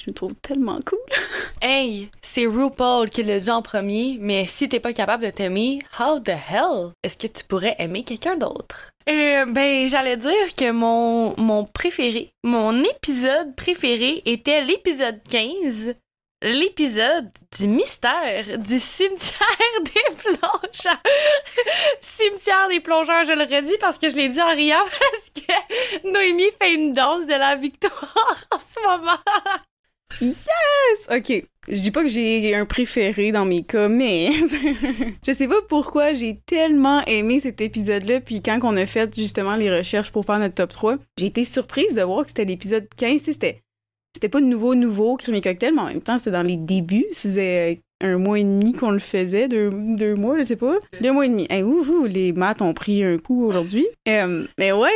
je 0.05 0.11
me 0.11 0.15
trouve 0.15 0.35
tellement 0.35 0.81
cool. 0.85 0.99
hey, 1.63 2.09
c'est 2.21 2.47
RuPaul 2.47 3.09
qui 3.09 3.23
l'a 3.23 3.39
dit 3.39 3.51
en 3.51 3.63
premier, 3.63 4.17
mais 4.21 4.47
si 4.47 4.69
t'es 4.69 4.81
pas 4.81 4.93
capable 4.93 5.25
de 5.25 5.31
t'aimer, 5.31 5.79
how 5.99 6.19
the 6.21 6.31
hell 6.31 6.93
est-ce 7.03 7.17
que 7.17 7.27
tu 7.27 7.45
pourrais 7.45 7.77
aimer 7.79 8.03
quelqu'un 8.03 8.37
d'autre? 8.37 8.91
Euh, 9.09 9.45
ben, 9.47 9.89
j'allais 9.89 10.17
dire 10.17 10.55
que 10.57 10.71
mon, 10.71 11.35
mon 11.39 11.65
préféré, 11.65 12.31
mon 12.43 12.81
épisode 12.81 13.55
préféré 13.57 14.23
était 14.25 14.65
l'épisode 14.65 15.21
15 15.29 15.95
l'épisode 16.43 17.31
du 17.57 17.69
mystère 17.69 18.59
du 18.59 18.79
cimetière 18.79 19.81
des 19.83 20.15
plongeurs. 20.17 21.03
cimetière 22.01 22.69
des 22.69 22.81
plongeurs, 22.81 23.25
je 23.25 23.33
le 23.33 23.45
redis 23.45 23.77
parce 23.81 23.99
que 23.99 24.09
je 24.09 24.17
l'ai 24.17 24.29
dit 24.29 24.43
en 24.43 24.51
riant 24.51 24.77
parce 24.85 25.47
que 25.47 26.13
Noémie 26.13 26.51
fait 26.61 26.75
une 26.75 26.93
danse 26.93 27.27
de 27.27 27.35
la 27.35 27.55
victoire 27.55 28.45
en 28.51 28.59
ce 28.59 28.83
moment. 28.85 29.19
Yes! 30.21 30.37
OK. 31.11 31.45
Je 31.69 31.81
dis 31.81 31.93
pas 31.93 32.03
que 32.03 32.09
j'ai 32.09 32.55
un 32.57 32.67
préféré 32.67 33.31
dans 33.31 33.45
mes 33.45 33.63
cas, 33.63 33.89
mais 33.89 34.31
je 35.27 35.33
sais 35.33 35.47
pas 35.47 35.63
pourquoi 35.69 36.13
j'ai 36.13 36.41
tellement 36.45 37.03
aimé 37.07 37.39
cet 37.39 37.61
épisode-là. 37.61 38.21
Puis 38.21 38.43
quand 38.43 38.59
on 38.65 38.77
a 38.77 38.85
fait 38.85 39.15
justement 39.15 39.55
les 39.55 39.71
recherches 39.71 40.11
pour 40.11 40.25
faire 40.25 40.41
notre 40.41 40.57
top 40.57 40.73
3, 40.73 40.97
j'ai 41.19 41.27
été 41.27 41.45
surprise 41.45 41.95
de 41.95 42.03
voir 42.03 42.25
que 42.25 42.31
c'était 42.31 42.45
l'épisode 42.45 42.89
15. 42.97 43.23
C'était 43.25 43.63
c'était 44.15 44.29
pas 44.29 44.41
de 44.41 44.47
nouveau, 44.47 44.75
nouveau, 44.75 45.17
Crime 45.17 45.37
et 45.37 45.41
Cocktail, 45.41 45.75
mais 45.75 45.81
en 45.81 45.87
même 45.87 46.03
temps, 46.03 46.19
c'était 46.19 46.33
dans 46.33 46.43
les 46.43 46.57
débuts. 46.57 47.07
Ça 47.13 47.23
faisait 47.23 47.81
un 48.03 48.19
mois 48.19 48.39
et 48.39 48.45
demi 48.45 48.73
qu'on 48.73 48.91
le 48.91 48.99
faisait, 48.99 49.49
deux, 49.49 49.71
deux 49.73 50.15
mois, 50.15 50.37
je 50.39 50.43
sais 50.43 50.57
pas. 50.57 50.79
Deux 51.01 51.13
mois 51.13 51.27
et 51.27 51.29
demi. 51.29 51.47
Hey, 51.49 51.63
ouh, 51.63 52.05
les 52.05 52.33
maths 52.33 52.61
ont 52.61 52.75
pris 52.75 53.03
un 53.05 53.19
coup 53.19 53.45
aujourd'hui. 53.47 53.87
Euh, 54.09 54.45
mais 54.59 54.73
ouais, 54.73 54.91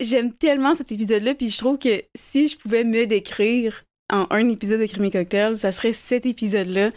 j'aime 0.00 0.32
tellement 0.32 0.74
cet 0.74 0.90
épisode-là, 0.90 1.34
puis 1.34 1.50
je 1.50 1.58
trouve 1.58 1.78
que 1.78 2.02
si 2.16 2.48
je 2.48 2.58
pouvais 2.58 2.82
me 2.82 3.06
décrire 3.06 3.84
en 4.10 4.26
un 4.30 4.48
épisode 4.48 4.80
de 4.80 4.86
Crime 4.86 5.10
Cocktail, 5.10 5.58
ça 5.58 5.72
serait 5.72 5.92
cet 5.92 6.26
épisode-là. 6.26 6.90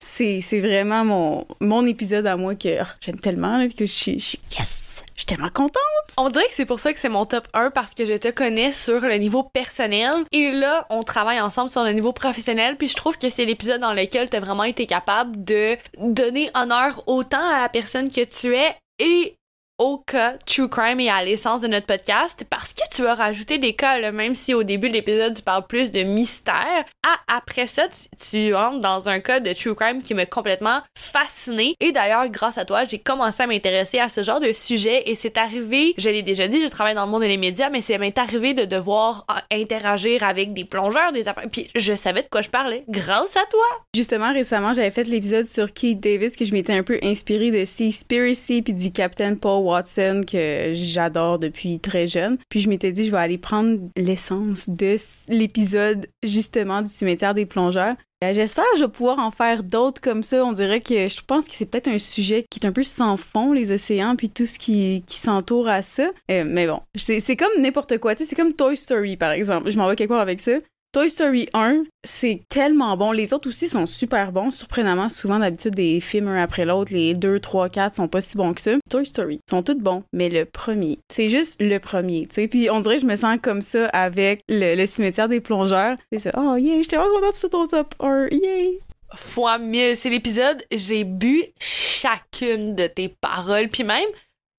C'est 0.00 0.42
vraiment 0.60 1.04
mon, 1.04 1.46
mon 1.60 1.86
épisode 1.86 2.26
à 2.26 2.36
moi 2.36 2.54
que 2.54 2.82
oh, 2.82 2.86
j'aime 3.00 3.18
tellement, 3.18 3.66
que 3.68 3.86
je 3.86 3.92
suis, 3.92 4.20
je 4.20 4.24
suis 4.24 4.40
yes! 4.58 4.84
Je 5.14 5.20
suis 5.20 5.26
tellement 5.26 5.50
contente! 5.50 5.80
On 6.16 6.28
dirait 6.28 6.46
que 6.48 6.54
c'est 6.54 6.66
pour 6.66 6.80
ça 6.80 6.92
que 6.92 6.98
c'est 6.98 7.08
mon 7.08 7.24
top 7.24 7.46
1 7.54 7.70
parce 7.70 7.94
que 7.94 8.04
je 8.04 8.14
te 8.14 8.28
connais 8.28 8.72
sur 8.72 9.00
le 9.00 9.14
niveau 9.14 9.44
personnel 9.44 10.24
et 10.32 10.50
là, 10.50 10.86
on 10.90 11.02
travaille 11.02 11.40
ensemble 11.40 11.70
sur 11.70 11.84
le 11.84 11.92
niveau 11.92 12.12
professionnel 12.12 12.76
puis 12.76 12.88
je 12.88 12.96
trouve 12.96 13.16
que 13.16 13.30
c'est 13.30 13.44
l'épisode 13.44 13.80
dans 13.80 13.92
lequel 13.92 14.28
tu 14.28 14.36
as 14.36 14.40
vraiment 14.40 14.64
été 14.64 14.86
capable 14.86 15.44
de 15.44 15.76
donner 15.98 16.50
honneur 16.54 17.02
autant 17.06 17.48
à 17.48 17.62
la 17.62 17.68
personne 17.68 18.08
que 18.08 18.24
tu 18.24 18.56
es 18.56 18.76
et 18.98 19.36
au 19.78 19.98
cas 19.98 20.34
True 20.46 20.68
Crime 20.68 21.00
et 21.00 21.10
à 21.10 21.24
l'essence 21.24 21.60
de 21.60 21.66
notre 21.66 21.86
podcast 21.86 22.44
parce 22.48 22.72
que 22.72 22.82
tu 22.94 23.06
as 23.06 23.14
rajouté 23.14 23.58
des 23.58 23.72
cas, 23.72 24.12
même 24.12 24.34
si 24.34 24.54
au 24.54 24.62
début 24.62 24.88
de 24.88 24.94
l'épisode 24.94 25.34
tu 25.34 25.42
parles 25.42 25.66
plus 25.66 25.90
de 25.90 26.02
mystère. 26.02 26.84
Ah, 27.04 27.36
après 27.36 27.66
ça, 27.66 27.88
tu, 28.30 28.54
entres 28.54 28.80
dans 28.80 29.08
un 29.08 29.18
cas 29.18 29.40
de 29.40 29.52
True 29.52 29.74
Crime 29.74 30.02
qui 30.02 30.14
m'a 30.14 30.26
complètement 30.26 30.80
fasciné. 30.96 31.74
Et 31.80 31.90
d'ailleurs, 31.90 32.28
grâce 32.28 32.56
à 32.56 32.64
toi, 32.64 32.84
j'ai 32.84 32.98
commencé 32.98 33.42
à 33.42 33.46
m'intéresser 33.46 33.98
à 33.98 34.08
ce 34.08 34.22
genre 34.22 34.38
de 34.38 34.52
sujet 34.52 35.10
et 35.10 35.16
c'est 35.16 35.36
arrivé, 35.38 35.94
je 35.98 36.08
l'ai 36.08 36.22
déjà 36.22 36.46
dit, 36.46 36.62
je 36.62 36.68
travaille 36.68 36.94
dans 36.94 37.06
le 37.06 37.10
monde 37.10 37.22
des 37.22 37.36
médias, 37.36 37.70
mais 37.70 37.80
c'est 37.80 37.98
m'est 37.98 38.18
arrivé 38.18 38.54
de 38.54 38.64
devoir 38.64 39.24
euh, 39.30 39.34
interagir 39.50 40.24
avec 40.24 40.52
des 40.52 40.64
plongeurs, 40.64 41.12
des 41.12 41.26
affaires. 41.26 41.44
Puis 41.50 41.68
je 41.74 41.94
savais 41.94 42.22
de 42.22 42.28
quoi 42.28 42.42
je 42.42 42.50
parlais 42.50 42.84
grâce 42.88 43.36
à 43.36 43.44
toi. 43.50 43.64
Justement, 43.94 44.32
récemment, 44.32 44.72
j'avais 44.72 44.90
fait 44.90 45.04
l'épisode 45.04 45.46
sur 45.46 45.72
Keith 45.72 46.00
Davis 46.00 46.36
que 46.36 46.44
je 46.44 46.52
m'étais 46.52 46.74
un 46.74 46.82
peu 46.82 46.98
inspiré 47.02 47.50
de 47.50 47.64
Seaspiracy 47.64 48.62
puis 48.62 48.74
du 48.74 48.92
Captain 48.92 49.34
Paul 49.36 49.63
Watson 49.64 50.22
que 50.26 50.70
j'adore 50.72 51.38
depuis 51.38 51.80
très 51.80 52.06
jeune. 52.06 52.38
Puis 52.48 52.60
je 52.60 52.68
m'étais 52.68 52.92
dit, 52.92 53.04
je 53.04 53.10
vais 53.10 53.18
aller 53.18 53.38
prendre 53.38 53.78
l'essence 53.96 54.68
de 54.68 54.96
l'épisode 55.28 56.06
justement 56.22 56.82
du 56.82 56.88
cimetière 56.88 57.34
des 57.34 57.46
plongeurs. 57.46 57.96
Euh, 58.22 58.32
J'espère 58.32 58.64
que 58.72 58.78
je 58.78 58.84
vais 58.84 58.90
pouvoir 58.90 59.18
en 59.18 59.30
faire 59.30 59.62
d'autres 59.62 60.00
comme 60.00 60.22
ça. 60.22 60.44
On 60.44 60.52
dirait 60.52 60.80
que 60.80 61.08
je 61.08 61.20
pense 61.26 61.48
que 61.48 61.54
c'est 61.54 61.66
peut-être 61.66 61.88
un 61.88 61.98
sujet 61.98 62.44
qui 62.50 62.60
est 62.60 62.66
un 62.66 62.72
peu 62.72 62.82
sans 62.82 63.16
fond, 63.16 63.52
les 63.52 63.70
océans, 63.70 64.16
puis 64.16 64.30
tout 64.30 64.46
ce 64.46 64.58
qui, 64.58 65.04
qui 65.06 65.18
s'entoure 65.18 65.68
à 65.68 65.82
ça. 65.82 66.10
Euh, 66.30 66.44
mais 66.46 66.66
bon, 66.66 66.80
c'est 66.96 67.36
comme 67.36 67.60
n'importe 67.60 67.98
quoi. 67.98 68.14
C'est 68.16 68.34
comme 68.36 68.52
Toy 68.52 68.76
Story, 68.76 69.16
par 69.16 69.32
exemple. 69.32 69.70
Je 69.70 69.76
m'en 69.78 69.88
vais 69.88 69.96
quelque 69.96 70.10
part 70.10 70.20
avec 70.20 70.40
ça. 70.40 70.52
Toy 70.94 71.10
Story 71.10 71.48
1, 71.54 71.86
c'est 72.04 72.42
tellement 72.48 72.96
bon. 72.96 73.10
Les 73.10 73.34
autres 73.34 73.48
aussi 73.48 73.66
sont 73.66 73.84
super 73.84 74.30
bons. 74.30 74.52
Surprenamment, 74.52 75.08
souvent, 75.08 75.40
d'habitude, 75.40 75.74
des 75.74 75.98
films 75.98 76.28
un 76.28 76.40
après 76.40 76.64
l'autre, 76.64 76.92
les 76.92 77.14
2, 77.14 77.40
3, 77.40 77.68
4 77.68 77.96
sont 77.96 78.06
pas 78.06 78.20
si 78.20 78.36
bons 78.36 78.54
que 78.54 78.60
ça. 78.60 78.74
Toy 78.88 79.04
Story, 79.04 79.40
sont 79.50 79.64
tous 79.64 79.74
bons, 79.74 80.04
mais 80.12 80.28
le 80.28 80.44
premier, 80.44 81.00
c'est 81.12 81.28
juste 81.28 81.60
le 81.60 81.78
premier. 81.78 82.28
Puis 82.28 82.70
on 82.70 82.78
dirait 82.78 82.94
que 82.94 83.02
je 83.02 83.06
me 83.06 83.16
sens 83.16 83.38
comme 83.42 83.60
ça 83.60 83.86
avec 83.88 84.38
le, 84.48 84.86
cimetière 84.86 85.28
des 85.28 85.40
plongeurs. 85.40 85.96
C'est 86.12 86.20
ça. 86.20 86.30
Oh, 86.38 86.54
yeah, 86.54 86.80
j'étais 86.80 86.94
vraiment 86.94 87.12
contente 87.16 87.34
sur 87.34 87.50
ton 87.50 87.66
top 87.66 87.92
1. 87.98 88.28
Yay! 88.30 88.78
fois 89.16 89.58
mille. 89.58 89.96
C'est 89.96 90.10
l'épisode, 90.10 90.62
j'ai 90.70 91.02
bu 91.02 91.42
chacune 91.58 92.76
de 92.76 92.86
tes 92.86 93.08
paroles. 93.08 93.68
Puis 93.68 93.82
même 93.82 94.08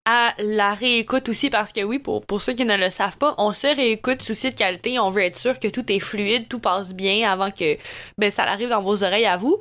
à 0.05 0.33
la 0.37 0.73
réécoute 0.73 1.29
aussi, 1.29 1.49
parce 1.49 1.73
que 1.73 1.81
oui, 1.81 1.99
pour, 1.99 2.25
pour 2.25 2.41
ceux 2.41 2.53
qui 2.53 2.63
ne 2.63 2.77
le 2.77 2.89
savent 2.89 3.17
pas, 3.17 3.33
on 3.37 3.53
se 3.53 3.67
réécoute 3.67 4.21
souci 4.21 4.51
de 4.51 4.55
qualité. 4.55 4.99
On 4.99 5.09
veut 5.09 5.23
être 5.23 5.37
sûr 5.37 5.59
que 5.59 5.67
tout 5.67 5.91
est 5.91 5.99
fluide, 5.99 6.47
tout 6.47 6.59
passe 6.59 6.93
bien 6.93 7.29
avant 7.29 7.51
que 7.51 7.77
ben, 8.17 8.31
ça 8.31 8.43
arrive 8.43 8.69
dans 8.69 8.81
vos 8.81 9.03
oreilles 9.03 9.25
à 9.25 9.37
vous. 9.37 9.59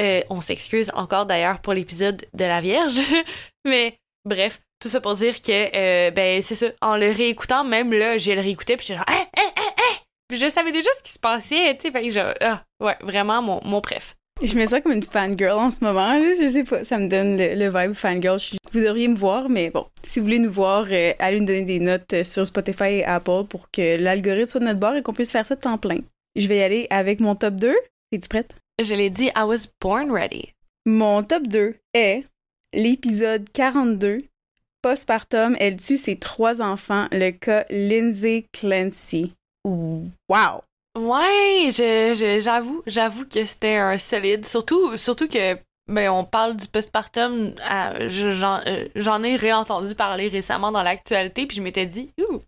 Euh, 0.00 0.22
on 0.30 0.40
s'excuse 0.40 0.90
encore 0.94 1.26
d'ailleurs 1.26 1.60
pour 1.60 1.74
l'épisode 1.74 2.24
de 2.32 2.44
la 2.44 2.60
Vierge. 2.60 3.00
Mais 3.66 3.98
bref, 4.24 4.60
tout 4.80 4.88
ça 4.88 5.00
pour 5.00 5.14
dire 5.14 5.40
que, 5.40 5.76
euh, 5.76 6.10
ben, 6.10 6.42
c'est 6.42 6.54
ça. 6.54 6.66
En 6.80 6.96
le 6.96 7.10
réécoutant, 7.10 7.64
même 7.64 7.92
là, 7.92 8.16
j'ai 8.18 8.34
le 8.34 8.40
réécouté, 8.40 8.76
puis 8.76 8.86
j'ai 8.86 8.94
genre, 8.94 9.04
hein, 9.08 9.26
hein, 9.38 9.50
hein, 9.56 9.96
je 10.30 10.48
savais 10.48 10.72
déjà 10.72 10.88
ce 10.96 11.02
qui 11.02 11.12
se 11.12 11.18
passait, 11.18 11.76
tu 11.76 11.82
sais. 11.82 11.92
Fait 11.92 12.02
que 12.02 12.10
genre, 12.10 12.32
ah, 12.40 12.62
ouais, 12.80 12.96
vraiment 13.02 13.42
mon, 13.42 13.60
mon 13.64 13.80
préf. 13.80 14.16
Je 14.44 14.58
me 14.58 14.66
sens 14.66 14.80
comme 14.80 14.92
une 14.92 15.02
fangirl 15.02 15.58
en 15.58 15.70
ce 15.70 15.84
moment. 15.84 16.18
là. 16.18 16.32
Je 16.40 16.46
sais 16.46 16.64
pas, 16.64 16.82
ça 16.84 16.98
me 16.98 17.06
donne 17.08 17.36
le, 17.36 17.54
le 17.54 17.68
vibe 17.70 17.94
fangirl. 17.94 18.38
Je- 18.40 18.56
Vous 18.72 18.80
devriez 18.80 19.06
me 19.08 19.14
voir, 19.14 19.48
mais 19.48 19.70
bon, 19.70 19.86
si 20.02 20.18
vous 20.18 20.26
voulez 20.26 20.38
nous 20.38 20.50
voir, 20.50 20.86
euh, 20.90 21.12
allez 21.18 21.38
nous 21.40 21.46
donner 21.46 21.64
des 21.64 21.78
notes 21.78 22.12
euh, 22.12 22.24
sur 22.24 22.46
Spotify 22.46 22.84
et 22.98 23.04
Apple 23.04 23.44
pour 23.48 23.70
que 23.70 23.96
l'algorithme 23.96 24.46
soit 24.46 24.60
de 24.60 24.64
notre 24.66 24.80
bord 24.80 24.94
et 24.94 25.02
qu'on 25.02 25.12
puisse 25.12 25.30
faire 25.30 25.46
ça 25.46 25.54
de 25.54 25.60
temps 25.60 25.78
plein. 25.78 25.98
Je 26.36 26.48
vais 26.48 26.58
y 26.58 26.62
aller 26.62 26.86
avec 26.90 27.20
mon 27.20 27.34
top 27.36 27.54
2. 27.54 27.74
Es-tu 28.12 28.28
prête? 28.28 28.54
Je 28.82 28.94
l'ai 28.94 29.10
dit, 29.10 29.26
I 29.36 29.42
was 29.44 29.66
born 29.80 30.10
ready. 30.10 30.52
Mon 30.86 31.22
top 31.22 31.46
2 31.46 31.74
est 31.94 32.24
l'épisode 32.74 33.44
42. 33.52 34.18
Postpartum, 34.82 35.54
elle 35.60 35.76
tue 35.76 35.98
ses 35.98 36.16
trois 36.16 36.60
enfants, 36.60 37.06
le 37.12 37.30
cas 37.30 37.64
Lindsay 37.70 38.46
Clancy. 38.52 39.32
Wow! 39.64 40.62
Ouais, 40.98 41.68
je, 41.70 42.12
je- 42.14 42.40
j'avoue, 42.40 42.82
j'avoue 42.86 43.26
que 43.26 43.44
c'était 43.46 43.76
un 43.76 43.96
solide. 43.98 44.46
Surtout, 44.46 44.96
surtout 44.96 45.26
que, 45.26 45.54
ben, 45.88 46.10
on 46.10 46.24
parle 46.24 46.56
du 46.56 46.66
postpartum. 46.68 47.54
à- 47.66 48.08
je- 48.08 48.30
j'en, 48.32 48.60
euh, 48.66 48.86
j'en 48.94 49.22
ai 49.22 49.36
réentendu 49.36 49.94
parler 49.94 50.28
récemment 50.28 50.70
dans 50.70 50.82
l'actualité, 50.82 51.46
puis 51.46 51.56
je 51.56 51.62
m'étais 51.62 51.86
dit, 51.86 52.10
ouh, 52.20 52.40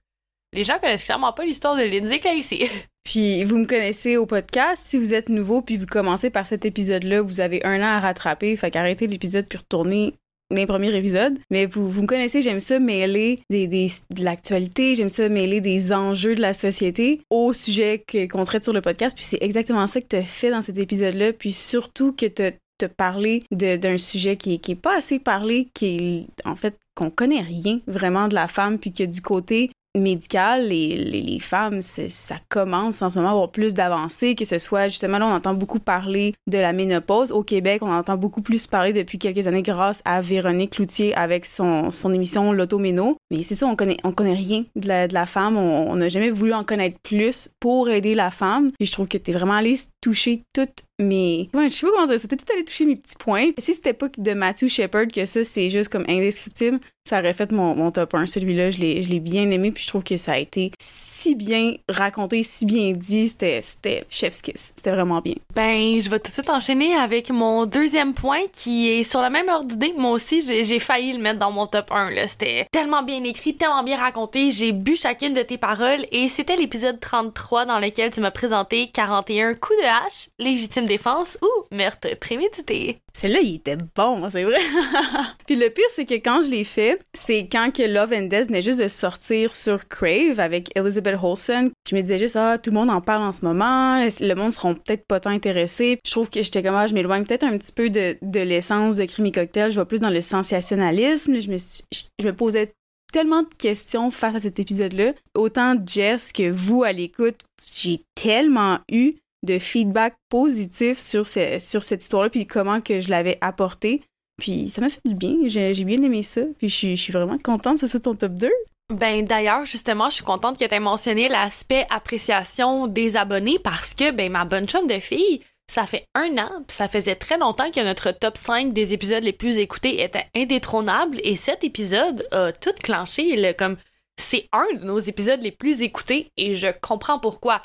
les 0.52 0.62
gens 0.62 0.78
connaissent 0.78 1.04
clairement 1.04 1.33
pas 1.33 1.44
l'histoire 1.44 1.74
de 1.76 1.83
Lindsay 1.83 2.20
Casey. 2.20 2.68
Puis 3.04 3.44
vous 3.44 3.59
me 3.59 3.66
connaissez 3.66 4.16
au 4.16 4.24
podcast. 4.24 4.83
Si 4.87 4.96
vous 4.96 5.12
êtes 5.12 5.28
nouveau 5.28 5.61
puis 5.61 5.76
vous 5.76 5.85
commencez 5.85 6.30
par 6.30 6.46
cet 6.46 6.64
épisode-là, 6.64 7.20
vous 7.20 7.40
avez 7.40 7.62
un 7.66 7.83
an 7.83 7.96
à 7.96 8.00
rattraper. 8.00 8.57
Fait 8.57 8.70
qu'arrêtez 8.70 9.07
l'épisode 9.07 9.46
puis 9.46 9.59
retournez 9.59 10.14
les 10.57 10.67
premiers 10.67 10.95
épisodes. 10.95 11.38
Mais 11.51 11.67
vous, 11.67 11.90
vous 11.90 12.03
me 12.03 12.07
connaissez, 12.07 12.43
j'aime 12.43 12.61
ça 12.61 12.79
mêler 12.79 13.40
des, 13.51 13.67
des- 13.67 13.88
de 14.11 14.25
l'actualité, 14.25 14.95
j'aime 14.95 15.11
ça 15.11 15.29
mêler 15.29 15.61
des 15.61 15.93
enjeux 15.93 16.35
de 16.35 16.40
la 16.40 16.55
société 16.55 17.21
au 17.31 17.53
sujet 17.53 18.05
qu'on 18.31 18.45
traite 18.45 18.64
sur 18.64 18.73
le 18.73 18.81
podcast. 18.81 19.17
Puis 19.17 19.25
c'est 19.25 19.43
exactement 19.43 19.87
ça 19.87 20.01
que 20.01 20.07
tu 20.09 20.17
as 20.17 20.23
fait 20.23 20.51
dans 20.51 20.62
cet 20.62 20.79
épisode-là. 20.79 21.33
Puis 21.33 21.53
surtout 21.53 22.12
que 22.12 22.27
tu 22.27 22.43
te 22.77 22.87
parler 22.87 23.45
d'un 23.53 23.99
sujet 23.99 24.37
qui 24.37 24.55
est, 24.55 24.59
qui 24.59 24.75
pas 24.75 24.99
assez 24.99 25.21
parlé, 25.21 25.69
qui 25.75 25.97
est 25.97 26.27
en 26.49 26.57
fait 26.57 26.75
qu'on 26.97 27.09
connaît 27.09 27.40
rien 27.40 27.81
vraiment 27.87 28.27
de 28.27 28.35
la 28.35 28.49
femme, 28.49 28.79
puis 28.79 28.93
que 28.93 29.05
du 29.05 29.21
côté 29.21 29.71
médical, 29.96 30.68
les, 30.68 30.96
les, 30.96 31.22
les 31.22 31.40
femmes, 31.40 31.83
ça 31.83 32.37
commence 32.48 33.02
en 33.02 33.11
ce 33.11 33.16
moment 33.16 33.28
à 33.28 33.33
avoir 33.33 33.50
plus 33.50 33.74
d'avancées, 33.74 34.35
que 34.35 34.44
ce 34.44 34.59
soit 34.59 34.88
justement 34.88 35.18
là, 35.18 35.26
on 35.26 35.35
entend 35.35 35.54
beaucoup 35.54 35.78
parler 35.78 36.35
de 36.46 36.59
la 36.59 36.72
ménopause. 36.72 37.33
Au 37.33 37.42
Québec, 37.42 37.83
on 37.83 37.92
entend 37.92 38.16
beaucoup 38.16 38.42
plus 38.42 38.66
parler 38.66 38.92
depuis 38.92 39.18
quelques 39.18 39.46
années 39.46 39.62
grâce 39.62 40.02
à 40.04 40.20
Véronique 40.20 40.72
Cloutier 40.72 41.14
avec 41.14 41.46
son, 41.46 41.90
son 41.90 42.12
émission 42.12 42.52
L'Automéno. 42.52 43.16
Mais 43.30 43.42
c'est 43.42 43.54
ça, 43.54 43.66
on 43.66 43.76
connaît, 43.76 43.96
on 44.04 44.12
connaît 44.12 44.35
rien 44.35 44.64
de 44.76 44.88
la, 44.88 45.26
femme. 45.26 45.57
On 45.57 45.96
n'a 45.96 46.09
jamais 46.09 46.30
voulu 46.30 46.52
en 46.52 46.64
connaître 46.64 46.98
plus 47.02 47.48
pour 47.61 47.88
aider 47.88 48.14
la 48.14 48.30
femme. 48.30 48.70
Et 48.80 48.85
je 48.85 48.92
trouve 48.92 49.09
que 49.09 49.18
t'es 49.18 49.33
vraiment 49.33 49.54
allé 49.54 49.76
toucher 50.00 50.42
toutes 50.52 50.85
mes... 50.98 51.48
Ouais, 51.54 51.70
je 51.70 51.74
sais 51.74 51.87
pas 51.87 51.92
comment 51.92 52.07
dire. 52.07 52.20
T'es 52.20 52.37
tout 52.37 52.52
allé 52.52 52.64
toucher 52.64 52.85
mes 52.85 52.96
petits 52.96 53.16
points. 53.16 53.50
Si 53.59 53.74
c'était 53.74 53.92
pas 53.92 54.09
de 54.16 54.33
Matthew 54.33 54.68
Shepard 54.68 55.09
que 55.09 55.26
ça, 55.26 55.44
c'est 55.44 55.70
juste 55.70 55.90
comme 55.90 56.04
indescriptible, 56.09 56.78
ça 57.07 57.18
aurait 57.18 57.35
fait 57.35 57.52
mon, 57.52 57.74
mon 57.74 57.90
top 57.90 58.14
1. 58.14 58.26
Celui-là, 58.26 58.70
je 58.70 58.78
l'ai 58.78 59.02
je 59.02 59.11
l'ai 59.11 59.20
bien 59.20 59.50
aimé, 59.50 59.70
puis 59.72 59.83
je 59.83 59.88
trouve 59.88 60.04
que 60.04 60.16
ça 60.16 60.33
a 60.33 60.38
été 60.38 60.70
si 60.80 61.35
bien 61.35 61.72
raconté, 61.88 62.42
si 62.42 62.64
bien 62.64 62.92
dit. 62.92 63.28
C'était 63.28 63.61
c'était 63.61 64.04
chef's 64.09 64.40
kiss. 64.40 64.72
C'était 64.76 64.92
vraiment 64.92 65.20
bien. 65.20 65.35
Ben, 65.54 66.00
je 66.00 66.09
vais 66.09 66.18
tout 66.18 66.30
de 66.30 66.35
suite 66.35 66.48
enchaîner 66.48 66.94
avec 66.94 67.30
mon 67.30 67.66
deuxième 67.66 68.14
point 68.14 68.46
qui 68.52 68.88
est 68.88 69.04
sur 69.04 69.20
la 69.20 69.28
même 69.28 69.48
ordre 69.48 69.66
d'idée. 69.66 69.92
Moi 69.98 70.12
aussi, 70.12 70.40
j'ai, 70.40 70.64
j'ai 70.64 70.78
failli 70.78 71.12
le 71.12 71.18
mettre 71.18 71.38
dans 71.38 71.50
mon 71.50 71.66
top 71.66 71.90
1. 71.90 72.11
Là. 72.11 72.26
C'était 72.26 72.66
tellement 72.72 73.02
bien 73.02 73.22
écrit, 73.24 73.54
tellement 73.54 73.83
bien 73.83 73.98
raconté. 73.98 74.50
J'ai 74.50 74.72
bu 74.72 74.96
chacune 74.96 75.35
de 75.35 75.42
tes 75.42 75.59
paroles 75.59 76.07
et 76.11 76.28
c'était 76.30 76.57
l'épisode 76.57 77.00
33 77.00 77.66
dans 77.66 77.80
lequel 77.80 78.12
tu 78.12 78.20
m'as 78.22 78.30
présenté 78.30 78.90
41 78.90 79.54
coups 79.57 79.78
de 79.78 79.87
hache, 79.87 80.28
légitime 80.38 80.84
défense 80.85 81.38
ou 81.42 81.75
meurtre 81.75 82.16
prémédité. 82.18 82.99
Celui-là, 83.16 83.40
il 83.40 83.55
était 83.57 83.77
bon, 83.94 84.29
c'est 84.31 84.44
vrai. 84.44 84.59
Puis 85.47 85.57
le 85.57 85.70
pire, 85.70 85.85
c'est 85.90 86.05
que 86.05 86.14
quand 86.14 86.42
je 86.44 86.51
l'ai 86.51 86.64
fait, 86.64 87.01
c'est 87.14 87.49
quand 87.51 87.70
que 87.73 87.83
Love 87.83 88.12
and 88.12 88.27
Death 88.27 88.49
venait 88.49 88.62
juste 88.62 88.81
de 88.81 88.88
sortir 88.88 89.53
sur 89.53 89.88
Crave 89.88 90.40
avec 90.40 90.77
Elizabeth 90.77 91.18
Olsen. 91.23 91.70
Je 91.88 91.94
me 91.94 92.01
disais 92.03 92.18
juste, 92.18 92.37
ah, 92.37 92.59
tout 92.59 92.70
le 92.70 92.75
monde 92.75 92.90
en 92.90 93.01
parle 93.01 93.23
en 93.23 93.33
ce 93.33 93.44
moment, 93.44 94.05
le 94.05 94.35
monde 94.35 94.53
seront 94.53 94.75
peut-être 94.75 95.07
pas 95.07 95.20
tant 95.20 95.31
intéressés. 95.31 95.99
Je 96.05 96.11
trouve 96.11 96.31
que 96.31 96.42
j'étais 96.42 96.62
comme, 96.62 96.75
ah, 96.75 96.87
je 96.87 96.94
m'éloigne 96.94 97.25
peut-être 97.25 97.44
un 97.44 97.57
petit 97.57 97.73
peu 97.73 97.90
de, 97.90 98.16
de 98.23 98.40
l'essence 98.40 98.97
de 98.97 99.05
Crime 99.05 99.27
et 99.27 99.33
Cocktail, 99.33 99.70
je 99.70 99.79
vais 99.79 99.87
plus 99.87 100.01
dans 100.01 100.11
le 100.11 100.20
sensationnalisme. 100.20 101.38
Je 101.38 101.51
me, 101.51 101.57
je 101.57 102.27
me 102.27 102.33
posais 102.33 102.73
tellement 103.12 103.42
de 103.42 103.55
questions 103.57 104.11
face 104.11 104.35
à 104.35 104.40
cet 104.40 104.59
épisode-là. 104.59 105.12
Autant 105.37 105.77
Jess 105.87 106.33
que 106.33 106.51
vous 106.51 106.83
à 106.83 106.92
l'écoute, 106.92 107.42
j'ai 107.64 108.03
tellement 108.16 108.81
eu 108.90 109.14
de 109.44 109.59
feedback 109.59 110.14
positif 110.28 110.98
sur, 110.98 111.26
sur 111.26 111.85
cette 111.85 112.02
histoire-là, 112.02 112.30
puis 112.30 112.46
comment 112.46 112.80
que 112.80 113.00
je 113.00 113.09
l'avais 113.09 113.38
apporté. 113.40 114.02
Puis 114.38 114.68
ça 114.68 114.80
m'a 114.80 114.88
fait 114.88 115.00
du 115.04 115.14
bien, 115.14 115.37
j'ai 115.46 115.85
bien 115.85 116.02
aimé 116.02 116.22
ça, 116.22 116.42
puis 116.59 116.68
je 116.68 116.74
suis, 116.74 116.96
je 116.96 117.02
suis 117.02 117.12
vraiment 117.12 117.38
contente 117.38 117.74
que 117.74 117.80
ce 117.80 117.87
soit 117.87 118.00
ton 118.00 118.14
top 118.14 118.33
2. 118.35 118.50
Ben 118.92 119.24
d'ailleurs, 119.24 119.64
justement, 119.64 120.11
je 120.11 120.16
suis 120.16 120.24
contente 120.24 120.59
que 120.59 120.64
tu 120.64 120.74
aies 120.74 120.80
mentionné 120.80 121.28
l'aspect 121.28 121.87
appréciation 121.88 122.87
des 122.87 123.16
abonnés 123.16 123.59
parce 123.62 123.94
que 123.94 124.11
ben 124.11 124.30
ma 124.30 124.44
bonne 124.44 124.66
chum 124.66 124.87
de 124.87 124.98
fille, 124.98 125.40
ça 125.70 125.87
fait 125.87 126.07
un 126.14 126.37
an, 126.37 126.62
pis 126.66 126.74
ça 126.74 126.88
faisait 126.88 127.14
très 127.14 127.38
longtemps 127.38 127.70
que 127.70 127.80
notre 127.80 128.11
top 128.11 128.37
5 128.37 128.72
des 128.72 128.92
épisodes 128.92 129.24
les 129.24 129.33
plus 129.33 129.57
écoutés 129.57 130.02
était 130.02 130.26
indétrônable 130.35 131.18
et 131.24 131.37
cet 131.37 131.64
épisode 131.64 132.26
a 132.33 132.52
tout 132.52 132.74
clenché 132.83 133.37
le, 133.37 133.52
comme 133.52 133.76
c'est 134.18 134.48
un 134.52 134.76
de 134.76 134.85
nos 134.85 134.98
épisodes 134.98 135.42
les 135.42 135.50
plus 135.50 135.80
écoutés 135.80 136.30
et 136.37 136.54
je 136.54 136.68
comprends 136.83 137.18
pourquoi. 137.18 137.62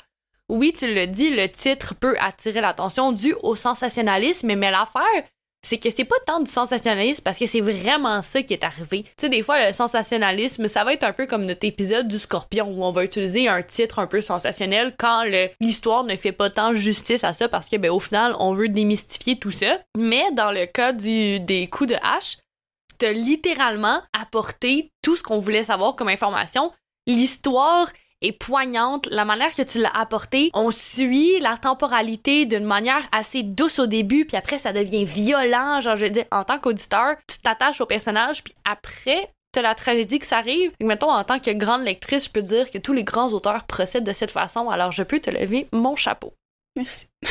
Oui, 0.50 0.72
tu 0.76 0.92
le 0.92 1.06
dis, 1.06 1.30
le 1.30 1.48
titre 1.48 1.94
peut 1.94 2.16
attirer 2.18 2.60
l'attention 2.60 3.12
dû 3.12 3.36
au 3.44 3.54
sensationnalisme, 3.54 4.52
mais 4.56 4.70
l'affaire, 4.72 5.22
c'est 5.62 5.78
que 5.78 5.90
c'est 5.90 6.04
pas 6.04 6.16
tant 6.26 6.40
du 6.40 6.50
sensationnalisme 6.50 7.22
parce 7.22 7.38
que 7.38 7.46
c'est 7.46 7.60
vraiment 7.60 8.20
ça 8.20 8.42
qui 8.42 8.54
est 8.54 8.64
arrivé. 8.64 9.04
Tu 9.04 9.10
sais, 9.20 9.28
des 9.28 9.44
fois, 9.44 9.64
le 9.64 9.72
sensationnalisme, 9.72 10.66
ça 10.66 10.82
va 10.82 10.92
être 10.92 11.04
un 11.04 11.12
peu 11.12 11.26
comme 11.26 11.46
notre 11.46 11.64
épisode 11.64 12.08
du 12.08 12.18
scorpion 12.18 12.66
où 12.66 12.82
on 12.82 12.90
va 12.90 13.04
utiliser 13.04 13.46
un 13.46 13.62
titre 13.62 14.00
un 14.00 14.08
peu 14.08 14.20
sensationnel 14.20 14.96
quand 14.98 15.22
l'histoire 15.60 16.02
ne 16.02 16.16
fait 16.16 16.32
pas 16.32 16.50
tant 16.50 16.74
justice 16.74 17.22
à 17.22 17.32
ça 17.32 17.48
parce 17.48 17.68
que, 17.68 17.76
ben, 17.76 17.92
au 17.92 18.00
final, 18.00 18.34
on 18.40 18.52
veut 18.52 18.68
démystifier 18.68 19.38
tout 19.38 19.52
ça. 19.52 19.78
Mais 19.96 20.32
dans 20.32 20.50
le 20.50 20.66
cas 20.66 20.92
des 20.92 21.68
coups 21.70 21.90
de 21.90 21.96
hache, 22.02 22.38
t'as 22.98 23.12
littéralement 23.12 24.02
apporté 24.20 24.90
tout 25.00 25.14
ce 25.14 25.22
qu'on 25.22 25.38
voulait 25.38 25.62
savoir 25.62 25.94
comme 25.94 26.08
information. 26.08 26.72
L'histoire 27.06 27.88
est 28.22 28.32
poignante, 28.32 29.08
la 29.10 29.24
manière 29.24 29.54
que 29.54 29.62
tu 29.62 29.78
l'as 29.78 29.96
apporté, 29.96 30.50
on 30.54 30.70
suit 30.70 31.38
la 31.40 31.56
temporalité 31.56 32.44
d'une 32.46 32.64
manière 32.64 33.08
assez 33.12 33.42
douce 33.42 33.78
au 33.78 33.86
début, 33.86 34.24
puis 34.24 34.36
après 34.36 34.58
ça 34.58 34.72
devient 34.72 35.04
violent, 35.04 35.80
genre 35.80 35.96
je 35.96 36.04
veux 36.04 36.10
dire, 36.10 36.26
en 36.30 36.44
tant 36.44 36.58
qu'auditeur, 36.58 37.16
tu 37.26 37.38
t'attaches 37.38 37.80
au 37.80 37.86
personnage, 37.86 38.44
puis 38.44 38.54
après, 38.70 39.30
t'as 39.52 39.62
la 39.62 39.74
tragédie 39.74 40.18
que 40.18 40.26
ça 40.26 40.38
arrive. 40.38 40.72
Et 40.80 40.84
mettons, 40.84 41.10
en 41.10 41.24
tant 41.24 41.38
que 41.38 41.50
grande 41.50 41.82
lectrice, 41.82 42.26
je 42.26 42.30
peux 42.30 42.42
dire 42.42 42.70
que 42.70 42.78
tous 42.78 42.92
les 42.92 43.04
grands 43.04 43.30
auteurs 43.30 43.64
procèdent 43.64 44.04
de 44.04 44.12
cette 44.12 44.30
façon, 44.30 44.68
alors 44.70 44.92
je 44.92 45.02
peux 45.02 45.20
te 45.20 45.30
lever 45.30 45.68
mon 45.72 45.96
chapeau. 45.96 46.34
Merci. 46.76 47.06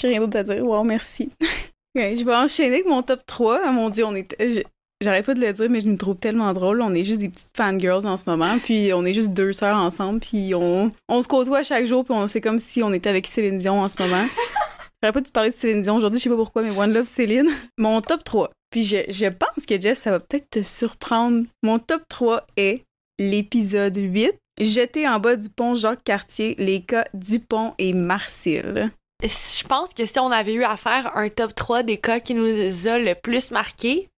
J'ai 0.00 0.08
rien 0.08 0.20
d'autre 0.20 0.38
à 0.38 0.42
dire. 0.42 0.64
Wow, 0.64 0.84
merci. 0.84 1.30
Ouais, 1.94 2.14
je 2.14 2.24
vais 2.24 2.34
enchaîner 2.34 2.76
avec 2.76 2.86
mon 2.86 3.02
top 3.02 3.22
3. 3.26 3.62
Ah, 3.64 3.72
mon 3.72 3.88
dieu, 3.88 4.04
on 4.04 4.14
est. 4.14 4.64
J'arrête 5.00 5.26
pas 5.26 5.34
de 5.34 5.40
le 5.40 5.52
dire, 5.52 5.70
mais 5.70 5.80
je 5.80 5.86
nous 5.86 5.96
trouve 5.96 6.16
tellement 6.16 6.52
drôle. 6.52 6.82
On 6.82 6.92
est 6.92 7.04
juste 7.04 7.20
des 7.20 7.28
petites 7.28 7.56
fangirls 7.56 8.04
en 8.04 8.16
ce 8.16 8.28
moment, 8.28 8.58
puis 8.58 8.92
on 8.92 9.04
est 9.04 9.14
juste 9.14 9.32
deux 9.32 9.52
sœurs 9.52 9.76
ensemble, 9.76 10.18
puis 10.18 10.54
on, 10.54 10.90
on 11.08 11.22
se 11.22 11.28
côtoie 11.28 11.62
chaque 11.62 11.86
jour, 11.86 12.04
puis 12.04 12.14
on 12.14 12.26
c'est 12.26 12.40
comme 12.40 12.58
si 12.58 12.82
on 12.82 12.92
était 12.92 13.08
avec 13.08 13.28
Céline 13.28 13.58
Dion 13.58 13.80
en 13.80 13.88
ce 13.88 14.00
moment. 14.02 14.24
J'arrête 15.02 15.14
pas 15.14 15.20
de 15.20 15.26
te 15.26 15.32
parler 15.32 15.50
de 15.50 15.54
Céline 15.54 15.82
Dion 15.82 15.96
aujourd'hui, 15.96 16.18
je 16.18 16.24
sais 16.24 16.30
pas 16.30 16.36
pourquoi, 16.36 16.62
mais 16.62 16.76
One 16.76 16.92
Love 16.92 17.06
Céline. 17.06 17.48
Mon 17.78 18.00
top 18.00 18.24
3. 18.24 18.50
Puis 18.70 18.82
je, 18.82 18.96
je 19.08 19.26
pense 19.26 19.64
que 19.66 19.80
Jess, 19.80 20.00
ça 20.00 20.10
va 20.10 20.18
peut-être 20.18 20.50
te 20.50 20.62
surprendre. 20.62 21.44
Mon 21.62 21.78
top 21.78 22.02
3 22.08 22.44
est 22.56 22.82
l'épisode 23.20 23.96
8, 23.96 24.32
Jeté 24.60 25.08
en 25.08 25.20
bas 25.20 25.36
du 25.36 25.48
pont 25.48 25.76
Jacques-Cartier, 25.76 26.56
les 26.58 26.80
cas 26.80 27.04
Dupont 27.14 27.74
et 27.78 27.92
Marcille. 27.92 28.90
Je 29.22 29.66
pense 29.66 29.90
que 29.94 30.04
si 30.04 30.18
on 30.18 30.32
avait 30.32 30.54
eu 30.54 30.64
à 30.64 30.76
faire 30.76 31.16
un 31.16 31.28
top 31.28 31.54
3 31.54 31.84
des 31.84 31.98
cas 31.98 32.18
qui 32.18 32.34
nous 32.34 32.88
a 32.88 32.98
le 32.98 33.14
plus 33.14 33.52
marqué, 33.52 34.08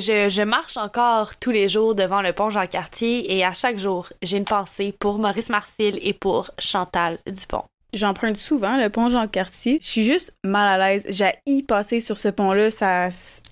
je, 0.00 0.42
marche 0.42 0.76
encore 0.76 1.36
tous 1.36 1.50
les 1.50 1.68
jours 1.68 1.94
devant 1.94 2.22
le 2.22 2.32
pont 2.32 2.50
Jean-Cartier 2.50 3.34
et 3.34 3.44
à 3.44 3.52
chaque 3.52 3.78
jour, 3.78 4.08
j'ai 4.22 4.36
une 4.36 4.44
pensée 4.44 4.92
pour 4.98 5.18
Maurice 5.18 5.48
Marcil 5.48 5.98
et 6.02 6.12
pour 6.12 6.50
Chantal 6.58 7.18
Dupont. 7.26 7.64
J'emprunte 7.92 8.36
souvent 8.36 8.76
le 8.76 8.90
pont 8.90 9.10
Jean-Cartier. 9.10 9.78
Je 9.80 9.88
suis 9.88 10.04
juste 10.04 10.36
mal 10.44 10.80
à 10.80 10.96
l'aise. 10.96 11.04
J'ai 11.08 11.62
passer 11.62 12.00
sur 12.00 12.18
ce 12.18 12.28
pont-là. 12.28 12.68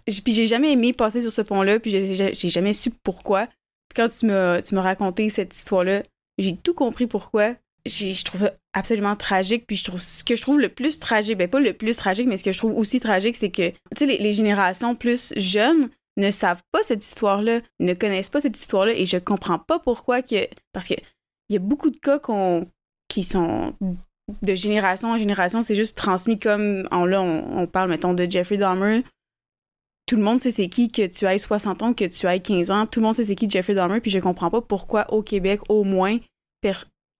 Puis 0.07 0.35
j'ai 0.35 0.45
jamais 0.47 0.73
aimé 0.73 0.93
passer 0.93 1.23
sur 1.23 1.33
ce 1.33 1.41
pont-là, 1.41 1.81
puis 1.81 1.91
j'ai- 1.91 2.35
jamais 2.35 2.73
su 2.73 2.91
pourquoi. 2.91 3.47
Puis 3.47 3.97
quand 3.97 4.09
tu 4.09 4.27
m'as 4.27 4.83
raconté 4.83 5.31
cette 5.31 5.55
histoire-là, 5.57 6.03
j'ai 6.39 6.57
tout 6.57 6.75
compris 6.75 7.07
pourquoi. 7.07 7.55
Je 7.87 8.25
trouve 8.25 8.43
ça 8.43 8.53
absolument 8.75 9.17
tragique. 9.17 9.67
Puis 9.67 9.77
je 9.77 9.85
trouve 9.85 10.01
ce 10.01 10.25
que 10.25 10.37
je 10.37 10.43
trouve 10.43 10.61
le 10.61 10.69
plus 10.69 10.99
tragique, 10.99 11.39
ben 11.39 11.49
pas 11.49 11.61
le 11.61 11.73
plus 11.73 11.97
tragique, 11.97 12.27
mais 12.27 12.37
ce 12.37 12.45
que 12.45 12.53
je 12.53 12.59
trouve 12.59 12.77
aussi 12.77 13.01
tragique, 13.01 13.37
c'est 13.37 13.51
que, 13.51 13.71
tu 13.71 13.77
sais, 13.97 14.07
les 14.07 14.33
générations 14.33 14.95
plus 14.95 15.33
jeunes 15.37 15.89
ne 16.17 16.31
savent 16.31 16.63
pas 16.73 16.83
cette 16.83 17.05
histoire-là, 17.05 17.61
ne 17.81 17.95
connaissent 17.95 18.29
pas 18.29 18.41
cette 18.41 18.59
histoire-là, 18.59 18.93
et 18.95 19.07
je 19.07 19.17
comprends 19.19 19.59
pas 19.59 19.79
pourquoi 19.79 20.23
que. 20.23 20.49
Parce 20.73 20.89
que 20.89 20.95
il 21.49 21.55
y 21.55 21.57
a 21.57 21.61
beaucoup 21.61 21.91
de 21.91 21.99
cas 21.99 22.19
qu'on 22.19 22.69
qui 23.09 23.25
sont 23.25 23.75
de 24.43 24.55
génération 24.55 25.11
en 25.11 25.19
génération, 25.19 25.63
c'est 25.63 25.75
juste 25.75 25.97
transmis 25.97 26.39
comme 26.39 26.89
là 26.91 27.21
on, 27.21 27.67
parle 27.67 27.91
mettons 27.91 28.15
de 28.15 28.27
Jeffrey 28.29 28.57
Dahmer. 28.57 29.03
Tout 30.07 30.17
le 30.17 30.23
monde 30.23 30.41
sait 30.41 30.51
c'est 30.51 30.69
qui 30.69 30.91
que 30.91 31.07
tu 31.07 31.27
aies 31.27 31.39
60 31.39 31.83
ans, 31.83 31.95
que 31.95 32.05
tu 32.05 32.27
aies 32.27 32.41
15 32.41 32.71
ans, 32.71 32.87
tout 32.87 33.01
le 33.01 33.07
monde 33.07 33.15
sait 33.15 33.25
c'est 33.25 33.35
qui 33.35 33.49
Jeffrey 33.49 33.75
Dahmer, 33.75 34.01
puis 34.01 34.11
je 34.11 34.19
comprends 34.19 34.51
pas 34.51 34.63
pourquoi 34.63 35.13
au 35.13 35.23
Québec 35.23 35.61
au 35.69 35.85
moins 35.85 36.19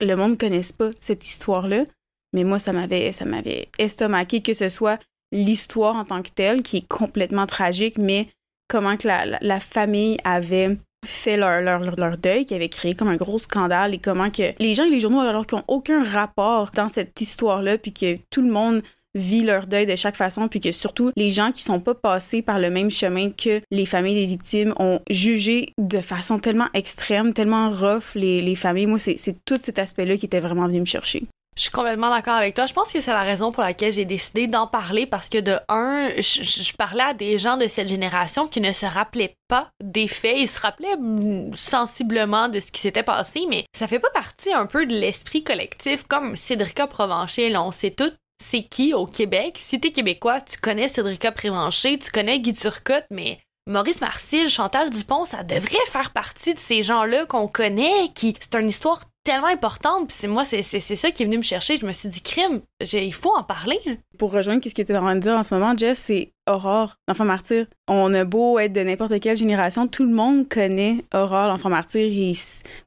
le 0.01 0.15
monde 0.15 0.33
ne 0.33 0.37
connaisse 0.37 0.73
pas 0.73 0.91
cette 1.01 1.27
histoire-là. 1.27 1.85
Mais 2.33 2.45
moi 2.45 2.59
ça 2.59 2.73
m'avait 2.73 3.13
ça 3.13 3.25
m'avait 3.25 3.69
estomaqué 3.79 4.43
que 4.43 4.55
ce 4.55 4.69
soit 4.69 4.99
l'histoire 5.33 5.97
en 5.97 6.05
tant 6.05 6.23
que 6.23 6.31
telle 6.31 6.63
qui 6.63 6.79
est 6.79 6.89
complètement 6.89 7.47
tragique, 7.47 7.99
mais 7.99 8.29
comment 8.69 8.97
que 8.97 9.09
la, 9.09 9.61
famille 9.61 10.19
avait 10.25 10.77
fait 11.05 11.37
leur, 11.37 12.19
deuil, 12.19 12.45
qui 12.45 12.55
avait 12.55 12.69
créé 12.69 12.95
comme 12.95 13.09
un 13.09 13.17
gros 13.17 13.39
scandale 13.39 13.95
et 13.95 13.99
comment 13.99 14.31
que 14.31 14.53
les 14.59 14.75
gens 14.75 14.85
et 14.85 14.91
les 14.91 15.01
journaux, 15.01 15.21
alors 15.21 15.47
qu'ils 15.47 15.59
n'ont 15.59 15.65
aucun 15.69 16.03
rapport 16.03 16.71
dans 16.75 16.89
cette 16.89 17.21
histoire-là, 17.21 17.79
puis 17.79 17.93
que 17.93 18.17
tout 18.31 18.43
le 18.43 18.51
monde 18.51 18.83
vit 19.15 19.45
leur 19.45 19.67
deuil 19.67 19.87
de 19.87 19.95
chaque 19.95 20.17
façon, 20.17 20.49
puis 20.49 20.61
que 20.61 20.73
surtout 20.73 21.13
les 21.17 21.31
gens 21.31 21.53
qui 21.53 21.63
sont 21.63 21.81
pas 21.81 21.95
passés 21.95 22.43
par 22.43 22.59
le 22.59 22.71
même 22.71 22.91
chemin 22.91 23.31
que 23.31 23.61
les 23.71 23.87
familles 23.87 24.17
des 24.17 24.27
victimes 24.27 24.75
ont 24.79 25.01
jugé 25.09 25.67
de 25.79 26.01
façon 26.01 26.39
tellement 26.39 26.69
extrême, 26.75 27.33
tellement 27.33 27.71
rough 27.71 28.15
les, 28.17 28.43
les 28.43 28.57
familles. 28.57 28.87
Moi, 28.87 28.99
c'est 28.99 29.37
tout 29.45 29.59
cet 29.61 29.79
aspect-là 29.79 30.17
qui 30.17 30.27
était 30.27 30.41
vraiment 30.41 30.67
venu 30.67 30.81
me 30.81 30.85
chercher. 30.85 31.25
Je 31.57 31.63
suis 31.63 31.71
complètement 31.71 32.11
d'accord 32.11 32.35
avec 32.35 32.55
toi. 32.55 32.67
Je 32.67 32.73
pense 32.73 32.93
que 32.93 33.01
c'est 33.01 33.13
la 33.13 33.23
raison 33.23 33.53
pour 33.53 33.63
laquelle 33.63 33.93
j'ai 33.93 34.05
décidé 34.05 34.49
d'en 34.49 34.67
parler 34.67 35.07
parce 35.07 35.29
que 35.29 35.39
de 35.39 35.57
un, 35.69 36.11
je, 36.19 36.77
parlais 36.77 37.05
à 37.05 37.15
des 37.15 37.39
gens 37.39 37.57
de 37.57 37.69
cette 37.69 37.89
génération 37.89 38.49
qui 38.49 38.61
ne 38.61 38.73
se 38.73 38.87
rappelaient 38.87 39.37
pas 39.47 39.69
des 39.83 40.09
faits. 40.09 40.37
Ils 40.39 40.49
se 40.49 40.61
rappelaient 40.61 40.97
sensiblement 41.55 42.49
de 42.49 42.59
ce 42.59 42.73
qui 42.73 42.81
s'était 42.81 43.05
passé, 43.05 43.43
mais 43.49 43.65
ça 43.77 43.87
fait 43.87 44.01
pas 44.01 44.11
partie 44.11 44.53
un 44.53 44.67
peu 44.67 44.85
de 44.85 44.95
l'esprit 44.95 45.45
collectif 45.45 46.05
comme 46.09 46.35
Cédrica 46.35 46.89
Provencher. 46.89 47.51
Là, 47.51 47.63
on 47.63 47.71
sait 47.73 47.93
tout 47.93 48.13
c'est 48.43 48.63
qui 48.63 48.95
au 48.95 49.07
Québec. 49.07 49.57
Si 49.59 49.81
t'es 49.81 49.93
québécois, 49.93 50.41
tu 50.41 50.59
connais 50.59 50.89
Cédrica 50.89 51.33
Prévencher, 51.33 51.99
tu 51.99 52.11
connais 52.11 52.41
Guy 52.41 52.53
Turcotte, 52.53 53.07
mais 53.11 53.39
Maurice 53.67 54.01
Marcil, 54.01 54.51
Chantal 54.51 54.91
Dupont, 54.91 55.25
ça 55.25 55.43
devrait 55.43 55.87
faire 55.87 56.13
partie 56.13 56.53
de 56.53 56.59
ces 56.59 56.83
gens-là 56.83 57.27
qu'on 57.27 57.49
connaît, 57.49 58.09
qui 58.15 58.35
c'est 58.39 58.61
une 58.61 58.69
histoire 58.69 59.01
tellement 59.25 59.49
importante. 59.49 60.09
Puis 60.09 60.17
c'est 60.21 60.29
moi, 60.29 60.45
c'est 60.45 60.63
ça 60.63 61.11
qui 61.11 61.23
est 61.23 61.27
venu 61.27 61.39
me 61.39 61.43
chercher. 61.43 61.77
Je 61.79 61.87
me 61.87 61.93
suis 61.93 62.09
dit, 62.09 62.23
crime, 62.23 62.61
il 62.81 63.15
faut 63.15 63.35
en 63.35 63.43
parler. 63.43 63.79
Pour 64.19 64.33
rejoindre 64.33 64.63
ce 64.63 64.75
que 64.75 64.83
tu 64.83 64.93
es 64.93 64.97
en 64.97 65.01
train 65.03 65.17
de 65.17 65.21
dire 65.21 65.33
en 65.33 65.43
ce 65.43 65.53
moment, 65.53 65.77
Jess, 65.77 65.99
c'est 65.99 66.31
Aurore, 66.49 66.97
l'enfant 67.09 67.25
martyr. 67.25 67.67
On 67.89 68.13
a 68.13 68.25
beau 68.25 68.59
être 68.59 68.73
de 68.73 68.81
n'importe 68.81 69.19
quelle 69.19 69.37
génération, 69.37 69.89
tout 69.89 70.05
le 70.05 70.13
monde 70.13 70.47
connaît 70.49 71.05
Aurore, 71.15 71.49
l'enfant 71.49 71.71
martyr. 71.71 72.03
Et 72.03 72.35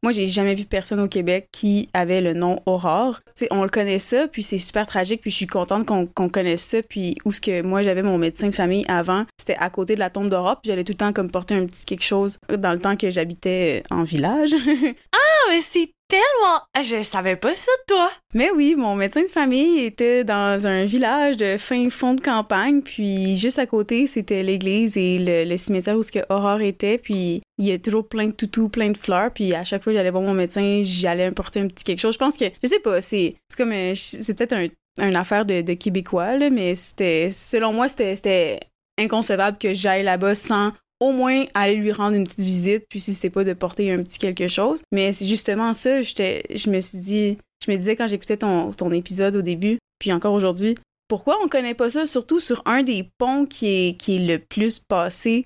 moi, 0.03 0.11
j'ai 0.11 0.27
jamais 0.27 0.53
vu 0.53 0.65
personne 0.65 0.99
au 0.99 1.07
Québec 1.07 1.47
qui 1.51 1.89
avait 1.93 2.21
le 2.21 2.33
nom 2.33 2.59
Aurore. 2.67 3.19
On 3.49 3.63
le 3.63 3.69
connaît 3.69 3.99
ça, 3.99 4.27
puis 4.27 4.43
c'est 4.43 4.59
super 4.59 4.85
tragique, 4.85 5.21
puis 5.21 5.31
je 5.31 5.37
suis 5.37 5.47
contente 5.47 5.85
qu'on 5.87 6.05
qu'on 6.05 6.29
connaisse 6.29 6.63
ça. 6.63 6.83
Puis 6.83 7.15
où 7.25 7.31
ce 7.31 7.41
que 7.41 7.63
moi, 7.63 7.81
j'avais 7.81 8.03
mon 8.03 8.19
médecin 8.19 8.47
de 8.47 8.53
famille 8.53 8.85
avant, 8.87 9.25
c'était 9.39 9.57
à 9.59 9.69
côté 9.71 9.95
de 9.95 9.99
la 9.99 10.11
tombe 10.11 10.29
d'Aurore, 10.29 10.61
puis 10.61 10.69
j'allais 10.69 10.83
tout 10.83 10.93
le 10.93 10.97
temps 10.97 11.13
comme 11.13 11.31
porter 11.31 11.55
un 11.55 11.65
petit 11.65 11.83
quelque 11.83 12.03
chose 12.03 12.37
dans 12.55 12.73
le 12.73 12.79
temps 12.79 12.95
que 12.95 13.09
j'habitais 13.09 13.83
en 13.89 14.03
village. 14.03 14.51
Ah, 15.13 15.49
mais 15.49 15.61
c'est 15.61 15.89
tellement. 16.07 16.61
Ah, 16.73 16.81
Je 16.81 17.03
savais 17.03 17.35
pas 17.35 17.53
ça, 17.55 17.71
toi. 17.87 18.09
Mais 18.33 18.49
oui, 18.51 18.75
mon 18.75 18.95
médecin 18.95 19.23
de 19.23 19.27
famille 19.27 19.79
était 19.83 20.23
dans 20.23 20.67
un 20.67 20.85
village 20.85 21.37
de 21.37 21.57
fin 21.57 21.89
fond 21.89 22.13
de 22.13 22.21
campagne, 22.21 22.81
puis 22.81 23.35
juste 23.35 23.59
à 23.59 23.65
côté, 23.65 24.07
c'était 24.07 24.43
l'église 24.43 24.97
et 24.97 25.17
le, 25.19 25.57
cimetière 25.57 25.97
où 25.97 26.03
ce 26.03 26.11
que 26.11 26.19
Aurore 26.29 26.61
était, 26.61 26.97
puis 26.97 27.41
il 27.57 27.65
y 27.65 27.71
a 27.71 27.77
toujours 27.77 28.07
plein 28.07 28.27
de 28.27 28.31
toutous, 28.31 28.69
plein 28.69 28.91
de 28.91 28.97
fleurs, 28.97 29.31
puis 29.31 29.53
à 29.53 29.63
chaque 29.63 29.83
fois 29.83 29.93
que 29.93 29.97
j'allais 29.97 30.11
voir 30.11 30.23
mon 30.23 30.33
médecin, 30.33 30.81
j'allais 30.83 31.25
importer 31.25 31.59
un 31.59 31.67
petit 31.67 31.83
quelque 31.83 31.99
chose. 31.99 32.13
Je 32.13 32.19
pense 32.19 32.37
que, 32.37 32.45
je 32.63 32.67
sais 32.67 32.79
pas, 32.79 33.01
c'est 33.01 33.35
comme, 33.57 33.73
c'est 33.95 34.37
peut-être 34.37 34.53
un, 34.53 34.67
une 34.99 35.15
affaire 35.15 35.45
de, 35.45 35.61
de 35.61 35.73
Québécois, 35.73 36.37
là, 36.37 36.49
mais 36.49 36.75
c'était, 36.75 37.29
selon 37.31 37.73
moi, 37.73 37.89
c'était 37.89 38.59
inconcevable 38.99 39.57
que 39.57 39.73
j'aille 39.73 40.03
là-bas 40.03 40.35
sans 40.35 40.71
au 40.99 41.11
moins 41.11 41.45
aller 41.53 41.75
lui 41.75 41.91
rendre 41.91 42.15
une 42.15 42.23
petite 42.23 42.43
visite, 42.43 42.85
puis 42.89 42.99
si 42.99 43.13
c'était 43.13 43.29
pas 43.29 43.43
de 43.43 43.53
porter 43.53 43.91
un 43.91 44.03
petit 44.03 44.17
quelque 44.17 44.47
chose. 44.47 44.81
Mais 44.91 45.13
c'est 45.13 45.27
justement 45.27 45.73
ça, 45.73 46.01
je 46.01 46.69
me 46.69 46.81
suis 46.81 46.97
dit, 46.97 47.37
je 47.65 47.71
me 47.71 47.77
disais 47.77 47.95
quand 47.95 48.07
j'écoutais 48.07 48.37
ton, 48.37 48.71
ton 48.71 48.91
épisode 48.91 49.35
au 49.35 49.41
début, 49.41 49.77
puis 49.99 50.11
encore 50.11 50.33
aujourd'hui, 50.33 50.75
pourquoi 51.07 51.37
on 51.43 51.47
connaît 51.47 51.73
pas 51.73 51.89
ça, 51.89 52.05
surtout 52.05 52.39
sur 52.39 52.61
un 52.65 52.83
des 52.83 53.09
ponts 53.17 53.45
qui 53.45 53.67
est, 53.67 53.97
qui 53.97 54.15
est 54.15 54.27
le 54.27 54.39
plus 54.39 54.79
passé, 54.79 55.45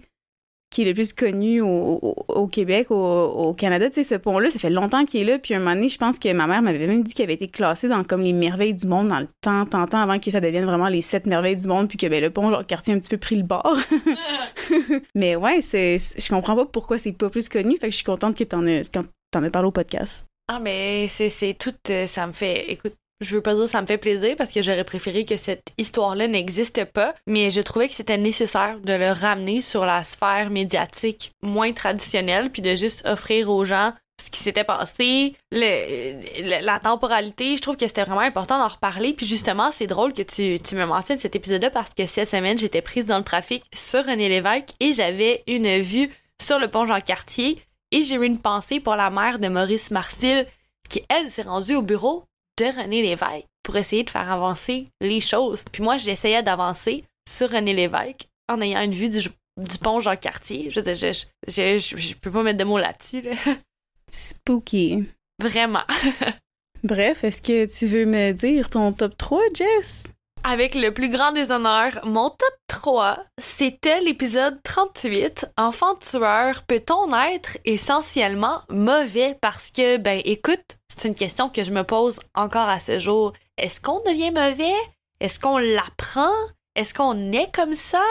qui 0.71 0.81
est 0.81 0.85
le 0.85 0.93
plus 0.93 1.13
connu 1.13 1.61
au, 1.61 2.15
au, 2.27 2.47
Québec, 2.47 2.87
au, 2.89 3.53
Canada. 3.53 3.89
Tu 3.89 3.95
sais, 3.95 4.03
ce 4.03 4.15
pont-là, 4.15 4.49
ça 4.49 4.57
fait 4.57 4.69
longtemps 4.69 5.05
qu'il 5.05 5.21
est 5.21 5.31
là, 5.31 5.37
puis 5.37 5.53
un 5.53 5.59
moment 5.59 5.75
donné, 5.75 5.89
je 5.89 5.97
pense 5.97 6.17
que 6.17 6.31
ma 6.31 6.47
mère 6.47 6.61
m'avait 6.61 6.87
même 6.87 7.03
dit 7.03 7.13
qu'il 7.13 7.23
avait 7.23 7.33
été 7.33 7.47
classé 7.47 7.87
dans 7.87 8.03
comme 8.03 8.21
les 8.21 8.33
merveilles 8.33 8.73
du 8.73 8.87
monde 8.87 9.09
dans 9.09 9.19
le 9.19 9.27
temps, 9.41 9.65
tant, 9.65 9.85
tant 9.85 9.99
avant 9.99 10.17
que 10.17 10.31
ça 10.31 10.39
devienne 10.39 10.65
vraiment 10.65 10.87
les 10.87 11.01
sept 11.01 11.27
merveilles 11.27 11.57
du 11.57 11.67
monde, 11.67 11.89
puis 11.89 11.97
que 11.97 12.07
ben, 12.07 12.21
le 12.21 12.29
pont, 12.29 12.49
genre, 12.49 12.65
quartier 12.65 12.93
un 12.93 12.99
petit 12.99 13.09
peu 13.09 13.17
pris 13.17 13.35
le 13.35 13.43
bord. 13.43 13.77
Mais 15.15 15.35
ouais, 15.35 15.61
c'est, 15.61 15.97
je 15.97 16.29
comprends 16.29 16.55
pas 16.55 16.65
pourquoi 16.65 16.97
c'est 16.97 17.11
pas 17.11 17.29
plus 17.29 17.49
connu, 17.49 17.77
fait 17.77 17.87
que 17.87 17.91
je 17.91 17.97
suis 17.97 18.05
contente 18.05 18.35
que 18.35 18.43
t'en 18.45 18.61
quand 18.93 19.05
t'en 19.31 19.49
parlé 19.49 19.67
au 19.67 19.71
podcast. 19.71 20.25
Ah, 20.47 20.59
mais 20.59 21.07
c'est 21.07 21.29
c'est 21.29 21.53
tout. 21.53 21.73
euh, 21.89 22.07
ça 22.07 22.27
me 22.27 22.33
fait. 22.33 22.69
Écoute. 22.69 22.95
Je 23.21 23.35
veux 23.35 23.41
pas 23.41 23.53
dire 23.53 23.69
ça 23.69 23.81
me 23.81 23.85
fait 23.85 23.99
plaisir 23.99 24.35
parce 24.35 24.51
que 24.51 24.63
j'aurais 24.63 24.83
préféré 24.83 25.25
que 25.25 25.37
cette 25.37 25.71
histoire-là 25.77 26.27
n'existe 26.27 26.85
pas, 26.85 27.13
mais 27.27 27.51
je 27.51 27.61
trouvais 27.61 27.87
que 27.87 27.93
c'était 27.93 28.17
nécessaire 28.17 28.79
de 28.79 28.93
le 28.93 29.11
ramener 29.11 29.61
sur 29.61 29.85
la 29.85 30.03
sphère 30.03 30.49
médiatique 30.49 31.31
moins 31.43 31.71
traditionnelle, 31.71 32.49
puis 32.49 32.63
de 32.63 32.75
juste 32.75 33.03
offrir 33.05 33.51
aux 33.51 33.63
gens 33.63 33.93
ce 34.19 34.31
qui 34.31 34.39
s'était 34.39 34.63
passé, 34.63 35.35
la 35.51 36.79
temporalité. 36.79 37.57
Je 37.57 37.61
trouve 37.61 37.77
que 37.77 37.87
c'était 37.87 38.03
vraiment 38.03 38.21
important 38.21 38.59
d'en 38.59 38.67
reparler. 38.67 39.13
Puis 39.13 39.25
justement, 39.25 39.71
c'est 39.71 39.87
drôle 39.87 40.13
que 40.13 40.21
tu, 40.21 40.59
tu 40.59 40.75
me 40.75 40.85
mentionnes 40.85 41.17
cet 41.17 41.35
épisode-là 41.35 41.69
parce 41.69 41.89
que 41.89 42.05
cette 42.05 42.29
semaine, 42.29 42.57
j'étais 42.57 42.81
prise 42.81 43.05
dans 43.05 43.17
le 43.17 43.23
trafic 43.23 43.63
sur 43.73 44.05
René 44.05 44.29
Lévesque 44.29 44.75
et 44.79 44.93
j'avais 44.93 45.43
une 45.47 45.79
vue 45.79 46.11
sur 46.41 46.59
le 46.59 46.67
pont 46.67 46.85
Jean-Cartier 46.85 47.61
et 47.91 48.03
j'ai 48.03 48.15
eu 48.15 48.25
une 48.25 48.39
pensée 48.39 48.79
pour 48.79 48.95
la 48.95 49.09
mère 49.09 49.39
de 49.39 49.47
Maurice 49.47 49.91
Marcil 49.91 50.45
qui, 50.89 51.03
elle, 51.09 51.29
s'est 51.29 51.43
rendue 51.43 51.75
au 51.75 51.81
bureau 51.81 52.25
de 52.61 52.81
René 52.81 53.01
Lévesque 53.01 53.47
pour 53.63 53.75
essayer 53.75 54.03
de 54.03 54.09
faire 54.09 54.31
avancer 54.31 54.87
les 55.01 55.21
choses. 55.21 55.63
Puis 55.71 55.83
moi, 55.83 55.97
j'essayais 55.97 56.43
d'avancer 56.43 57.03
sur 57.27 57.49
René 57.49 57.73
Lévesque 57.73 58.27
en 58.49 58.61
ayant 58.61 58.81
une 58.81 58.93
vue 58.93 59.09
du 59.09 59.21
du 59.57 59.77
pont 59.79 59.99
Jean-Cartier. 59.99 60.71
Je, 60.71 60.79
veux 60.79 60.93
dire, 60.93 60.95
je, 60.95 61.25
je, 61.47 61.79
je, 61.79 61.97
je 61.97 62.15
peux 62.15 62.31
pas 62.31 62.41
mettre 62.41 62.57
de 62.57 62.63
mots 62.63 62.77
là-dessus. 62.77 63.21
Là. 63.21 63.33
Spooky. 64.09 65.05
Vraiment. 65.41 65.83
Bref, 66.83 67.23
est-ce 67.23 67.41
que 67.41 67.65
tu 67.65 67.85
veux 67.85 68.05
me 68.05 68.31
dire 68.31 68.69
ton 68.69 68.91
top 68.93 69.17
3, 69.17 69.41
Jess? 69.53 70.03
Avec 70.43 70.73
le 70.73 70.91
plus 70.91 71.09
grand 71.09 71.31
des 71.33 71.51
honneurs, 71.51 71.99
mon 72.03 72.29
top 72.31 72.53
3, 72.67 73.19
c'était 73.37 74.01
l'épisode 74.01 74.57
38. 74.63 75.45
Enfant 75.55 75.93
tueur, 75.95 76.63
peut-on 76.63 77.13
être 77.13 77.59
essentiellement 77.63 78.61
mauvais? 78.67 79.37
Parce 79.39 79.69
que, 79.69 79.97
ben, 79.97 80.19
écoute, 80.25 80.77
c'est 80.87 81.07
une 81.07 81.15
question 81.15 81.47
que 81.47 81.63
je 81.63 81.71
me 81.71 81.83
pose 81.83 82.19
encore 82.33 82.67
à 82.67 82.79
ce 82.79 82.97
jour. 82.97 83.33
Est-ce 83.57 83.79
qu'on 83.79 83.99
devient 83.99 84.31
mauvais? 84.31 84.73
Est-ce 85.19 85.39
qu'on 85.39 85.59
l'apprend? 85.59 86.33
Est-ce 86.75 86.95
qu'on 86.95 87.31
est 87.31 87.53
comme 87.53 87.75
ça? 87.75 88.03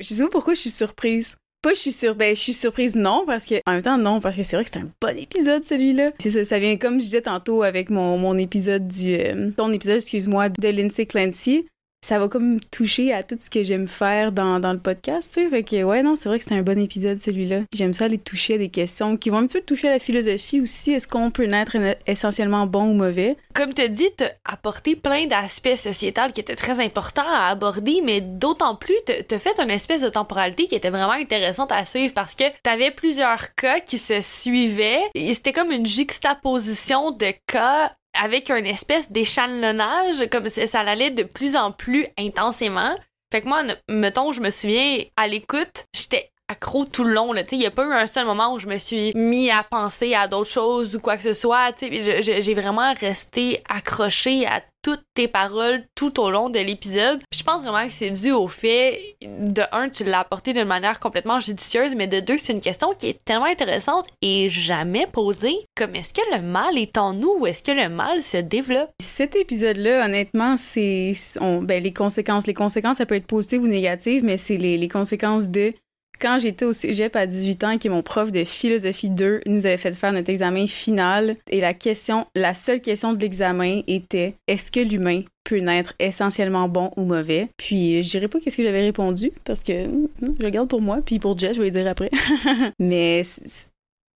Je 0.00 0.14
sais 0.14 0.22
pas 0.24 0.30
pourquoi 0.30 0.54
je 0.54 0.60
suis 0.60 0.70
surprise. 0.70 1.36
Je 1.70 1.80
suis 1.80 1.92
sur 1.92 2.14
ben 2.14 2.34
je 2.34 2.40
suis 2.40 2.52
surprise 2.52 2.96
non 2.96 3.24
parce 3.26 3.44
que 3.44 3.56
en 3.66 3.72
même 3.72 3.82
temps 3.82 3.98
non 3.98 4.20
parce 4.20 4.36
que 4.36 4.42
c'est 4.42 4.56
vrai 4.56 4.64
que 4.64 4.70
c'est 4.72 4.80
un 4.80 4.90
bon 5.00 5.18
épisode 5.18 5.64
celui-là. 5.64 6.12
C'est 6.18 6.30
ça 6.30 6.44
ça 6.44 6.58
vient 6.58 6.76
comme 6.76 7.00
je 7.00 7.04
disais 7.04 7.22
tantôt 7.22 7.62
avec 7.62 7.90
mon, 7.90 8.18
mon 8.18 8.36
épisode 8.36 8.88
du 8.88 9.14
euh, 9.14 9.50
ton 9.56 9.72
épisode 9.72 9.96
excuse-moi 9.96 10.48
de 10.48 10.68
Lindsay 10.68 11.06
Clancy 11.06 11.66
ça 12.00 12.18
va 12.18 12.28
comme 12.28 12.60
toucher 12.60 13.12
à 13.12 13.22
tout 13.22 13.36
ce 13.38 13.50
que 13.50 13.62
j'aime 13.62 13.88
faire 13.88 14.32
dans, 14.32 14.58
le 14.58 14.78
podcast, 14.78 15.30
tu 15.32 15.42
sais. 15.42 15.48
Fait 15.48 15.62
que, 15.62 15.82
ouais, 15.82 16.02
non, 16.02 16.16
c'est 16.16 16.28
vrai 16.28 16.38
que 16.38 16.44
c'est 16.44 16.54
un 16.54 16.62
bon 16.62 16.78
épisode, 16.78 17.18
celui-là. 17.18 17.60
J'aime 17.74 17.92
ça 17.92 18.04
aller 18.04 18.18
toucher 18.18 18.54
à 18.54 18.58
des 18.58 18.68
questions 18.68 19.16
qui 19.16 19.30
vont 19.30 19.38
un 19.38 19.46
petit 19.46 19.58
peu 19.58 19.64
toucher 19.64 19.88
à 19.88 19.92
la 19.92 19.98
philosophie 19.98 20.60
aussi. 20.60 20.92
Est-ce 20.92 21.08
qu'on 21.08 21.30
peut 21.30 21.46
naître 21.46 21.76
essentiellement 22.06 22.66
bon 22.66 22.90
ou 22.90 22.94
mauvais? 22.94 23.36
Comme 23.54 23.74
tu 23.74 23.88
dis, 23.88 24.08
t'as 24.16 24.30
apporté 24.44 24.96
plein 24.96 25.26
d'aspects 25.26 25.76
sociétals 25.76 26.32
qui 26.32 26.40
étaient 26.40 26.56
très 26.56 26.82
importants 26.84 27.28
à 27.28 27.48
aborder, 27.48 28.00
mais 28.04 28.20
d'autant 28.20 28.76
plus, 28.76 28.96
t'as 29.06 29.38
fait 29.38 29.58
une 29.60 29.70
espèce 29.70 30.02
de 30.02 30.08
temporalité 30.08 30.66
qui 30.66 30.74
était 30.74 30.90
vraiment 30.90 31.12
intéressante 31.12 31.72
à 31.72 31.84
suivre 31.84 32.14
parce 32.14 32.34
que 32.34 32.44
t'avais 32.62 32.90
plusieurs 32.90 33.54
cas 33.54 33.80
qui 33.80 33.98
se 33.98 34.20
suivaient 34.20 35.02
c'était 35.38 35.52
comme 35.52 35.70
une 35.70 35.86
juxtaposition 35.86 37.12
de 37.12 37.32
cas 37.46 37.92
avec 38.22 38.50
un 38.50 38.64
espèce 38.64 39.10
d'échelonnage, 39.10 40.28
comme 40.30 40.48
ça, 40.48 40.66
ça 40.66 40.80
allait 40.80 41.10
de 41.10 41.22
plus 41.22 41.56
en 41.56 41.72
plus 41.72 42.06
intensément. 42.18 42.94
Fait 43.30 43.42
que 43.42 43.48
moi, 43.48 43.62
mettons, 43.88 44.32
je 44.32 44.40
me 44.40 44.50
souviens, 44.50 45.02
à 45.16 45.28
l'écoute, 45.28 45.86
j'étais 45.94 46.30
accro 46.48 46.84
tout 46.84 47.04
le 47.04 47.12
long. 47.12 47.34
Il 47.34 47.58
n'y 47.58 47.66
a 47.66 47.70
pas 47.70 47.84
eu 47.84 47.92
un 47.92 48.06
seul 48.06 48.26
moment 48.26 48.54
où 48.54 48.58
je 48.58 48.66
me 48.66 48.78
suis 48.78 49.12
mis 49.14 49.50
à 49.50 49.62
penser 49.62 50.14
à 50.14 50.28
d'autres 50.28 50.50
choses 50.50 50.94
ou 50.94 51.00
quoi 51.00 51.16
que 51.16 51.22
ce 51.22 51.34
soit. 51.34 51.72
J'ai 51.80 52.54
vraiment 52.54 52.94
resté 52.94 53.62
accroché 53.68 54.46
à 54.46 54.62
toutes 54.82 55.02
tes 55.12 55.28
paroles 55.28 55.84
tout 55.94 56.20
au 56.20 56.30
long 56.30 56.50
de 56.50 56.58
l'épisode. 56.60 57.20
Je 57.34 57.42
pense 57.42 57.62
vraiment 57.62 57.86
que 57.86 57.92
c'est 57.92 58.10
dû 58.10 58.30
au 58.30 58.46
fait, 58.46 59.16
de 59.20 59.62
un, 59.72 59.88
tu 59.88 60.04
l'as 60.04 60.20
apporté 60.20 60.52
d'une 60.52 60.64
manière 60.64 61.00
complètement 61.00 61.40
judicieuse, 61.40 61.94
mais 61.96 62.06
de 62.06 62.20
deux, 62.20 62.38
c'est 62.38 62.52
une 62.52 62.60
question 62.60 62.94
qui 62.94 63.08
est 63.08 63.24
tellement 63.24 63.46
intéressante 63.46 64.06
et 64.22 64.48
jamais 64.48 65.06
posée, 65.06 65.56
comme 65.76 65.96
est-ce 65.96 66.14
que 66.14 66.22
le 66.34 66.42
mal 66.42 66.78
est 66.78 66.96
en 66.96 67.12
nous 67.12 67.38
ou 67.40 67.46
est-ce 67.46 67.62
que 67.62 67.72
le 67.72 67.88
mal 67.88 68.22
se 68.22 68.38
développe? 68.38 68.90
Cet 69.02 69.36
épisode-là, 69.36 70.06
honnêtement, 70.06 70.56
c'est 70.56 71.14
ben, 71.40 71.82
les 71.82 71.92
conséquences. 71.92 72.46
Les 72.46 72.54
conséquences, 72.54 72.98
ça 72.98 73.06
peut 73.06 73.16
être 73.16 73.26
positives 73.26 73.62
ou 73.62 73.66
négatives, 73.66 74.24
mais 74.24 74.38
c'est 74.38 74.56
les 74.56 74.88
conséquences 74.88 75.50
de 75.50 75.74
quand 76.20 76.38
j'étais 76.38 76.64
au 76.64 76.72
cégep 76.72 77.16
à 77.16 77.26
18 77.26 77.64
ans, 77.64 77.78
qui 77.78 77.88
mon 77.88 78.02
prof 78.02 78.32
de 78.32 78.44
philosophie 78.44 79.10
2 79.10 79.42
nous 79.46 79.66
avait 79.66 79.76
fait 79.76 79.92
faire 79.92 80.12
notre 80.12 80.30
examen 80.30 80.66
final, 80.66 81.36
et 81.50 81.60
la 81.60 81.74
question, 81.74 82.26
la 82.34 82.54
seule 82.54 82.80
question 82.80 83.12
de 83.12 83.20
l'examen 83.20 83.82
était 83.86 84.34
est-ce 84.46 84.70
que 84.70 84.80
l'humain 84.80 85.22
peut 85.44 85.58
naître 85.58 85.94
essentiellement 85.98 86.68
bon 86.68 86.90
ou 86.96 87.04
mauvais? 87.04 87.48
Puis 87.56 88.02
je 88.02 88.10
dirais 88.10 88.28
pas 88.28 88.40
qu'est-ce 88.40 88.56
que 88.56 88.62
j'avais 88.62 88.82
répondu, 88.82 89.32
parce 89.44 89.62
que 89.62 89.86
hmm, 89.86 90.08
je 90.38 90.42
le 90.42 90.50
garde 90.50 90.68
pour 90.68 90.80
moi, 90.80 91.00
puis 91.04 91.18
pour 91.18 91.38
Jess, 91.38 91.56
je 91.56 91.62
vais 91.62 91.66
le 91.66 91.72
dire 91.72 91.86
après. 91.86 92.10
Mais 92.78 93.22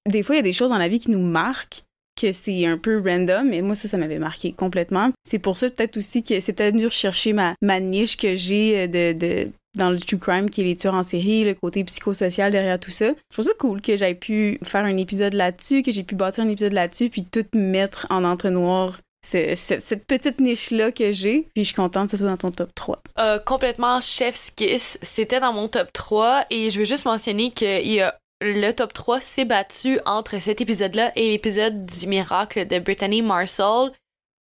des 0.09 0.23
fois, 0.23 0.35
il 0.35 0.39
y 0.39 0.41
a 0.41 0.45
des 0.45 0.53
choses 0.53 0.71
dans 0.71 0.79
la 0.79 0.89
vie 0.89 0.99
qui 0.99 1.11
nous 1.11 1.25
marquent 1.25 1.85
que 2.21 2.33
c'est 2.33 2.67
un 2.67 2.79
peu 2.79 3.03
random, 3.05 3.49
mais 3.49 3.63
moi, 3.63 3.75
ça, 3.75 3.89
ça 3.89 3.97
m'avait 3.97 4.19
marqué 4.19 4.53
complètement. 4.53 5.11
C'est 5.25 5.39
pour 5.39 5.57
ça, 5.57 5.71
peut-être 5.71 5.97
aussi, 5.97 6.23
que 6.23 6.41
c'est 6.41 6.53
peut-être 6.53 6.75
venu 6.75 6.87
rechercher 6.87 7.33
ma, 7.33 7.81
niche 7.81 8.17
que 8.17 8.37
j'ai 8.37 8.87
de, 8.87 9.13
de, 9.13 9.51
dans 9.77 9.91
le 9.91 9.99
true 9.99 10.19
crime 10.19 10.51
qui 10.51 10.61
est 10.61 10.65
les 10.65 10.77
tueurs 10.77 10.95
en 10.95 11.03
série, 11.03 11.45
le 11.45 11.55
côté 11.55 11.85
psychosocial 11.85 12.53
derrière 12.53 12.79
tout 12.79 12.91
ça. 12.91 13.09
Je 13.09 13.35
trouve 13.35 13.45
ça 13.45 13.53
cool 13.59 13.81
que 13.81 13.97
j'aie 13.97 14.15
pu 14.15 14.59
faire 14.63 14.85
un 14.85 14.97
épisode 14.97 15.35
là-dessus, 15.35 15.83
que 15.83 15.93
j'ai 15.93 16.03
pu 16.03 16.15
bâtir 16.15 16.45
un 16.45 16.49
épisode 16.49 16.73
là-dessus, 16.73 17.09
puis 17.09 17.25
tout 17.25 17.47
mettre 17.55 18.07
en 18.11 18.25
entonnoir 18.25 18.99
cette 19.25 20.05
petite 20.07 20.41
niche-là 20.41 20.91
que 20.91 21.13
j'ai, 21.13 21.49
puis 21.55 21.63
je 21.63 21.69
suis 21.69 21.77
contente 21.77 22.07
que 22.07 22.17
ça 22.17 22.17
soit 22.17 22.29
dans 22.29 22.37
ton 22.37 22.51
top 22.51 22.75
3. 22.75 23.03
Euh, 23.21 23.39
complètement 23.39 24.01
chef's 24.01 24.51
kiss, 24.51 24.99
c'était 25.01 25.39
dans 25.39 25.53
mon 25.53 25.69
top 25.69 25.93
3, 25.93 26.47
et 26.51 26.71
je 26.71 26.81
veux 26.81 26.85
juste 26.85 27.05
mentionner 27.05 27.53
a 28.01 28.19
le 28.43 28.73
top 28.73 28.93
3 28.93 29.21
s'est 29.21 29.45
battu 29.45 30.01
entre 30.05 30.41
cet 30.41 30.61
épisode-là 30.61 31.13
et 31.15 31.31
l'épisode 31.31 31.87
du 31.87 32.09
miracle 32.09 32.67
de 32.67 32.81
Brittany 32.81 33.23
Marshall 33.23 33.93